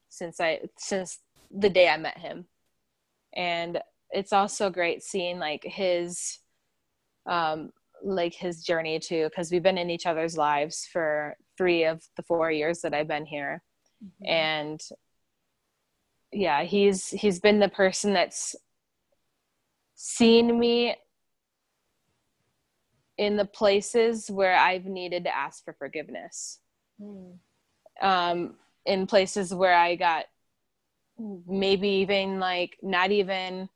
since 0.08 0.40
I 0.40 0.60
since 0.78 1.18
the 1.50 1.70
day 1.70 1.88
I 1.88 1.96
met 1.96 2.18
him, 2.18 2.46
and 3.34 3.80
it's 4.10 4.32
also 4.32 4.70
great 4.70 5.02
seeing 5.02 5.40
like 5.40 5.64
his 5.64 6.38
um 7.28 7.70
like 8.02 8.34
his 8.34 8.62
journey 8.62 8.98
too 8.98 9.24
because 9.24 9.50
we've 9.50 9.62
been 9.62 9.78
in 9.78 9.90
each 9.90 10.06
other's 10.06 10.36
lives 10.36 10.88
for 10.92 11.34
three 11.56 11.84
of 11.84 12.02
the 12.16 12.22
four 12.22 12.50
years 12.50 12.80
that 12.82 12.94
I've 12.94 13.08
been 13.08 13.26
here, 13.26 13.62
mm-hmm. 14.04 14.30
and 14.30 14.80
yeah, 16.32 16.64
he's 16.64 17.08
he's 17.08 17.40
been 17.40 17.60
the 17.60 17.68
person 17.68 18.12
that's 18.12 18.54
seen 19.94 20.58
me 20.58 20.94
in 23.18 23.36
the 23.36 23.46
places 23.46 24.30
where 24.30 24.56
I've 24.56 24.84
needed 24.84 25.24
to 25.24 25.34
ask 25.34 25.64
for 25.64 25.72
forgiveness. 25.72 26.60
Mm. 27.00 27.38
Um, 28.02 28.54
in 28.84 29.06
places 29.06 29.54
where 29.54 29.74
I 29.74 29.96
got 29.96 30.26
maybe 31.18 31.88
even 31.88 32.38
like 32.38 32.76
not 32.82 33.10
even 33.10 33.68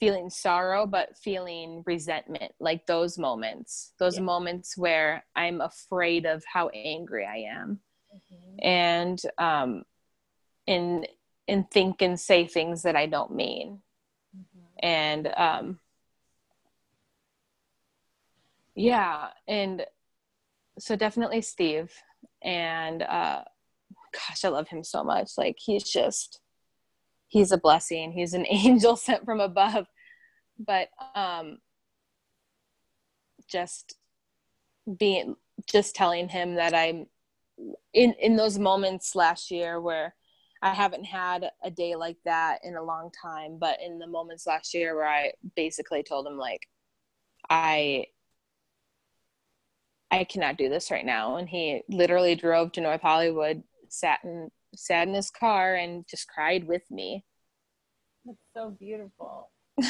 feeling 0.00 0.28
sorrow, 0.28 0.86
but 0.86 1.16
feeling 1.16 1.82
resentment, 1.86 2.52
like 2.60 2.86
those 2.86 3.18
moments, 3.18 3.92
those 3.98 4.16
yeah. 4.16 4.22
moments 4.22 4.76
where 4.76 5.24
I'm 5.34 5.60
afraid 5.60 6.26
of 6.26 6.42
how 6.52 6.68
angry 6.68 7.26
I 7.26 7.60
am. 7.60 7.80
Mm-hmm. 8.14 8.58
And, 8.62 9.22
um, 9.38 9.84
and, 10.66 11.06
and 11.46 11.70
think 11.70 12.02
and 12.02 12.18
say 12.18 12.46
things 12.46 12.82
that 12.82 12.96
I 12.96 13.06
don't 13.06 13.34
mean. 13.34 13.80
Mm-hmm. 14.36 14.86
And, 14.86 15.32
um, 15.36 15.78
yeah. 18.74 19.28
And 19.46 19.86
so 20.78 20.96
definitely 20.96 21.40
Steve 21.40 21.92
and, 22.42 23.02
uh, 23.02 23.42
gosh, 24.12 24.44
I 24.44 24.48
love 24.48 24.68
him 24.68 24.82
so 24.82 25.04
much. 25.04 25.32
Like 25.38 25.56
he's 25.58 25.84
just 25.84 26.40
he's 27.34 27.50
a 27.50 27.58
blessing. 27.58 28.12
He's 28.12 28.32
an 28.32 28.46
angel 28.48 28.96
sent 28.96 29.24
from 29.24 29.40
above. 29.40 29.86
But 30.58 30.88
um 31.14 31.58
just 33.50 33.96
being 34.98 35.34
just 35.70 35.94
telling 35.94 36.28
him 36.28 36.54
that 36.54 36.74
I'm 36.74 37.06
in 37.92 38.14
in 38.20 38.36
those 38.36 38.58
moments 38.58 39.16
last 39.16 39.50
year 39.50 39.80
where 39.80 40.14
I 40.62 40.72
haven't 40.72 41.04
had 41.04 41.50
a 41.62 41.70
day 41.70 41.94
like 41.94 42.16
that 42.24 42.60
in 42.62 42.76
a 42.76 42.82
long 42.82 43.10
time, 43.10 43.58
but 43.58 43.78
in 43.84 43.98
the 43.98 44.06
moments 44.06 44.46
last 44.46 44.72
year 44.72 44.94
where 44.96 45.08
I 45.08 45.32
basically 45.56 46.02
told 46.02 46.26
him 46.26 46.38
like 46.38 46.62
I 47.50 48.06
I 50.10 50.22
cannot 50.22 50.56
do 50.56 50.68
this 50.68 50.92
right 50.92 51.04
now 51.04 51.36
and 51.36 51.48
he 51.48 51.82
literally 51.88 52.36
drove 52.36 52.70
to 52.72 52.80
North 52.80 53.02
Hollywood 53.02 53.64
sat 53.88 54.20
in 54.22 54.50
sat 54.76 55.08
in 55.08 55.14
his 55.14 55.30
car 55.30 55.74
and 55.74 56.06
just 56.08 56.28
cried 56.28 56.66
with 56.66 56.90
me. 56.90 57.24
That's 58.24 58.38
so 58.54 58.70
beautiful. 58.70 59.50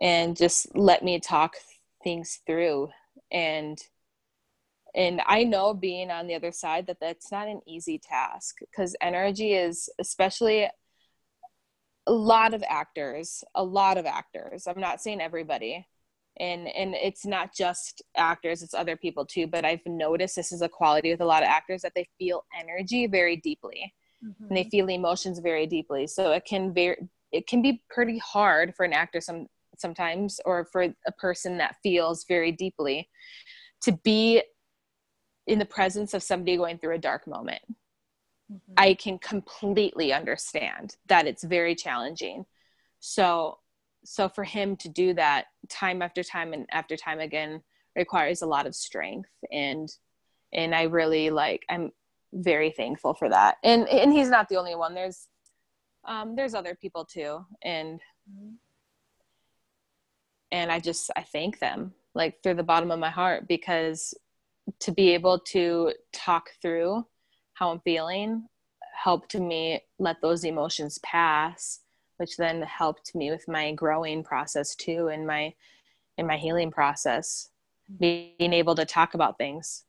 and 0.00 0.36
just 0.36 0.74
let 0.74 1.02
me 1.02 1.20
talk 1.20 1.54
things 2.02 2.40
through 2.46 2.88
and 3.30 3.78
and 4.94 5.22
I 5.24 5.44
know 5.44 5.72
being 5.72 6.10
on 6.10 6.26
the 6.26 6.34
other 6.34 6.50
side 6.50 6.88
that 6.88 6.98
that's 7.00 7.30
not 7.30 7.46
an 7.46 7.60
easy 7.66 7.98
task 7.98 8.56
because 8.60 8.96
energy 9.00 9.52
is 9.52 9.88
especially 10.00 10.68
a 12.06 12.12
lot 12.12 12.54
of 12.54 12.64
actors, 12.68 13.44
a 13.54 13.62
lot 13.62 13.98
of 13.98 14.06
actors. 14.06 14.66
I'm 14.66 14.80
not 14.80 15.00
saying 15.00 15.20
everybody, 15.20 15.86
and 16.40 16.66
and 16.68 16.94
it's 16.94 17.24
not 17.24 17.54
just 17.54 18.02
actors 18.16 18.62
it's 18.62 18.74
other 18.74 18.96
people 18.96 19.24
too 19.24 19.46
but 19.46 19.64
i've 19.64 19.84
noticed 19.86 20.34
this 20.34 20.50
is 20.50 20.62
a 20.62 20.68
quality 20.68 21.10
with 21.10 21.20
a 21.20 21.24
lot 21.24 21.42
of 21.42 21.48
actors 21.48 21.82
that 21.82 21.92
they 21.94 22.08
feel 22.18 22.44
energy 22.58 23.06
very 23.06 23.36
deeply 23.36 23.92
mm-hmm. 24.24 24.44
and 24.48 24.56
they 24.56 24.64
feel 24.64 24.88
emotions 24.88 25.38
very 25.38 25.66
deeply 25.66 26.06
so 26.06 26.32
it 26.32 26.44
can 26.44 26.72
very 26.72 26.96
it 27.30 27.46
can 27.46 27.62
be 27.62 27.82
pretty 27.90 28.18
hard 28.18 28.74
for 28.74 28.84
an 28.84 28.92
actor 28.92 29.20
some 29.20 29.46
sometimes 29.78 30.40
or 30.44 30.64
for 30.64 30.82
a 31.06 31.12
person 31.12 31.58
that 31.58 31.76
feels 31.82 32.24
very 32.26 32.52
deeply 32.52 33.08
to 33.82 33.92
be 33.92 34.42
in 35.46 35.58
the 35.58 35.64
presence 35.64 36.12
of 36.12 36.22
somebody 36.22 36.56
going 36.56 36.78
through 36.78 36.94
a 36.94 36.98
dark 36.98 37.26
moment 37.26 37.62
mm-hmm. 38.50 38.72
i 38.78 38.94
can 38.94 39.18
completely 39.18 40.12
understand 40.12 40.96
that 41.06 41.26
it's 41.26 41.44
very 41.44 41.74
challenging 41.74 42.44
so 42.98 43.58
so 44.04 44.28
for 44.28 44.44
him 44.44 44.76
to 44.76 44.88
do 44.88 45.14
that 45.14 45.46
time 45.68 46.02
after 46.02 46.22
time 46.22 46.52
and 46.52 46.66
after 46.70 46.96
time 46.96 47.20
again 47.20 47.62
requires 47.96 48.42
a 48.42 48.46
lot 48.46 48.66
of 48.66 48.74
strength. 48.74 49.30
And 49.52 49.88
and 50.52 50.74
i 50.74 50.82
really 50.82 51.30
like 51.30 51.64
i'm 51.68 51.92
very 52.32 52.70
thankful 52.70 53.14
for 53.14 53.28
that. 53.28 53.56
And 53.64 53.88
and 53.88 54.12
he's 54.12 54.30
not 54.30 54.48
the 54.48 54.56
only 54.56 54.74
one. 54.74 54.94
There's 54.94 55.28
um 56.04 56.36
there's 56.36 56.54
other 56.54 56.74
people 56.74 57.04
too. 57.04 57.44
And 57.62 58.00
and 60.52 60.70
i 60.70 60.80
just 60.80 61.10
i 61.16 61.22
thank 61.22 61.58
them 61.58 61.92
like 62.14 62.42
through 62.42 62.54
the 62.54 62.62
bottom 62.62 62.90
of 62.90 62.98
my 62.98 63.10
heart 63.10 63.46
because 63.48 64.14
to 64.78 64.92
be 64.92 65.10
able 65.10 65.38
to 65.38 65.92
talk 66.12 66.50
through 66.60 67.06
how 67.54 67.70
i'm 67.70 67.80
feeling 67.80 68.46
helped 69.02 69.34
me 69.34 69.80
let 69.98 70.20
those 70.20 70.44
emotions 70.44 70.98
pass 71.02 71.80
which 72.20 72.36
then 72.36 72.60
helped 72.60 73.14
me 73.14 73.30
with 73.30 73.48
my 73.48 73.72
growing 73.72 74.22
process 74.22 74.74
too 74.76 75.08
and 75.08 75.26
my 75.26 75.54
in 76.18 76.26
my 76.26 76.36
healing 76.36 76.70
process 76.70 77.48
being 77.98 78.52
able 78.52 78.74
to 78.74 78.84
talk 78.84 79.14
about 79.14 79.38
things. 79.38 79.84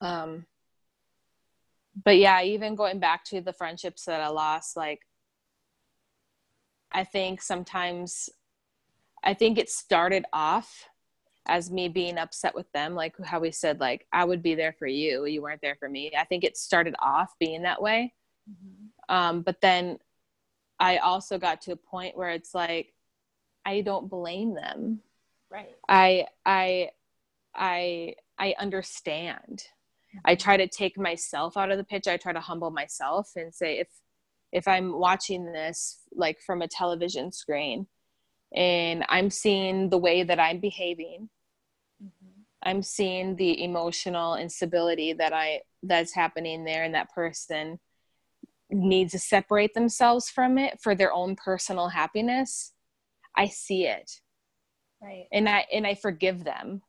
Um 0.00 0.46
but 2.04 2.16
yeah 2.18 2.42
even 2.42 2.74
going 2.74 2.98
back 2.98 3.24
to 3.24 3.40
the 3.40 3.52
friendships 3.52 4.04
that 4.04 4.20
i 4.20 4.28
lost 4.28 4.76
like 4.76 5.00
i 6.92 7.02
think 7.02 7.42
sometimes 7.42 8.28
i 9.24 9.34
think 9.34 9.58
it 9.58 9.68
started 9.68 10.24
off 10.32 10.84
as 11.46 11.70
me 11.70 11.88
being 11.88 12.18
upset 12.18 12.54
with 12.54 12.70
them 12.72 12.94
like 12.94 13.14
how 13.24 13.40
we 13.40 13.50
said 13.50 13.80
like 13.80 14.06
i 14.12 14.22
would 14.24 14.42
be 14.42 14.54
there 14.54 14.74
for 14.78 14.86
you 14.86 15.24
you 15.24 15.42
weren't 15.42 15.62
there 15.62 15.76
for 15.76 15.88
me. 15.88 16.12
I 16.16 16.24
think 16.24 16.44
it 16.44 16.56
started 16.56 16.94
off 17.00 17.34
being 17.40 17.62
that 17.62 17.82
way. 17.82 18.12
Mm-hmm. 18.48 19.14
um, 19.14 19.42
but 19.42 19.60
then 19.60 19.98
I 20.80 20.98
also 20.98 21.38
got 21.38 21.62
to 21.62 21.72
a 21.72 21.76
point 21.76 22.16
where 22.16 22.30
it's 22.30 22.54
like 22.54 22.94
I 23.64 23.80
don't 23.80 24.08
blame 24.08 24.54
them. 24.54 25.00
Right. 25.50 25.74
I 25.88 26.26
I 26.46 26.90
I 27.54 28.14
I 28.38 28.54
understand. 28.58 29.64
I 30.24 30.34
try 30.34 30.56
to 30.56 30.68
take 30.68 30.98
myself 30.98 31.56
out 31.56 31.70
of 31.70 31.78
the 31.78 31.84
picture. 31.84 32.10
I 32.10 32.16
try 32.16 32.32
to 32.32 32.40
humble 32.40 32.70
myself 32.70 33.32
and 33.36 33.54
say 33.54 33.78
if 33.78 33.88
if 34.52 34.66
I'm 34.66 34.98
watching 34.98 35.52
this 35.52 36.00
like 36.14 36.40
from 36.40 36.62
a 36.62 36.68
television 36.68 37.32
screen 37.32 37.86
and 38.54 39.04
I'm 39.08 39.30
seeing 39.30 39.90
the 39.90 39.98
way 39.98 40.22
that 40.22 40.40
I'm 40.40 40.60
behaving, 40.60 41.28
mm-hmm. 42.02 42.40
I'm 42.62 42.82
seeing 42.82 43.36
the 43.36 43.62
emotional 43.62 44.36
instability 44.36 45.12
that 45.12 45.32
I 45.32 45.60
that's 45.82 46.14
happening 46.14 46.64
there 46.64 46.84
in 46.84 46.92
that 46.92 47.12
person 47.14 47.78
needs 48.70 49.12
to 49.12 49.18
separate 49.18 49.74
themselves 49.74 50.28
from 50.28 50.58
it 50.58 50.80
for 50.80 50.94
their 50.94 51.12
own 51.12 51.36
personal 51.36 51.88
happiness 51.88 52.72
i 53.38 53.46
see 53.46 53.86
it. 53.86 54.20
Right. 55.00 55.26
And 55.32 55.48
i 55.48 55.64
and 55.72 55.86
i 55.86 55.94
forgive 55.94 56.44
them. 56.44 56.82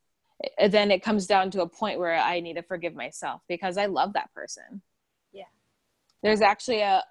Then 0.70 0.90
it 0.90 1.04
comes 1.04 1.28
down 1.28 1.52
to 1.52 1.62
a 1.62 1.70
point 1.70 2.00
where 2.00 2.16
i 2.16 2.40
need 2.40 2.56
to 2.56 2.64
forgive 2.64 2.96
myself 2.96 3.42
because 3.48 3.78
i 3.78 3.86
love 3.86 4.14
that 4.14 4.34
person. 4.34 4.82
Yeah. 5.32 5.44
There's 6.24 6.42
actually 6.42 6.82
a 6.82 7.04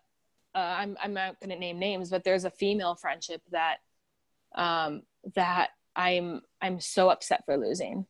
uh, 0.54 0.58
I'm, 0.78 0.96
I'm 1.00 1.12
not 1.12 1.38
going 1.38 1.50
to 1.50 1.56
name 1.56 1.78
names 1.78 2.10
but 2.10 2.24
there's 2.24 2.44
a 2.44 2.50
female 2.50 2.96
friendship 2.96 3.42
that 3.52 3.76
um 4.54 5.02
that 5.34 5.70
i'm 5.94 6.40
i'm 6.60 6.80
so 6.80 7.10
upset 7.10 7.44
for 7.44 7.56
losing. 7.56 8.06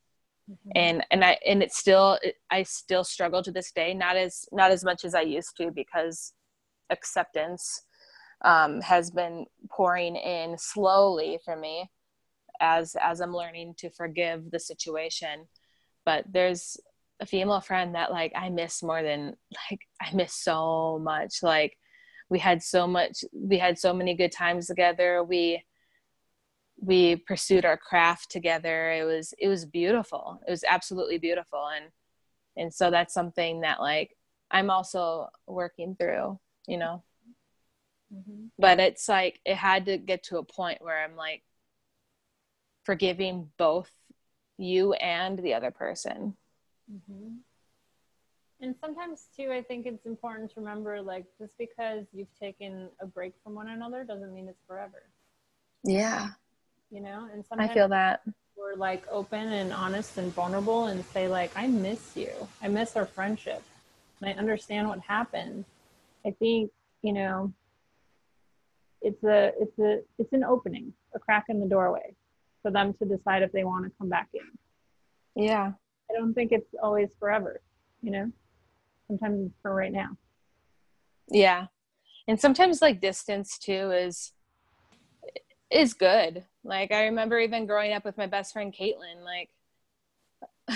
Mm-hmm. 0.50 0.70
and 0.76 1.04
and 1.10 1.22
i 1.22 1.36
and 1.46 1.62
it's 1.62 1.76
still 1.76 2.18
i 2.50 2.62
still 2.62 3.04
struggle 3.04 3.42
to 3.42 3.52
this 3.52 3.70
day 3.70 3.92
not 3.92 4.16
as 4.16 4.48
not 4.50 4.70
as 4.70 4.82
much 4.82 5.04
as 5.04 5.14
i 5.14 5.20
used 5.20 5.54
to 5.58 5.70
because 5.70 6.32
acceptance 6.90 7.82
um, 8.44 8.80
has 8.80 9.10
been 9.10 9.46
pouring 9.70 10.16
in 10.16 10.56
slowly 10.58 11.38
for 11.44 11.56
me 11.56 11.90
as 12.60 12.96
as 13.00 13.20
i'm 13.20 13.34
learning 13.34 13.74
to 13.78 13.90
forgive 13.90 14.50
the 14.50 14.58
situation. 14.58 15.46
But 16.04 16.24
there's 16.30 16.76
a 17.20 17.26
female 17.26 17.60
friend 17.60 17.94
that 17.94 18.10
like 18.10 18.32
i 18.36 18.48
miss 18.48 18.82
more 18.82 19.02
than 19.02 19.36
like 19.70 19.80
i 20.00 20.14
miss 20.14 20.34
so 20.34 20.98
much. 21.02 21.42
Like 21.42 21.76
we 22.30 22.38
had 22.38 22.62
so 22.62 22.86
much 22.86 23.24
we 23.32 23.58
had 23.58 23.78
so 23.78 23.92
many 23.92 24.14
good 24.14 24.32
times 24.32 24.66
together. 24.66 25.22
We 25.24 25.64
we 26.80 27.16
pursued 27.16 27.64
our 27.64 27.76
craft 27.76 28.30
together. 28.30 28.92
It 28.92 29.04
was 29.04 29.34
it 29.38 29.48
was 29.48 29.64
beautiful. 29.64 30.40
It 30.46 30.50
was 30.50 30.64
absolutely 30.68 31.18
beautiful. 31.18 31.68
And 31.74 31.90
and 32.58 32.74
so 32.74 32.90
that's 32.90 33.14
something 33.14 33.60
that 33.62 33.80
like 33.80 34.16
i'm 34.50 34.68
also 34.68 35.28
working 35.46 35.96
through 35.98 36.38
you 36.68 36.76
know? 36.76 37.02
Mm-hmm. 38.14 38.46
but 38.58 38.80
it's 38.80 39.06
like 39.06 39.38
it 39.44 39.56
had 39.56 39.84
to 39.84 39.98
get 39.98 40.22
to 40.24 40.38
a 40.38 40.42
point 40.42 40.80
where 40.80 41.04
i'm 41.04 41.14
like 41.14 41.42
forgiving 42.84 43.50
both 43.58 43.90
you 44.56 44.94
and 44.94 45.38
the 45.38 45.52
other 45.52 45.70
person. 45.70 46.34
Mm-hmm. 46.90 47.34
and 48.62 48.74
sometimes 48.80 49.26
too 49.36 49.52
i 49.52 49.60
think 49.60 49.84
it's 49.84 50.06
important 50.06 50.50
to 50.54 50.60
remember 50.60 51.02
like 51.02 51.26
just 51.38 51.52
because 51.58 52.06
you've 52.14 52.34
taken 52.40 52.88
a 53.02 53.06
break 53.06 53.34
from 53.44 53.54
one 53.54 53.68
another 53.68 54.04
doesn't 54.04 54.32
mean 54.32 54.48
it's 54.48 54.64
forever. 54.66 55.02
Yeah. 55.84 56.28
You 56.90 57.02
know? 57.02 57.28
And 57.30 57.44
sometimes 57.44 57.70
i 57.70 57.74
feel 57.74 57.88
that. 57.88 58.22
we're 58.56 58.74
like 58.74 59.04
open 59.10 59.52
and 59.52 59.70
honest 59.70 60.16
and 60.16 60.32
vulnerable 60.32 60.86
and 60.86 61.04
say 61.04 61.28
like 61.28 61.52
i 61.56 61.66
miss 61.66 62.16
you. 62.16 62.30
I 62.62 62.68
miss 62.68 62.96
our 62.96 63.04
friendship. 63.04 63.62
And 64.22 64.30
i 64.30 64.32
understand 64.32 64.88
what 64.88 65.00
happened 65.00 65.66
i 66.26 66.30
think 66.38 66.70
you 67.02 67.12
know 67.12 67.52
it's 69.00 69.22
a 69.24 69.52
it's 69.60 69.78
a 69.78 70.00
it's 70.18 70.32
an 70.32 70.44
opening 70.44 70.92
a 71.14 71.18
crack 71.18 71.44
in 71.48 71.60
the 71.60 71.66
doorway 71.66 72.14
for 72.62 72.70
them 72.70 72.92
to 72.94 73.04
decide 73.04 73.42
if 73.42 73.52
they 73.52 73.64
want 73.64 73.84
to 73.84 73.92
come 73.98 74.08
back 74.08 74.28
in. 74.34 75.42
Yeah. 75.42 75.72
I 76.10 76.14
don't 76.14 76.34
think 76.34 76.52
it's 76.52 76.74
always 76.82 77.08
forever 77.18 77.60
you 78.02 78.10
know 78.10 78.32
sometimes 79.06 79.46
it's 79.46 79.54
for 79.62 79.74
right 79.74 79.92
now. 79.92 80.16
Yeah. 81.30 81.66
And 82.26 82.40
sometimes 82.40 82.82
like 82.82 83.00
distance 83.00 83.58
too 83.58 83.90
is 83.92 84.32
is 85.70 85.94
good. 85.94 86.44
Like 86.64 86.92
I 86.92 87.04
remember 87.04 87.38
even 87.38 87.66
growing 87.66 87.92
up 87.92 88.04
with 88.04 88.18
my 88.18 88.26
best 88.26 88.52
friend 88.52 88.74
Caitlin. 88.74 89.24
Like 89.24 89.50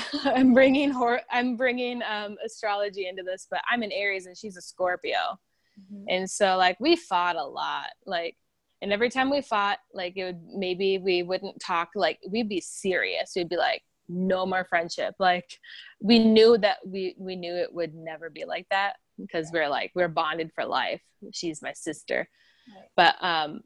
I'm 0.24 0.54
bringing 0.54 0.90
hor- 0.90 1.22
I'm 1.30 1.56
bringing 1.56 2.02
um, 2.02 2.36
astrology 2.44 3.06
into 3.08 3.22
this, 3.22 3.46
but 3.50 3.60
I'm 3.70 3.82
an 3.82 3.92
Aries 3.92 4.26
and 4.26 4.36
she's 4.36 4.56
a 4.56 4.62
Scorpio, 4.62 5.38
mm-hmm. 5.80 6.04
and 6.08 6.30
so 6.30 6.56
like 6.56 6.78
we 6.80 6.96
fought 6.96 7.36
a 7.36 7.44
lot. 7.44 7.90
Like, 8.06 8.36
and 8.80 8.92
every 8.92 9.10
time 9.10 9.30
we 9.30 9.42
fought, 9.42 9.78
like 9.92 10.16
it 10.16 10.24
would 10.24 10.42
maybe 10.54 10.98
we 10.98 11.22
wouldn't 11.22 11.60
talk. 11.60 11.90
Like 11.94 12.18
we'd 12.30 12.48
be 12.48 12.60
serious. 12.60 13.32
We'd 13.36 13.48
be 13.48 13.56
like, 13.56 13.82
no 14.08 14.46
more 14.46 14.64
friendship. 14.64 15.14
Like 15.18 15.58
we 16.00 16.18
knew 16.18 16.58
that 16.58 16.78
we 16.86 17.14
we 17.18 17.36
knew 17.36 17.54
it 17.54 17.72
would 17.72 17.94
never 17.94 18.30
be 18.30 18.44
like 18.44 18.66
that 18.70 18.94
because 19.18 19.50
we're 19.52 19.68
like 19.68 19.92
we're 19.94 20.08
bonded 20.08 20.50
for 20.54 20.64
life. 20.64 21.02
She's 21.32 21.62
my 21.62 21.72
sister, 21.72 22.28
right. 22.74 22.88
but 22.96 23.16
um, 23.20 23.60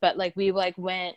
but 0.00 0.16
like 0.16 0.34
we 0.36 0.52
like 0.52 0.76
went 0.78 1.16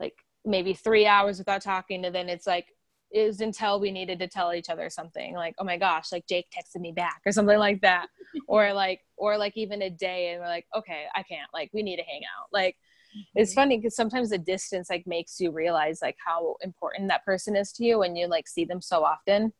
like 0.00 0.14
maybe 0.44 0.72
three 0.74 1.06
hours 1.06 1.38
without 1.38 1.62
talking 1.62 2.04
and 2.04 2.14
then 2.14 2.28
it's 2.28 2.46
like 2.46 2.66
it 3.10 3.26
was 3.26 3.40
until 3.40 3.80
we 3.80 3.90
needed 3.90 4.18
to 4.18 4.28
tell 4.28 4.52
each 4.52 4.68
other 4.68 4.90
something 4.90 5.34
like 5.34 5.54
oh 5.58 5.64
my 5.64 5.76
gosh 5.76 6.12
like 6.12 6.26
jake 6.26 6.46
texted 6.50 6.80
me 6.80 6.92
back 6.92 7.20
or 7.24 7.32
something 7.32 7.58
like 7.58 7.80
that. 7.80 8.06
Or 8.46 8.74
like 8.74 9.00
or 9.16 9.38
like 9.38 9.56
even 9.56 9.80
a 9.82 9.90
day 9.90 10.30
and 10.30 10.40
we're 10.40 10.48
like 10.48 10.66
okay 10.76 11.06
i 11.14 11.22
can't 11.22 11.48
like 11.52 11.70
we 11.72 11.82
need 11.82 11.96
to 11.96 12.02
hang 12.02 12.20
out. 12.24 12.48
Like 12.52 12.76
mm-hmm. 13.16 13.40
it's 13.40 13.54
funny 13.54 13.78
because 13.78 13.96
sometimes 13.96 14.30
the 14.30 14.38
distance 14.38 14.90
like 14.90 15.06
makes 15.06 15.40
you 15.40 15.50
realize 15.50 16.00
like 16.02 16.16
how 16.24 16.56
important 16.62 17.08
that 17.08 17.24
person 17.24 17.56
is 17.56 17.72
to 17.72 17.84
you 17.84 17.98
when 17.98 18.16
you 18.16 18.26
like 18.26 18.46
see 18.46 18.64
them 18.64 18.82
so 18.82 19.02
often. 19.02 19.52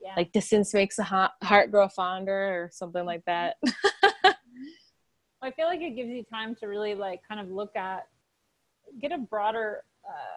Yeah. 0.00 0.14
like 0.16 0.32
distance 0.32 0.74
makes 0.74 0.96
the 0.96 1.04
heart 1.04 1.70
grow 1.70 1.88
fonder 1.88 2.64
or 2.64 2.70
something 2.72 3.06
like 3.06 3.24
that. 3.26 3.56
I 5.42 5.50
feel 5.50 5.66
like 5.66 5.80
it 5.80 5.94
gives 5.96 6.08
you 6.10 6.24
time 6.24 6.54
to 6.56 6.66
really 6.66 6.94
like 6.94 7.20
kind 7.26 7.40
of 7.40 7.50
look 7.50 7.76
at 7.76 8.06
get 9.00 9.12
a 9.12 9.18
broader 9.18 9.84
uh, 10.08 10.36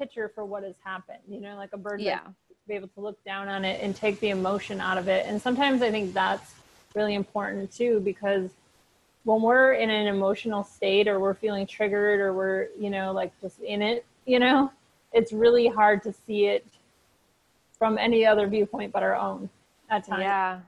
picture 0.00 0.30
for 0.34 0.44
what 0.44 0.62
has 0.64 0.74
happened. 0.82 1.18
You 1.28 1.40
know, 1.40 1.56
like 1.56 1.72
a 1.72 1.76
bird 1.76 2.00
yeah. 2.00 2.20
to 2.20 2.54
be 2.66 2.74
able 2.74 2.88
to 2.88 3.00
look 3.00 3.22
down 3.24 3.48
on 3.48 3.64
it 3.64 3.80
and 3.82 3.94
take 3.94 4.18
the 4.20 4.30
emotion 4.30 4.80
out 4.80 4.98
of 4.98 5.08
it. 5.08 5.26
And 5.26 5.40
sometimes 5.40 5.82
I 5.82 5.90
think 5.90 6.14
that's 6.14 6.54
really 6.94 7.14
important 7.14 7.70
too, 7.72 8.00
because 8.00 8.50
when 9.24 9.42
we're 9.42 9.74
in 9.74 9.90
an 9.90 10.06
emotional 10.06 10.64
state 10.64 11.06
or 11.06 11.20
we're 11.20 11.34
feeling 11.34 11.66
triggered 11.66 12.20
or 12.20 12.32
we're, 12.32 12.68
you 12.78 12.88
know, 12.88 13.12
like 13.12 13.32
just 13.42 13.60
in 13.60 13.82
it, 13.82 14.06
you 14.24 14.38
know, 14.38 14.72
it's 15.12 15.32
really 15.32 15.68
hard 15.68 16.02
to 16.04 16.12
see 16.26 16.46
it 16.46 16.66
from 17.78 17.98
any 17.98 18.24
other 18.24 18.46
viewpoint 18.46 18.92
but 18.92 19.02
our 19.02 19.14
own 19.14 19.50
at 19.90 20.06
times. 20.06 20.22
Yeah. 20.22 20.60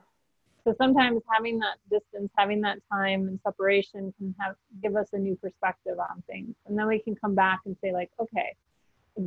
So 0.64 0.74
sometimes 0.78 1.22
having 1.28 1.58
that 1.58 1.78
distance, 1.90 2.30
having 2.38 2.60
that 2.60 2.78
time 2.92 3.26
and 3.26 3.40
separation 3.42 4.14
can 4.18 4.34
have 4.38 4.54
give 4.82 4.94
us 4.96 5.08
a 5.12 5.18
new 5.18 5.34
perspective 5.36 5.98
on 5.98 6.22
things. 6.28 6.54
And 6.66 6.78
then 6.78 6.86
we 6.86 7.00
can 7.00 7.16
come 7.16 7.34
back 7.34 7.60
and 7.64 7.76
say 7.82 7.92
like, 7.92 8.10
okay, 8.20 8.54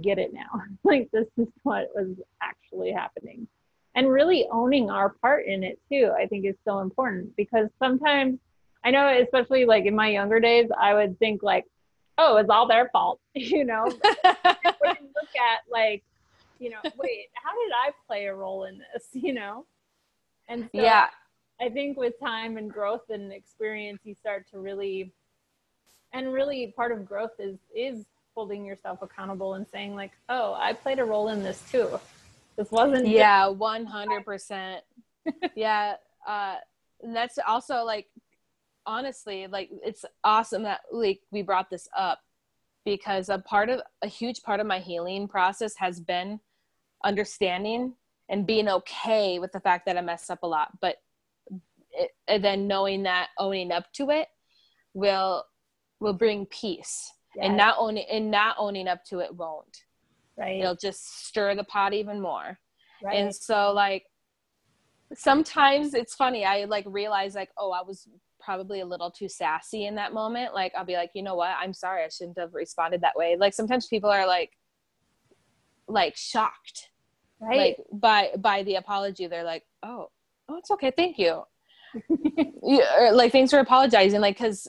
get 0.02 0.18
it 0.18 0.34
now. 0.34 0.62
like 0.84 1.10
this 1.12 1.28
is 1.38 1.48
what 1.64 1.90
was 1.96 2.16
actually 2.42 2.92
happening. 2.92 3.48
And 3.96 4.10
really 4.10 4.46
owning 4.52 4.90
our 4.90 5.10
part 5.10 5.46
in 5.46 5.64
it 5.64 5.80
too, 5.90 6.12
I 6.18 6.26
think 6.26 6.46
is 6.46 6.56
so 6.66 6.80
important 6.80 7.36
because 7.38 7.70
sometimes 7.80 8.40
I 8.84 8.92
know 8.92 9.08
especially 9.08 9.66
like 9.66 9.86
in 9.86 9.96
my 9.96 10.10
younger 10.10 10.40
days, 10.40 10.70
I 10.78 10.94
would 10.94 11.18
think 11.18 11.42
like, 11.42 11.66
oh, 12.18 12.38
it's 12.38 12.50
all 12.50 12.68
their 12.68 12.90
fault, 12.90 13.20
you 13.34 13.66
know. 13.66 13.84
when 14.80 14.96
you 15.02 15.10
look 15.16 15.36
at 15.36 15.62
like, 15.72 16.04
you 16.60 16.70
know, 16.70 16.80
wait, 16.84 17.28
how 17.34 17.52
did 17.52 17.72
I 17.74 17.92
play 18.08 18.26
a 18.26 18.36
role 18.36 18.66
in 18.66 18.80
this, 18.94 19.08
you 19.14 19.34
know? 19.34 19.66
And 20.48 20.70
so 20.74 20.82
yeah, 20.82 21.08
I 21.60 21.70
think 21.70 21.98
with 21.98 22.20
time 22.20 22.58
and 22.58 22.72
growth 22.72 23.10
and 23.10 23.32
experience, 23.32 24.02
you 24.04 24.14
start 24.14 24.46
to 24.52 24.60
really, 24.60 25.12
and 26.14 26.32
really 26.32 26.74
part 26.76 26.92
of 26.92 27.06
growth 27.06 27.40
is 27.40 27.58
is 27.74 28.06
holding 28.36 28.66
yourself 28.66 29.02
accountable 29.02 29.54
and 29.56 29.66
saying 29.68 29.96
like, 29.96 30.12
oh, 30.30 30.54
I 30.54 30.74
played 30.74 31.00
a 31.00 31.06
role 31.06 31.30
in 31.30 31.42
this 31.42 31.64
too. 31.72 32.00
This 32.58 32.70
wasn't. 32.70 33.08
Yeah, 33.08 33.48
one 33.48 33.86
hundred 33.86 34.26
percent. 34.26 34.84
Yeah, 35.56 35.96
uh, 36.28 36.56
that's 37.04 37.40
also 37.48 37.84
like, 37.84 38.08
honestly, 38.86 39.48
like 39.48 39.70
it's 39.84 40.06
awesome 40.24 40.64
that 40.64 40.82
like 40.92 41.22
we 41.32 41.42
brought 41.42 41.70
this 41.70 41.88
up 41.98 42.20
because 42.84 43.30
a 43.30 43.40
part 43.40 43.70
of 43.70 43.82
a 44.04 44.08
huge 44.08 44.44
part 44.44 44.60
of 44.60 44.68
my 44.68 44.80
healing 44.80 45.28
process 45.28 45.76
has 45.78 46.00
been 46.00 46.40
understanding 47.04 47.94
and 48.30 48.46
being 48.46 48.68
okay 48.68 49.40
with 49.40 49.52
the 49.52 49.60
fact 49.60 49.86
that 49.86 49.98
I 49.98 50.02
messed 50.02 50.30
up 50.30 50.44
a 50.44 50.48
lot, 50.48 50.80
but 50.82 50.98
it, 51.92 52.12
and 52.28 52.44
then 52.44 52.68
knowing 52.68 53.04
that 53.04 53.30
owning 53.38 53.72
up 53.72 53.92
to 53.94 54.10
it 54.10 54.28
will 54.94 55.46
will 56.00 56.14
bring 56.14 56.46
peace 56.46 57.12
yes. 57.36 57.46
and 57.46 57.58
not 57.58 57.76
owning 57.80 58.06
and 58.12 58.32
not 58.32 58.56
owning 58.60 58.88
up 58.88 59.04
to 59.06 59.20
it 59.20 59.36
won't. 59.36 59.84
Right. 60.38 60.60
It'll 60.60 60.76
just 60.76 61.26
stir 61.28 61.56
the 61.56 61.64
pot 61.64 61.94
even 61.94 62.22
more. 62.22 62.60
Right. 63.04 63.18
and 63.18 63.36
so 63.36 63.74
like 63.74 64.06
sometimes 65.14 65.94
it's 65.94 66.16
funny 66.16 66.46
i 66.46 66.64
like 66.64 66.86
realize 66.88 67.36
like 67.36 67.50
oh 67.58 67.72
i 67.72 67.82
was 67.84 68.08
probably 68.46 68.80
a 68.80 68.86
little 68.86 69.12
too 69.12 69.28
sassy 69.28 69.86
in 69.86 69.96
that 69.96 70.14
moment. 70.14 70.54
Like 70.54 70.74
i'll 70.78 70.86
be 70.86 70.94
like 70.94 71.12
you 71.14 71.24
know 71.24 71.36
what? 71.36 71.56
I'm 71.60 71.74
sorry 71.74 72.04
i 72.04 72.10
shouldn't 72.10 72.38
have 72.38 72.54
responded 72.54 73.02
that 73.02 73.16
way. 73.16 73.36
Like 73.38 73.54
sometimes 73.54 73.88
people 73.88 74.10
are 74.10 74.28
like 74.28 74.52
like 75.88 76.16
shocked. 76.16 76.90
Right. 77.40 77.76
Like 77.78 77.78
by 77.92 78.30
by 78.38 78.64
the 78.64 78.76
apology 78.76 79.28
they're 79.28 79.44
like 79.44 79.64
oh 79.84 80.10
oh 80.48 80.58
it's 80.58 80.72
okay 80.72 80.92
thank 80.96 81.18
you. 81.18 81.44
Yeah, 82.68 83.00
er, 83.00 83.12
like 83.12 83.32
thanks 83.32 83.52
for 83.52 83.60
apologizing 83.60 84.22
like 84.22 84.38
because 84.38 84.68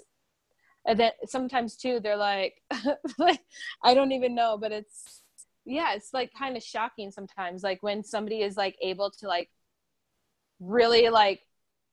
and 0.86 0.98
then 0.98 1.10
sometimes 1.26 1.76
too 1.76 2.00
they're 2.00 2.16
like 2.16 2.62
like 3.18 3.40
i 3.82 3.92
don't 3.92 4.12
even 4.12 4.34
know 4.34 4.56
but 4.58 4.72
it's 4.72 5.22
yeah 5.64 5.94
it's 5.94 6.14
like 6.14 6.30
kind 6.38 6.56
of 6.56 6.62
shocking 6.62 7.10
sometimes 7.10 7.62
like 7.62 7.82
when 7.82 8.02
somebody 8.02 8.42
is 8.42 8.56
like 8.56 8.76
able 8.80 9.10
to 9.10 9.26
like 9.26 9.50
really 10.60 11.08
like 11.08 11.40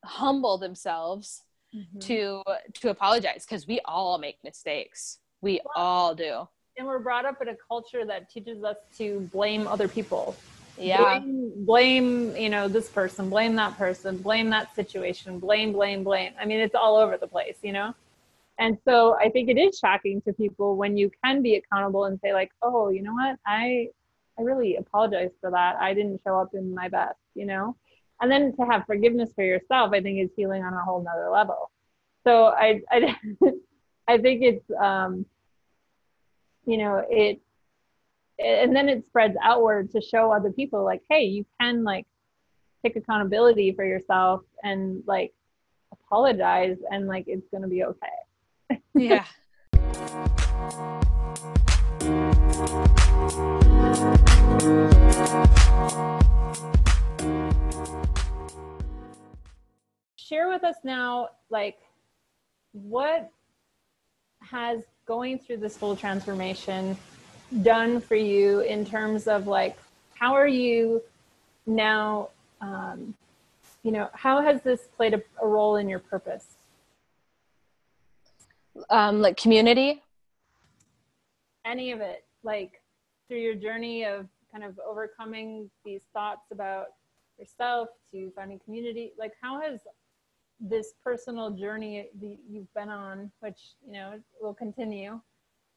humble 0.06 0.58
themselves 0.58 1.42
mm-hmm. 1.76 2.00
to 2.00 2.44
to 2.74 2.90
apologize 2.90 3.46
because 3.46 3.68
we 3.68 3.80
all 3.86 4.18
make 4.18 4.38
mistakes. 4.44 5.20
We 5.42 5.62
well, 5.66 5.74
all 5.76 6.16
do. 6.16 6.48
and 6.78 6.88
we're 6.88 7.00
brought 7.00 7.26
up 7.26 7.42
in 7.42 7.50
a 7.50 7.56
culture 7.68 8.06
that 8.06 8.30
teaches 8.30 8.64
us 8.64 8.78
to 8.98 9.22
blame 9.34 9.68
other 9.68 9.88
people. 9.88 10.36
Yeah. 10.78 11.20
Blame, 11.20 11.66
blame 11.66 12.36
you 12.36 12.50
know 12.50 12.68
this 12.68 12.90
person 12.90 13.30
blame 13.30 13.56
that 13.58 13.78
person 13.78 14.18
blame 14.18 14.50
that 14.52 14.76
situation 14.76 15.40
blame 15.40 15.72
blame 15.74 16.04
blame. 16.04 16.34
I 16.40 16.46
mean 16.46 16.60
it's 16.60 16.76
all 16.76 16.96
over 16.96 17.18
the 17.18 17.28
place 17.28 17.58
you 17.62 17.74
know 17.74 17.94
and 18.60 18.78
so 18.86 19.16
i 19.20 19.30
think 19.30 19.50
it 19.50 19.58
is 19.58 19.78
shocking 19.80 20.22
to 20.22 20.34
people 20.34 20.76
when 20.76 20.96
you 20.96 21.10
can 21.24 21.42
be 21.42 21.56
accountable 21.56 22.06
and 22.06 22.20
say 22.24 22.34
like 22.34 22.52
oh 22.62 22.90
you 22.90 23.02
know 23.02 23.14
what 23.14 23.38
i 23.46 23.88
I 24.38 24.42
really 24.42 24.78
apologize 24.78 25.32
for 25.40 25.52
that. 25.52 25.76
I 25.80 25.94
didn't 25.94 26.22
show 26.26 26.40
up 26.40 26.50
in 26.54 26.74
my 26.74 26.90
best, 26.90 27.20
you 27.36 27.46
know? 27.46 27.76
And 28.22 28.32
then 28.32 28.56
to 28.56 28.66
have 28.66 28.86
forgiveness 28.86 29.32
for 29.36 29.44
yourself, 29.44 29.92
I 29.94 30.02
think 30.02 30.20
is 30.20 30.32
healing 30.36 30.64
on 30.64 30.74
a 30.74 30.84
whole 30.84 31.04
nother 31.04 31.30
level. 31.30 31.72
So 32.26 32.46
I, 32.46 32.82
I, 32.90 33.16
I 34.08 34.18
think 34.18 34.42
it's, 34.42 34.66
um, 34.82 35.26
you 36.66 36.78
know, 36.78 37.04
it, 37.10 37.42
and 38.40 38.76
then 38.76 38.90
it 38.90 39.06
spreads 39.06 39.36
outward 39.44 39.92
to 39.92 40.02
show 40.02 40.32
other 40.32 40.52
people 40.52 40.84
like, 40.84 41.02
hey, 41.10 41.24
you 41.24 41.46
can 41.60 41.84
like 41.84 42.08
take 42.84 42.96
accountability 42.96 43.74
for 43.74 43.86
yourself 43.86 44.42
and 44.64 45.04
like 45.06 45.34
apologize 45.92 46.78
and 46.92 47.08
like 47.08 47.26
it's 47.28 47.48
gonna 47.52 47.68
be 47.68 47.84
okay. 47.84 48.08
Yeah. 48.94 49.26
Share 60.16 60.50
with 60.50 60.64
us 60.64 60.78
now, 60.84 61.30
like, 61.50 61.78
what 62.72 63.30
has 64.42 64.84
going 65.06 65.38
through 65.38 65.58
this 65.58 65.78
whole 65.78 65.96
transformation 65.96 66.98
done 67.62 68.00
for 68.02 68.16
you 68.16 68.62
in 68.62 68.86
terms 68.86 69.28
of 69.28 69.48
like, 69.48 69.78
how 70.16 70.34
are 70.34 70.48
you 70.48 71.02
now, 71.66 72.30
um, 72.62 73.14
you 73.84 73.92
know, 73.92 74.10
how 74.14 74.42
has 74.42 74.62
this 74.62 74.82
played 74.96 75.14
a, 75.14 75.22
a 75.42 75.48
role 75.48 75.76
in 75.76 75.90
your 75.90 76.00
purpose? 76.00 76.46
Um, 78.90 79.22
like 79.22 79.38
community? 79.38 80.02
Any 81.66 81.92
of 81.92 82.02
it, 82.02 82.26
like 82.44 82.82
through 83.28 83.40
your 83.40 83.56
journey 83.56 84.04
of 84.04 84.28
kind 84.52 84.64
of 84.64 84.80
overcoming 84.88 85.70
these 85.86 86.02
thoughts 86.14 86.52
about 86.52 86.88
yourself 87.40 87.90
to 88.12 88.32
finding 88.36 88.60
community, 88.60 89.14
like 89.18 89.34
how 89.42 89.62
has 89.62 89.80
this 90.60 90.94
personal 91.04 91.52
journey 91.52 92.08
that 92.22 92.38
you've 92.50 92.72
been 92.74 92.90
on, 92.90 93.32
which 93.40 93.60
you 93.86 93.94
know 93.94 94.20
will 94.42 94.54
continue, 94.54 95.20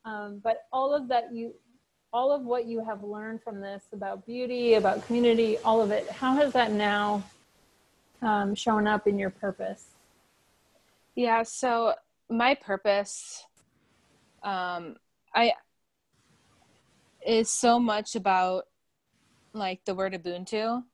um, 0.05 0.41
but 0.43 0.65
all 0.73 0.95
of 0.95 1.09
that 1.09 1.35
you, 1.35 1.55
all 2.13 2.33
of 2.33 2.43
what 2.43 2.67
you 2.67 2.85
have 2.85 3.03
learned 3.03 3.43
from 3.43 3.61
this 3.61 3.85
about 3.93 4.25
beauty, 4.27 4.75
about 4.75 5.05
community, 5.07 5.59
all 5.59 5.83
of 5.83 5.91
it, 5.91 6.09
how 6.11 6.35
has 6.35 6.53
that 6.53 6.73
now 6.73 7.23
um, 8.23 8.55
shown 8.55 8.87
up 8.87 9.07
in 9.07 9.19
your 9.19 9.31
purpose? 9.31 9.89
Yeah, 11.15 11.43
so 11.43 11.95
my 12.29 12.55
purpose, 12.55 13.45
um, 14.43 14.97
I 15.35 15.53
is 17.27 17.51
so 17.51 17.79
much 17.79 18.15
about 18.15 18.65
like 19.53 19.85
the 19.85 19.95
word 19.95 20.13
Ubuntu, 20.13 20.85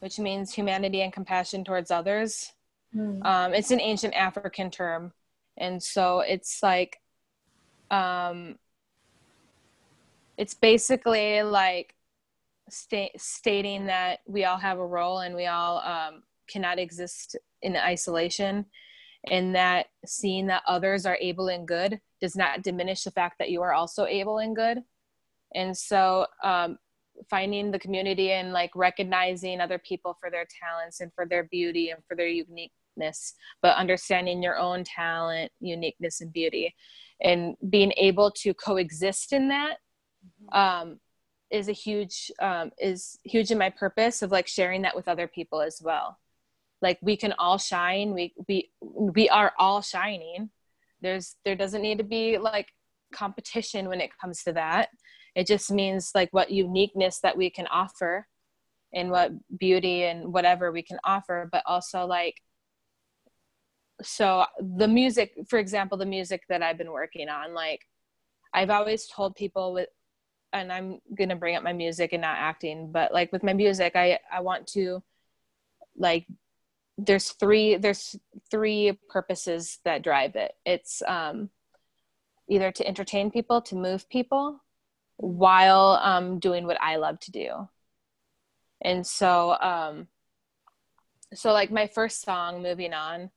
which 0.00 0.18
means 0.18 0.52
humanity 0.52 1.02
and 1.02 1.12
compassion 1.12 1.64
towards 1.64 1.90
others. 1.90 2.52
Mm. 2.94 3.24
Um, 3.24 3.54
it's 3.54 3.70
an 3.70 3.80
ancient 3.80 4.14
African 4.14 4.70
term, 4.70 5.12
and 5.56 5.82
so 5.82 6.20
it's 6.20 6.62
like, 6.62 7.00
um, 7.90 8.58
it's 10.36 10.54
basically 10.54 11.42
like 11.42 11.94
sta- 12.68 13.16
stating 13.16 13.86
that 13.86 14.20
we 14.26 14.44
all 14.44 14.56
have 14.56 14.78
a 14.78 14.86
role 14.86 15.18
and 15.18 15.34
we 15.34 15.46
all 15.46 15.78
um, 15.80 16.22
cannot 16.48 16.78
exist 16.78 17.36
in 17.60 17.76
isolation, 17.76 18.66
and 19.30 19.54
that 19.54 19.86
seeing 20.04 20.46
that 20.48 20.62
others 20.66 21.06
are 21.06 21.18
able 21.20 21.48
and 21.48 21.66
good 21.68 22.00
does 22.20 22.36
not 22.36 22.62
diminish 22.62 23.04
the 23.04 23.10
fact 23.10 23.36
that 23.38 23.50
you 23.50 23.62
are 23.62 23.72
also 23.72 24.04
able 24.06 24.38
and 24.38 24.56
good 24.56 24.78
and 25.54 25.76
so 25.76 26.26
um, 26.42 26.78
finding 27.28 27.70
the 27.70 27.78
community 27.78 28.32
and 28.32 28.52
like 28.52 28.70
recognizing 28.74 29.60
other 29.60 29.78
people 29.78 30.16
for 30.20 30.30
their 30.30 30.46
talents 30.60 31.00
and 31.00 31.12
for 31.14 31.26
their 31.26 31.44
beauty 31.44 31.90
and 31.90 32.02
for 32.08 32.16
their 32.16 32.28
uniqueness 32.28 33.34
but 33.60 33.76
understanding 33.76 34.42
your 34.42 34.58
own 34.58 34.84
talent 34.84 35.50
uniqueness 35.60 36.20
and 36.20 36.32
beauty 36.32 36.74
and 37.22 37.54
being 37.70 37.92
able 37.96 38.30
to 38.30 38.52
coexist 38.54 39.32
in 39.32 39.48
that 39.48 39.76
mm-hmm. 40.52 40.58
um, 40.58 41.00
is 41.50 41.68
a 41.68 41.72
huge 41.72 42.30
um, 42.40 42.70
is 42.78 43.18
huge 43.24 43.50
in 43.50 43.58
my 43.58 43.70
purpose 43.70 44.22
of 44.22 44.32
like 44.32 44.48
sharing 44.48 44.82
that 44.82 44.96
with 44.96 45.08
other 45.08 45.28
people 45.28 45.60
as 45.60 45.80
well 45.82 46.18
like 46.82 46.98
we 47.00 47.16
can 47.16 47.32
all 47.38 47.58
shine. 47.58 48.12
We 48.12 48.34
we 48.48 48.70
we 48.80 49.28
are 49.28 49.52
all 49.58 49.80
shining. 49.80 50.50
There's 51.00 51.36
there 51.44 51.56
doesn't 51.56 51.82
need 51.82 51.98
to 51.98 52.04
be 52.04 52.38
like 52.38 52.68
competition 53.14 53.88
when 53.88 54.00
it 54.00 54.10
comes 54.20 54.42
to 54.44 54.52
that. 54.54 54.88
It 55.34 55.46
just 55.46 55.70
means 55.70 56.10
like 56.14 56.28
what 56.32 56.50
uniqueness 56.50 57.20
that 57.20 57.36
we 57.36 57.48
can 57.48 57.66
offer 57.68 58.26
and 58.92 59.10
what 59.10 59.32
beauty 59.58 60.04
and 60.04 60.32
whatever 60.32 60.70
we 60.70 60.82
can 60.82 60.98
offer 61.04 61.48
but 61.50 61.62
also 61.66 62.04
like 62.04 62.36
so 64.02 64.44
the 64.76 64.88
music 64.88 65.32
for 65.48 65.58
example 65.58 65.96
the 65.96 66.06
music 66.06 66.42
that 66.48 66.62
i've 66.62 66.78
been 66.78 66.92
working 66.92 67.28
on 67.28 67.54
like 67.54 67.80
i've 68.52 68.70
always 68.70 69.06
told 69.06 69.34
people 69.34 69.72
with 69.72 69.88
and 70.52 70.72
i'm 70.72 70.98
gonna 71.16 71.36
bring 71.36 71.56
up 71.56 71.62
my 71.62 71.72
music 71.72 72.12
and 72.12 72.22
not 72.22 72.36
acting 72.38 72.90
but 72.90 73.12
like 73.12 73.30
with 73.32 73.42
my 73.42 73.52
music 73.52 73.94
i 73.94 74.18
i 74.32 74.40
want 74.40 74.66
to 74.66 75.02
like 75.96 76.26
there's 76.98 77.30
three 77.30 77.76
there's 77.76 78.16
three 78.50 78.98
purposes 79.08 79.78
that 79.84 80.02
drive 80.02 80.36
it 80.36 80.52
it's 80.66 81.02
um 81.06 81.48
either 82.48 82.70
to 82.70 82.86
entertain 82.86 83.30
people 83.30 83.62
to 83.62 83.74
move 83.74 84.08
people 84.08 84.60
while 85.16 86.00
um, 86.02 86.38
doing 86.38 86.66
what 86.66 86.80
I 86.80 86.96
love 86.96 87.20
to 87.20 87.30
do. 87.30 87.68
And 88.82 89.06
so, 89.06 89.56
um, 89.60 90.08
so 91.34 91.52
like 91.52 91.70
my 91.70 91.86
first 91.86 92.22
song, 92.22 92.62
"Moving 92.62 92.92
On," 92.92 93.30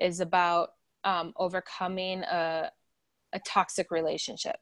is 0.00 0.20
about 0.20 0.70
um, 1.04 1.32
overcoming 1.36 2.22
a, 2.22 2.70
a 3.32 3.38
toxic 3.40 3.90
relationship. 3.90 4.56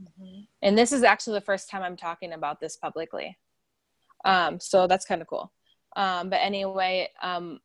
Mm-hmm. 0.00 0.42
And 0.62 0.78
this 0.78 0.92
is 0.92 1.02
actually 1.02 1.34
the 1.38 1.44
first 1.44 1.68
time 1.68 1.82
I'm 1.82 1.96
talking 1.96 2.32
about 2.32 2.60
this 2.60 2.76
publicly. 2.76 3.36
Um, 4.24 4.60
so 4.60 4.86
that's 4.86 5.04
kind 5.04 5.20
of 5.20 5.28
cool. 5.28 5.52
Um, 5.96 6.30
but 6.30 6.36
anyway, 6.36 7.10
um, 7.20 7.58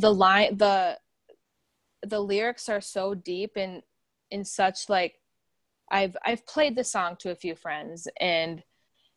the 0.00 0.12
line, 0.12 0.56
the 0.56 0.98
the 2.02 2.20
lyrics 2.20 2.68
are 2.68 2.80
so 2.80 3.14
deep 3.14 3.52
and 3.56 3.82
in 4.30 4.44
such 4.44 4.88
like 4.88 5.20
I've 5.90 6.16
I've 6.24 6.46
played 6.46 6.76
the 6.76 6.84
song 6.84 7.16
to 7.20 7.30
a 7.30 7.36
few 7.36 7.54
friends 7.54 8.08
and 8.20 8.62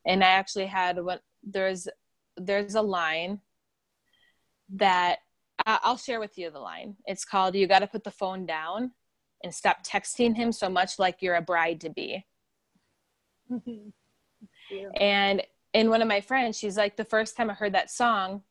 and 0.05 0.23
I 0.23 0.27
actually 0.27 0.67
had 0.67 1.03
what 1.03 1.21
there's 1.43 1.87
there's 2.37 2.75
a 2.75 2.81
line 2.81 3.41
that 4.75 5.19
I'll 5.65 5.97
share 5.97 6.21
with 6.21 6.37
you 6.37 6.49
the 6.49 6.59
line. 6.59 6.95
It's 7.05 7.25
called 7.25 7.55
"You 7.55 7.67
got 7.67 7.79
to 7.79 7.87
put 7.87 8.03
the 8.03 8.11
phone 8.11 8.45
down 8.45 8.91
and 9.43 9.53
stop 9.53 9.85
texting 9.85 10.35
him 10.35 10.51
so 10.51 10.69
much 10.69 10.99
like 10.99 11.21
you're 11.21 11.35
a 11.35 11.41
bride 11.41 11.81
to 11.81 11.89
be." 11.89 12.25
and 14.99 15.43
and 15.73 15.89
one 15.89 16.01
of 16.01 16.07
my 16.07 16.21
friends, 16.21 16.57
she's 16.57 16.77
like, 16.77 16.97
the 16.97 17.05
first 17.05 17.37
time 17.37 17.49
I 17.49 17.53
heard 17.53 17.73
that 17.73 17.91
song, 17.91 18.41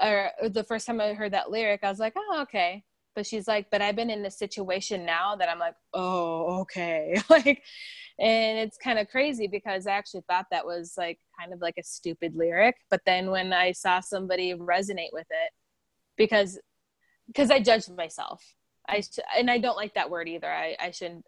or 0.00 0.30
the 0.48 0.64
first 0.64 0.86
time 0.86 1.00
I 1.00 1.14
heard 1.14 1.32
that 1.32 1.50
lyric, 1.50 1.80
I 1.82 1.90
was 1.90 1.98
like, 1.98 2.14
oh 2.16 2.40
okay. 2.42 2.84
But 3.14 3.26
she's 3.26 3.46
like 3.46 3.70
but 3.70 3.80
i've 3.80 3.94
been 3.94 4.10
in 4.10 4.26
a 4.26 4.30
situation 4.30 5.06
now 5.06 5.36
that 5.36 5.48
i'm 5.48 5.60
like 5.60 5.76
oh 5.92 6.62
okay. 6.62 7.16
Like 7.30 7.62
and 8.18 8.58
it's 8.58 8.76
kind 8.76 8.98
of 8.98 9.08
crazy 9.08 9.46
because 9.46 9.86
i 9.86 9.92
actually 9.92 10.22
thought 10.28 10.46
that 10.50 10.66
was 10.66 10.94
like 10.96 11.18
kind 11.38 11.52
of 11.52 11.60
like 11.60 11.74
a 11.78 11.84
stupid 11.84 12.34
lyric 12.34 12.74
but 12.90 13.00
then 13.06 13.30
when 13.30 13.52
i 13.52 13.70
saw 13.70 14.00
somebody 14.00 14.54
resonate 14.54 15.12
with 15.12 15.26
it 15.30 15.52
because 16.16 16.58
because 17.26 17.50
i 17.50 17.60
judged 17.60 17.94
myself. 17.96 18.42
I 18.88 19.02
and 19.36 19.50
i 19.50 19.58
don't 19.58 19.76
like 19.76 19.94
that 19.94 20.10
word 20.10 20.28
either. 20.28 20.50
I 20.50 20.76
i 20.80 20.90
shouldn't 20.90 21.24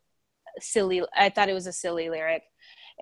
silly 0.60 1.02
i 1.16 1.28
thought 1.28 1.48
it 1.48 1.54
was 1.54 1.66
a 1.66 1.72
silly 1.72 2.10
lyric. 2.10 2.42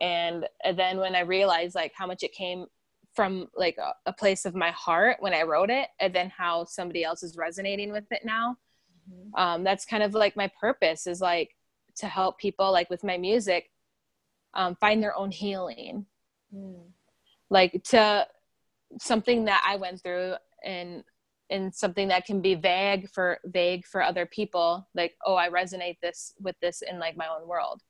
And 0.00 0.46
then 0.76 0.98
when 0.98 1.14
i 1.14 1.20
realized 1.20 1.74
like 1.74 1.92
how 1.94 2.06
much 2.06 2.22
it 2.22 2.32
came 2.32 2.66
from 3.14 3.48
like 3.54 3.76
a, 3.78 3.94
a, 4.06 4.12
place 4.12 4.44
of 4.44 4.54
my 4.54 4.70
heart 4.72 5.18
when 5.20 5.32
I 5.32 5.42
wrote 5.42 5.70
it, 5.70 5.88
and 6.00 6.14
then 6.14 6.30
how 6.30 6.64
somebody 6.64 7.04
else 7.04 7.22
is 7.22 7.36
resonating 7.36 7.92
with 7.92 8.04
it 8.10 8.24
now 8.24 8.56
mm-hmm. 9.10 9.34
um, 9.40 9.64
that's 9.64 9.84
kind 9.84 10.02
of 10.02 10.14
like 10.14 10.36
my 10.36 10.50
purpose 10.60 11.06
is 11.06 11.20
like 11.20 11.56
to 11.96 12.06
help 12.06 12.38
people 12.38 12.72
like 12.72 12.90
with 12.90 13.04
my 13.04 13.16
music 13.16 13.70
um, 14.54 14.76
find 14.76 15.02
their 15.02 15.16
own 15.16 15.30
healing 15.30 16.06
mm. 16.54 16.82
like 17.50 17.82
to 17.84 18.26
something 19.00 19.44
that 19.44 19.62
i 19.66 19.76
went 19.76 20.00
through 20.02 20.34
and 20.64 21.02
and 21.50 21.74
something 21.74 22.08
that 22.08 22.24
can 22.24 22.40
be 22.40 22.54
vague 22.54 23.08
for 23.10 23.38
vague 23.46 23.84
for 23.86 24.02
other 24.02 24.26
people 24.26 24.88
like 24.94 25.14
oh 25.26 25.34
i 25.34 25.48
resonate 25.48 25.98
this 26.00 26.34
with 26.40 26.56
this 26.60 26.82
in 26.82 26.98
like 26.98 27.16
my 27.16 27.26
own 27.26 27.46
world 27.46 27.82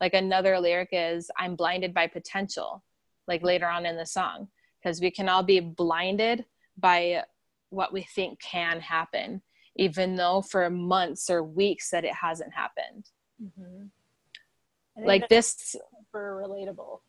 like 0.00 0.14
another 0.14 0.58
lyric 0.58 0.88
is 0.92 1.30
i'm 1.38 1.54
blinded 1.54 1.94
by 1.94 2.06
potential 2.06 2.82
like 3.28 3.42
later 3.42 3.66
on 3.66 3.86
in 3.86 3.96
the 3.96 4.06
song 4.06 4.48
because 4.82 5.00
we 5.00 5.10
can 5.10 5.28
all 5.28 5.42
be 5.42 5.60
blinded 5.60 6.44
by 6.76 7.22
what 7.70 7.92
we 7.92 8.02
think 8.02 8.40
can 8.40 8.80
happen 8.80 9.42
even 9.78 10.16
though 10.16 10.42
for 10.42 10.68
months 10.68 11.30
or 11.30 11.42
weeks 11.42 11.90
that 11.90 12.04
it 12.04 12.12
hasn't 12.12 12.52
happened. 12.52 13.08
Mm-hmm. 13.42 15.04
Like 15.04 15.28
this 15.28 15.76
super 16.12 16.42
relatable. 16.44 17.00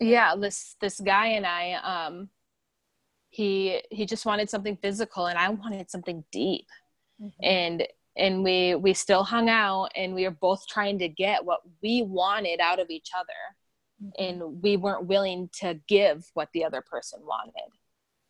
yeah 0.00 0.34
this 0.34 0.76
this 0.80 0.98
guy 0.98 1.26
and 1.26 1.46
i 1.46 1.74
um 1.74 2.30
he 3.28 3.82
he 3.90 4.06
just 4.06 4.24
wanted 4.24 4.48
something 4.48 4.78
physical 4.80 5.26
and 5.26 5.38
i 5.38 5.48
wanted 5.50 5.90
something 5.90 6.24
deep 6.32 6.66
mm-hmm. 7.20 7.44
and 7.44 7.86
and 8.16 8.42
we 8.42 8.74
we 8.74 8.94
still 8.94 9.24
hung 9.24 9.48
out 9.48 9.90
and 9.94 10.14
we 10.14 10.24
were 10.24 10.30
both 10.30 10.66
trying 10.66 10.98
to 10.98 11.08
get 11.08 11.44
what 11.44 11.60
we 11.82 12.02
wanted 12.02 12.60
out 12.60 12.78
of 12.78 12.90
each 12.90 13.10
other. 13.16 13.56
And 14.18 14.62
we 14.62 14.76
weren't 14.76 15.06
willing 15.06 15.48
to 15.60 15.78
give 15.88 16.24
what 16.34 16.48
the 16.52 16.64
other 16.64 16.82
person 16.82 17.20
wanted. 17.24 17.70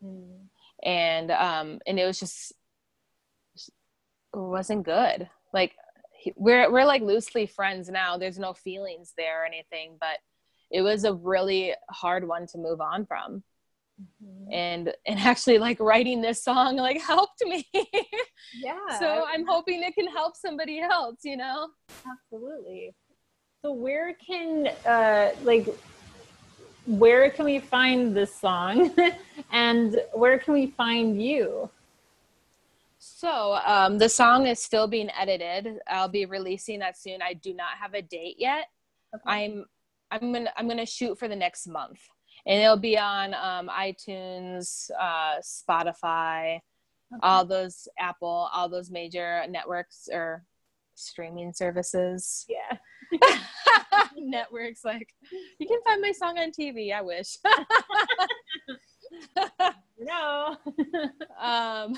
Mm. 0.05 0.49
and 0.83 1.31
um 1.31 1.79
and 1.87 1.97
it 1.99 2.05
was 2.05 2.19
just 2.19 2.53
it 4.35 4.39
wasn't 4.39 4.85
good. 4.85 5.29
Like 5.53 5.75
we're 6.37 6.71
we're 6.71 6.85
like 6.85 7.03
loosely 7.03 7.47
friends 7.47 7.89
now. 7.89 8.19
There's 8.19 8.39
no 8.39 8.53
feelings 8.53 9.13
there 9.17 9.43
or 9.43 9.47
anything 9.47 9.97
but 10.01 10.19
it 10.71 10.83
was 10.83 11.05
a 11.05 11.13
really 11.13 11.75
hard 11.91 12.27
one 12.27 12.47
to 12.49 12.59
move 12.59 12.81
on 12.81 13.07
from. 13.07 13.43
Mm-hmm. 14.01 14.53
and 14.53 14.93
and 15.07 15.21
actually 15.21 15.59
like 15.59 15.79
writing 15.79 16.23
this 16.23 16.43
song 16.43 16.77
like 16.77 17.01
helped 17.15 17.45
me. 17.45 17.69
Yeah. 18.55 18.99
So 18.99 19.25
i'm 19.33 19.47
hoping 19.47 19.83
it 19.83 19.95
can 19.95 20.09
help 20.09 20.37
somebody 20.37 20.81
else 20.81 21.21
you 21.23 21.37
know? 21.37 21.69
Absolutely 22.11 22.95
so 23.63 23.73
where 23.73 24.15
can 24.15 24.69
uh 24.87 25.31
like 25.43 25.69
where 26.87 27.31
can 27.31 27.45
we 27.45 27.61
find 27.61 28.17
this 28.17 28.35
song 28.35 28.93
and 29.53 30.01
where 30.13 30.39
can 30.39 30.55
we 30.55 30.67
find 30.67 31.23
you 31.23 31.71
so 32.99 33.59
um, 33.67 33.99
the 33.99 34.09
song 34.09 34.47
is 34.47 34.63
still 34.63 34.87
being 34.87 35.11
edited 35.19 35.79
i'll 35.89 36.09
be 36.09 36.27
releasing 36.27 36.79
that 36.81 36.99
soon 36.99 37.23
i 37.23 37.33
do 37.33 37.55
not 37.55 37.77
have 37.81 37.95
a 37.95 38.03
date 38.03 38.37
yet 38.39 38.67
okay. 39.15 39.23
i'm 39.27 39.65
i'm 40.11 40.33
gonna 40.33 40.53
i'm 40.57 40.69
gonna 40.69 40.87
shoot 40.87 41.19
for 41.19 41.29
the 41.29 41.37
next 41.37 41.67
month 41.67 42.01
and 42.47 42.61
it'll 42.61 42.77
be 42.77 42.99
on 42.99 43.35
um, 43.35 43.69
iTunes, 43.69 44.91
uh, 44.99 45.41
Spotify, 45.41 46.57
okay. 46.57 47.21
all 47.23 47.45
those 47.45 47.87
Apple, 47.99 48.49
all 48.53 48.69
those 48.69 48.91
major 48.91 49.45
networks 49.49 50.09
or 50.13 50.45
streaming 50.95 51.53
services. 51.53 52.45
Yeah. 52.49 52.79
networks 54.17 54.85
like 54.85 55.09
you 55.59 55.67
can 55.67 55.81
find 55.85 56.01
my 56.01 56.13
song 56.13 56.39
on 56.39 56.51
TV. 56.51 56.93
I 56.93 57.03
wish. 57.03 57.37
no. 59.99 60.57
um, 61.41 61.97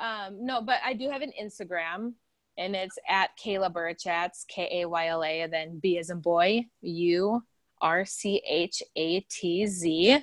um, 0.00 0.44
no, 0.44 0.62
but 0.62 0.78
I 0.84 0.94
do 0.94 1.08
have 1.10 1.22
an 1.22 1.32
Instagram 1.40 2.14
and 2.58 2.76
it's 2.76 2.98
at 3.08 3.30
Kayla 3.42 3.72
Burchatz, 3.72 4.46
K 4.48 4.82
A 4.82 4.88
Y 4.88 5.06
L 5.08 5.24
A, 5.24 5.42
and 5.42 5.52
then 5.52 5.78
B 5.80 5.98
as 5.98 6.10
in 6.10 6.20
boy, 6.20 6.64
U 6.82 7.42
R 7.80 8.04
C 8.04 8.42
H 8.46 8.82
A 8.96 9.20
T 9.30 9.66
Z. 9.66 10.18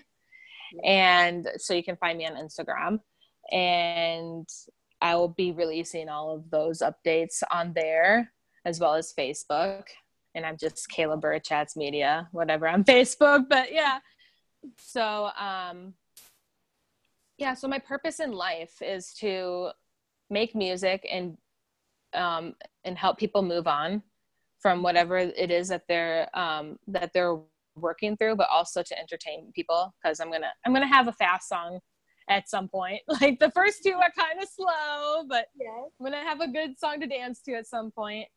And 0.83 1.47
so 1.57 1.73
you 1.73 1.83
can 1.83 1.95
find 1.95 2.17
me 2.17 2.27
on 2.27 2.33
Instagram. 2.33 2.99
And 3.51 4.47
I 5.01 5.15
will 5.15 5.29
be 5.29 5.51
releasing 5.51 6.09
all 6.09 6.35
of 6.35 6.49
those 6.49 6.81
updates 6.81 7.41
on 7.51 7.73
there 7.73 8.31
as 8.67 8.79
well 8.81 8.95
as 8.95 9.13
Facebook. 9.17 9.85
And 10.35 10.45
I'm 10.45 10.57
just 10.57 10.89
Kayla 10.89 11.19
Burchatz 11.21 11.77
Media, 11.77 12.27
whatever 12.33 12.67
on 12.67 12.83
Facebook. 12.93 13.45
But 13.49 13.73
yeah. 13.73 13.99
So 14.77 15.29
um 15.39 15.93
yeah, 17.37 17.53
so 17.53 17.67
my 17.67 17.79
purpose 17.79 18.19
in 18.19 18.31
life 18.31 18.81
is 18.81 19.13
to 19.15 19.69
make 20.29 20.53
music 20.53 21.07
and 21.09 21.37
um 22.13 22.55
and 22.83 22.97
help 22.97 23.17
people 23.17 23.41
move 23.41 23.67
on 23.67 24.03
from 24.59 24.83
whatever 24.83 25.17
it 25.17 25.51
is 25.51 25.69
that 25.69 25.83
they're 25.87 26.27
um, 26.37 26.77
that 26.87 27.11
they're 27.13 27.37
working 27.75 28.17
through, 28.17 28.35
but 28.35 28.49
also 28.51 28.81
to 28.81 28.99
entertain 28.99 29.51
people 29.53 29.93
because 30.01 30.19
I'm 30.19 30.31
gonna 30.31 30.51
I'm 30.65 30.73
gonna 30.73 30.87
have 30.87 31.07
a 31.07 31.13
fast 31.13 31.47
song 31.47 31.79
at 32.29 32.49
some 32.49 32.67
point. 32.67 33.01
Like 33.21 33.39
the 33.39 33.51
first 33.51 33.83
two 33.83 33.93
are 33.93 34.11
kind 34.17 34.41
of 34.41 34.49
slow, 34.49 35.23
but 35.29 35.45
yes. 35.59 35.69
I'm 35.99 36.05
gonna 36.05 36.23
have 36.23 36.41
a 36.41 36.47
good 36.47 36.77
song 36.77 36.99
to 37.01 37.07
dance 37.07 37.41
to 37.43 37.53
at 37.53 37.67
some 37.67 37.91
point. 37.91 38.27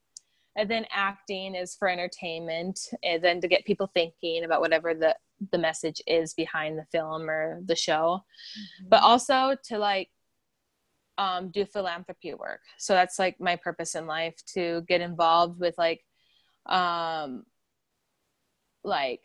And 0.56 0.68
then 0.68 0.84
acting 0.90 1.54
is 1.54 1.76
for 1.76 1.88
entertainment, 1.88 2.78
and 3.02 3.22
then 3.22 3.40
to 3.40 3.48
get 3.48 3.64
people 3.64 3.90
thinking 3.94 4.44
about 4.44 4.60
whatever 4.60 4.94
the 4.94 5.16
the 5.52 5.58
message 5.58 6.02
is 6.06 6.34
behind 6.34 6.78
the 6.78 6.84
film 6.92 7.30
or 7.30 7.60
the 7.64 7.76
show, 7.76 8.22
mm-hmm. 8.22 8.88
but 8.88 9.02
also 9.02 9.56
to 9.64 9.78
like 9.78 10.10
um, 11.18 11.50
do 11.50 11.64
philanthropy 11.64 12.34
work. 12.34 12.60
So 12.78 12.94
that's 12.94 13.18
like 13.18 13.40
my 13.40 13.56
purpose 13.56 13.94
in 13.94 14.06
life 14.06 14.34
to 14.54 14.82
get 14.88 15.00
involved 15.00 15.60
with 15.60 15.76
like 15.78 16.04
um 16.66 17.44
like 18.84 19.20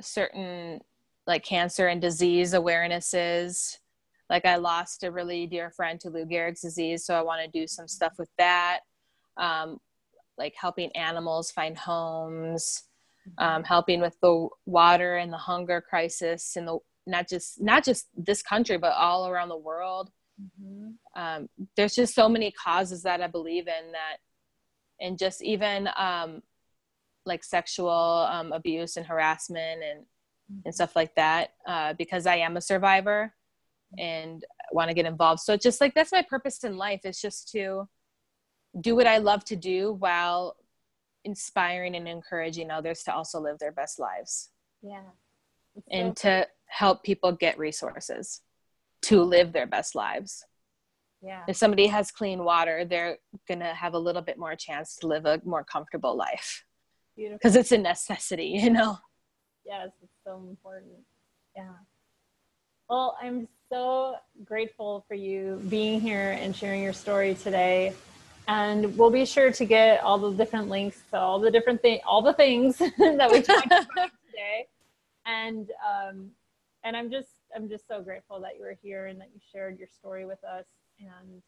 certain 0.00 0.80
like 1.26 1.44
cancer 1.44 1.88
and 1.88 2.00
disease 2.00 2.54
awarenesses 2.54 3.76
like 4.30 4.46
i 4.46 4.56
lost 4.56 5.04
a 5.04 5.10
really 5.10 5.46
dear 5.46 5.70
friend 5.70 6.00
to 6.00 6.08
lou 6.08 6.24
gehrig's 6.24 6.62
disease 6.62 7.04
so 7.04 7.14
i 7.14 7.22
want 7.22 7.40
to 7.42 7.58
do 7.58 7.66
some 7.66 7.86
stuff 7.86 8.14
with 8.18 8.30
that 8.38 8.80
um, 9.36 9.78
like 10.40 10.54
helping 10.60 10.90
animals 10.96 11.50
find 11.50 11.78
homes 11.78 12.82
um, 13.38 13.62
helping 13.62 14.00
with 14.00 14.16
the 14.20 14.48
water 14.66 15.16
and 15.16 15.32
the 15.32 15.38
hunger 15.38 15.80
crisis 15.80 16.56
and 16.56 16.66
the 16.66 16.78
not 17.06 17.28
just 17.28 17.60
not 17.60 17.84
just 17.84 18.08
this 18.16 18.42
country 18.42 18.78
but 18.78 18.92
all 18.92 19.28
around 19.28 19.48
the 19.48 19.56
world 19.56 20.10
mm-hmm. 20.40 20.90
um, 21.20 21.48
there's 21.76 21.94
just 21.94 22.14
so 22.14 22.28
many 22.28 22.50
causes 22.50 23.02
that 23.02 23.20
i 23.20 23.26
believe 23.26 23.68
in 23.68 23.92
that 23.92 24.16
and 25.00 25.18
just 25.18 25.42
even 25.42 25.88
um, 25.96 26.42
like 27.26 27.44
sexual 27.44 28.26
um, 28.30 28.52
abuse 28.52 28.96
and 28.96 29.06
harassment 29.06 29.82
and 29.82 30.00
mm-hmm. 30.00 30.60
and 30.64 30.74
stuff 30.74 30.96
like 30.96 31.14
that 31.14 31.50
uh, 31.66 31.94
because 31.94 32.26
I 32.26 32.36
am 32.36 32.56
a 32.56 32.60
survivor 32.60 33.34
and 33.98 34.44
want 34.72 34.88
to 34.88 34.94
get 34.94 35.06
involved. 35.06 35.40
So 35.40 35.56
just 35.56 35.80
like 35.80 35.94
that's 35.94 36.12
my 36.12 36.24
purpose 36.28 36.62
in 36.64 36.76
life 36.76 37.00
is 37.04 37.20
just 37.20 37.50
to 37.52 37.88
do 38.78 38.94
what 38.94 39.06
I 39.06 39.18
love 39.18 39.44
to 39.46 39.56
do 39.56 39.92
while 39.94 40.56
inspiring 41.24 41.96
and 41.96 42.06
encouraging 42.06 42.70
others 42.70 43.02
to 43.04 43.14
also 43.14 43.40
live 43.40 43.58
their 43.58 43.72
best 43.72 43.98
lives. 43.98 44.50
Yeah. 44.82 45.02
and 45.90 46.16
to 46.18 46.48
help 46.66 47.02
people 47.04 47.32
get 47.32 47.58
resources 47.58 48.40
to 49.02 49.22
live 49.22 49.52
their 49.52 49.66
best 49.66 49.94
lives. 49.94 50.44
Yeah. 51.22 51.42
If 51.48 51.56
somebody 51.56 51.86
has 51.88 52.10
clean 52.10 52.44
water, 52.44 52.84
they're 52.84 53.18
going 53.46 53.60
to 53.60 53.74
have 53.74 53.94
a 53.94 53.98
little 53.98 54.22
bit 54.22 54.38
more 54.38 54.56
chance 54.56 54.96
to 54.96 55.06
live 55.06 55.26
a 55.26 55.40
more 55.44 55.64
comfortable 55.64 56.16
life 56.16 56.64
Beautiful. 57.16 57.38
because 57.38 57.56
it's 57.56 57.72
a 57.72 57.78
necessity 57.78 58.46
you 58.62 58.70
know 58.70 58.96
yes 59.66 59.90
it's 60.02 60.12
so 60.26 60.36
important 60.48 60.92
yeah 61.56 61.72
well 62.88 63.16
i'm 63.22 63.46
so 63.70 64.14
grateful 64.44 65.04
for 65.06 65.14
you 65.14 65.60
being 65.68 66.00
here 66.00 66.36
and 66.40 66.54
sharing 66.56 66.82
your 66.82 66.92
story 66.92 67.34
today 67.34 67.92
and 68.50 68.96
we'll 68.98 69.10
be 69.10 69.24
sure 69.24 69.52
to 69.52 69.64
get 69.64 70.02
all 70.02 70.18
the 70.18 70.32
different 70.32 70.68
links 70.68 71.02
to 71.10 71.18
all 71.18 71.38
the 71.38 71.50
different 71.50 71.80
things 71.80 72.00
all 72.04 72.20
the 72.20 72.34
things 72.34 72.78
that 72.98 73.30
we 73.30 73.40
talked 73.40 73.66
about 73.66 73.86
today 74.26 74.66
and 75.26 75.70
um 75.88 76.30
and 76.82 76.96
i'm 76.96 77.10
just 77.10 77.28
i'm 77.54 77.68
just 77.68 77.86
so 77.86 78.02
grateful 78.02 78.40
that 78.40 78.56
you 78.56 78.62
were 78.62 78.76
here 78.82 79.06
and 79.06 79.20
that 79.20 79.28
you 79.32 79.40
shared 79.52 79.78
your 79.78 79.88
story 79.88 80.24
with 80.24 80.42
us 80.44 80.66
and 80.98 81.42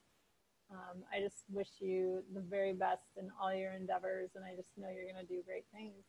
um, 0.71 1.03
I 1.13 1.21
just 1.21 1.45
wish 1.51 1.69
you 1.81 2.23
the 2.33 2.41
very 2.41 2.73
best 2.73 3.05
in 3.19 3.31
all 3.39 3.55
your 3.55 3.73
endeavors, 3.73 4.31
and 4.35 4.43
I 4.43 4.57
just 4.57 4.71
know 4.79 4.89
you're 4.89 5.05
going 5.13 5.23
to 5.23 5.31
do 5.31 5.43
great 5.47 5.67
things. 5.71 6.03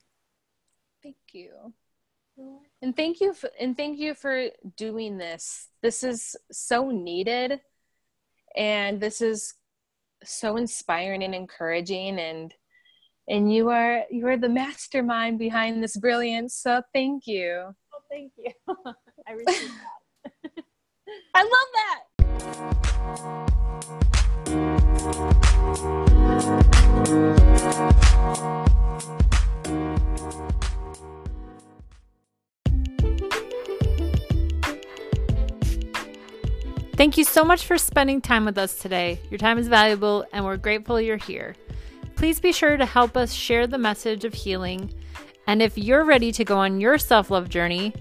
Thank 1.04 1.18
you. 1.34 1.74
And 2.82 2.96
thank 2.96 3.20
you 3.20 3.34
for, 3.34 3.50
and 3.60 3.76
thank 3.76 4.00
you 4.00 4.14
for 4.14 4.48
doing 4.78 5.18
this. 5.18 5.68
This 5.82 6.02
is 6.02 6.38
so 6.50 6.92
needed 6.92 7.60
and 8.56 9.00
this 9.00 9.22
is 9.22 9.56
so 10.26 10.58
inspiring 10.58 11.24
and 11.24 11.36
encouraging 11.36 12.20
and 12.20 12.54
and 13.28 13.54
you 13.54 13.70
are 13.70 14.04
you 14.12 14.28
are 14.28 14.38
the 14.38 14.50
mastermind 14.50 15.40
behind 15.40 15.84
this 15.84 15.98
brilliance. 15.98 16.56
So 16.56 16.82
thank 16.94 17.28
you. 17.28 17.76
Oh, 17.94 18.00
thank 18.10 18.32
you. 18.38 18.52
I 19.28 19.32
received 19.32 19.74
that. 19.76 20.52
I 21.36 21.44
love 21.44 21.70
that. 21.74 22.04
Thank 37.04 37.18
you 37.18 37.26
so 37.26 37.44
much 37.44 37.66
for 37.66 37.78
spending 37.78 38.22
time 38.22 38.46
with 38.46 38.58
us 38.58 38.76
today. 38.76 39.20
Your 39.30 39.38
time 39.38 39.58
is 39.58 39.68
valuable, 39.68 40.24
and 40.32 40.46
we're 40.46 40.56
grateful 40.56 41.02
you're 41.02 41.18
here. 41.18 41.54
Please 42.16 42.40
be 42.40 42.54
sure 42.54 42.78
to 42.78 42.86
help 42.86 43.18
us 43.18 43.34
share 43.34 43.68
the 43.68 43.78
message 43.78 44.24
of 44.24 44.34
healing. 44.34 44.90
And 45.46 45.62
if 45.62 45.78
you're 45.78 46.06
ready 46.06 46.32
to 46.32 46.46
go 46.46 46.58
on 46.60 46.80
your 46.80 46.98
self 46.98 47.30
love 47.30 47.50
journey 47.50 47.94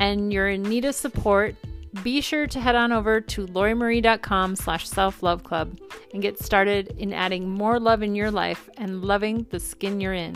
and 0.00 0.32
you're 0.32 0.48
in 0.48 0.64
need 0.64 0.84
of 0.86 0.96
support, 0.96 1.54
be 2.02 2.20
sure 2.20 2.48
to 2.48 2.58
head 2.58 2.74
on 2.74 2.90
over 2.90 3.20
to 3.20 3.46
lauriemarie.com 3.46 4.56
slash 4.56 4.88
self-love 4.88 5.44
club 5.44 5.78
and 6.12 6.20
get 6.20 6.42
started 6.42 6.96
in 6.98 7.12
adding 7.12 7.48
more 7.48 7.78
love 7.78 8.02
in 8.02 8.16
your 8.16 8.32
life 8.32 8.68
and 8.76 9.04
loving 9.04 9.46
the 9.50 9.60
skin 9.60 10.00
you're 10.00 10.14
in. 10.14 10.34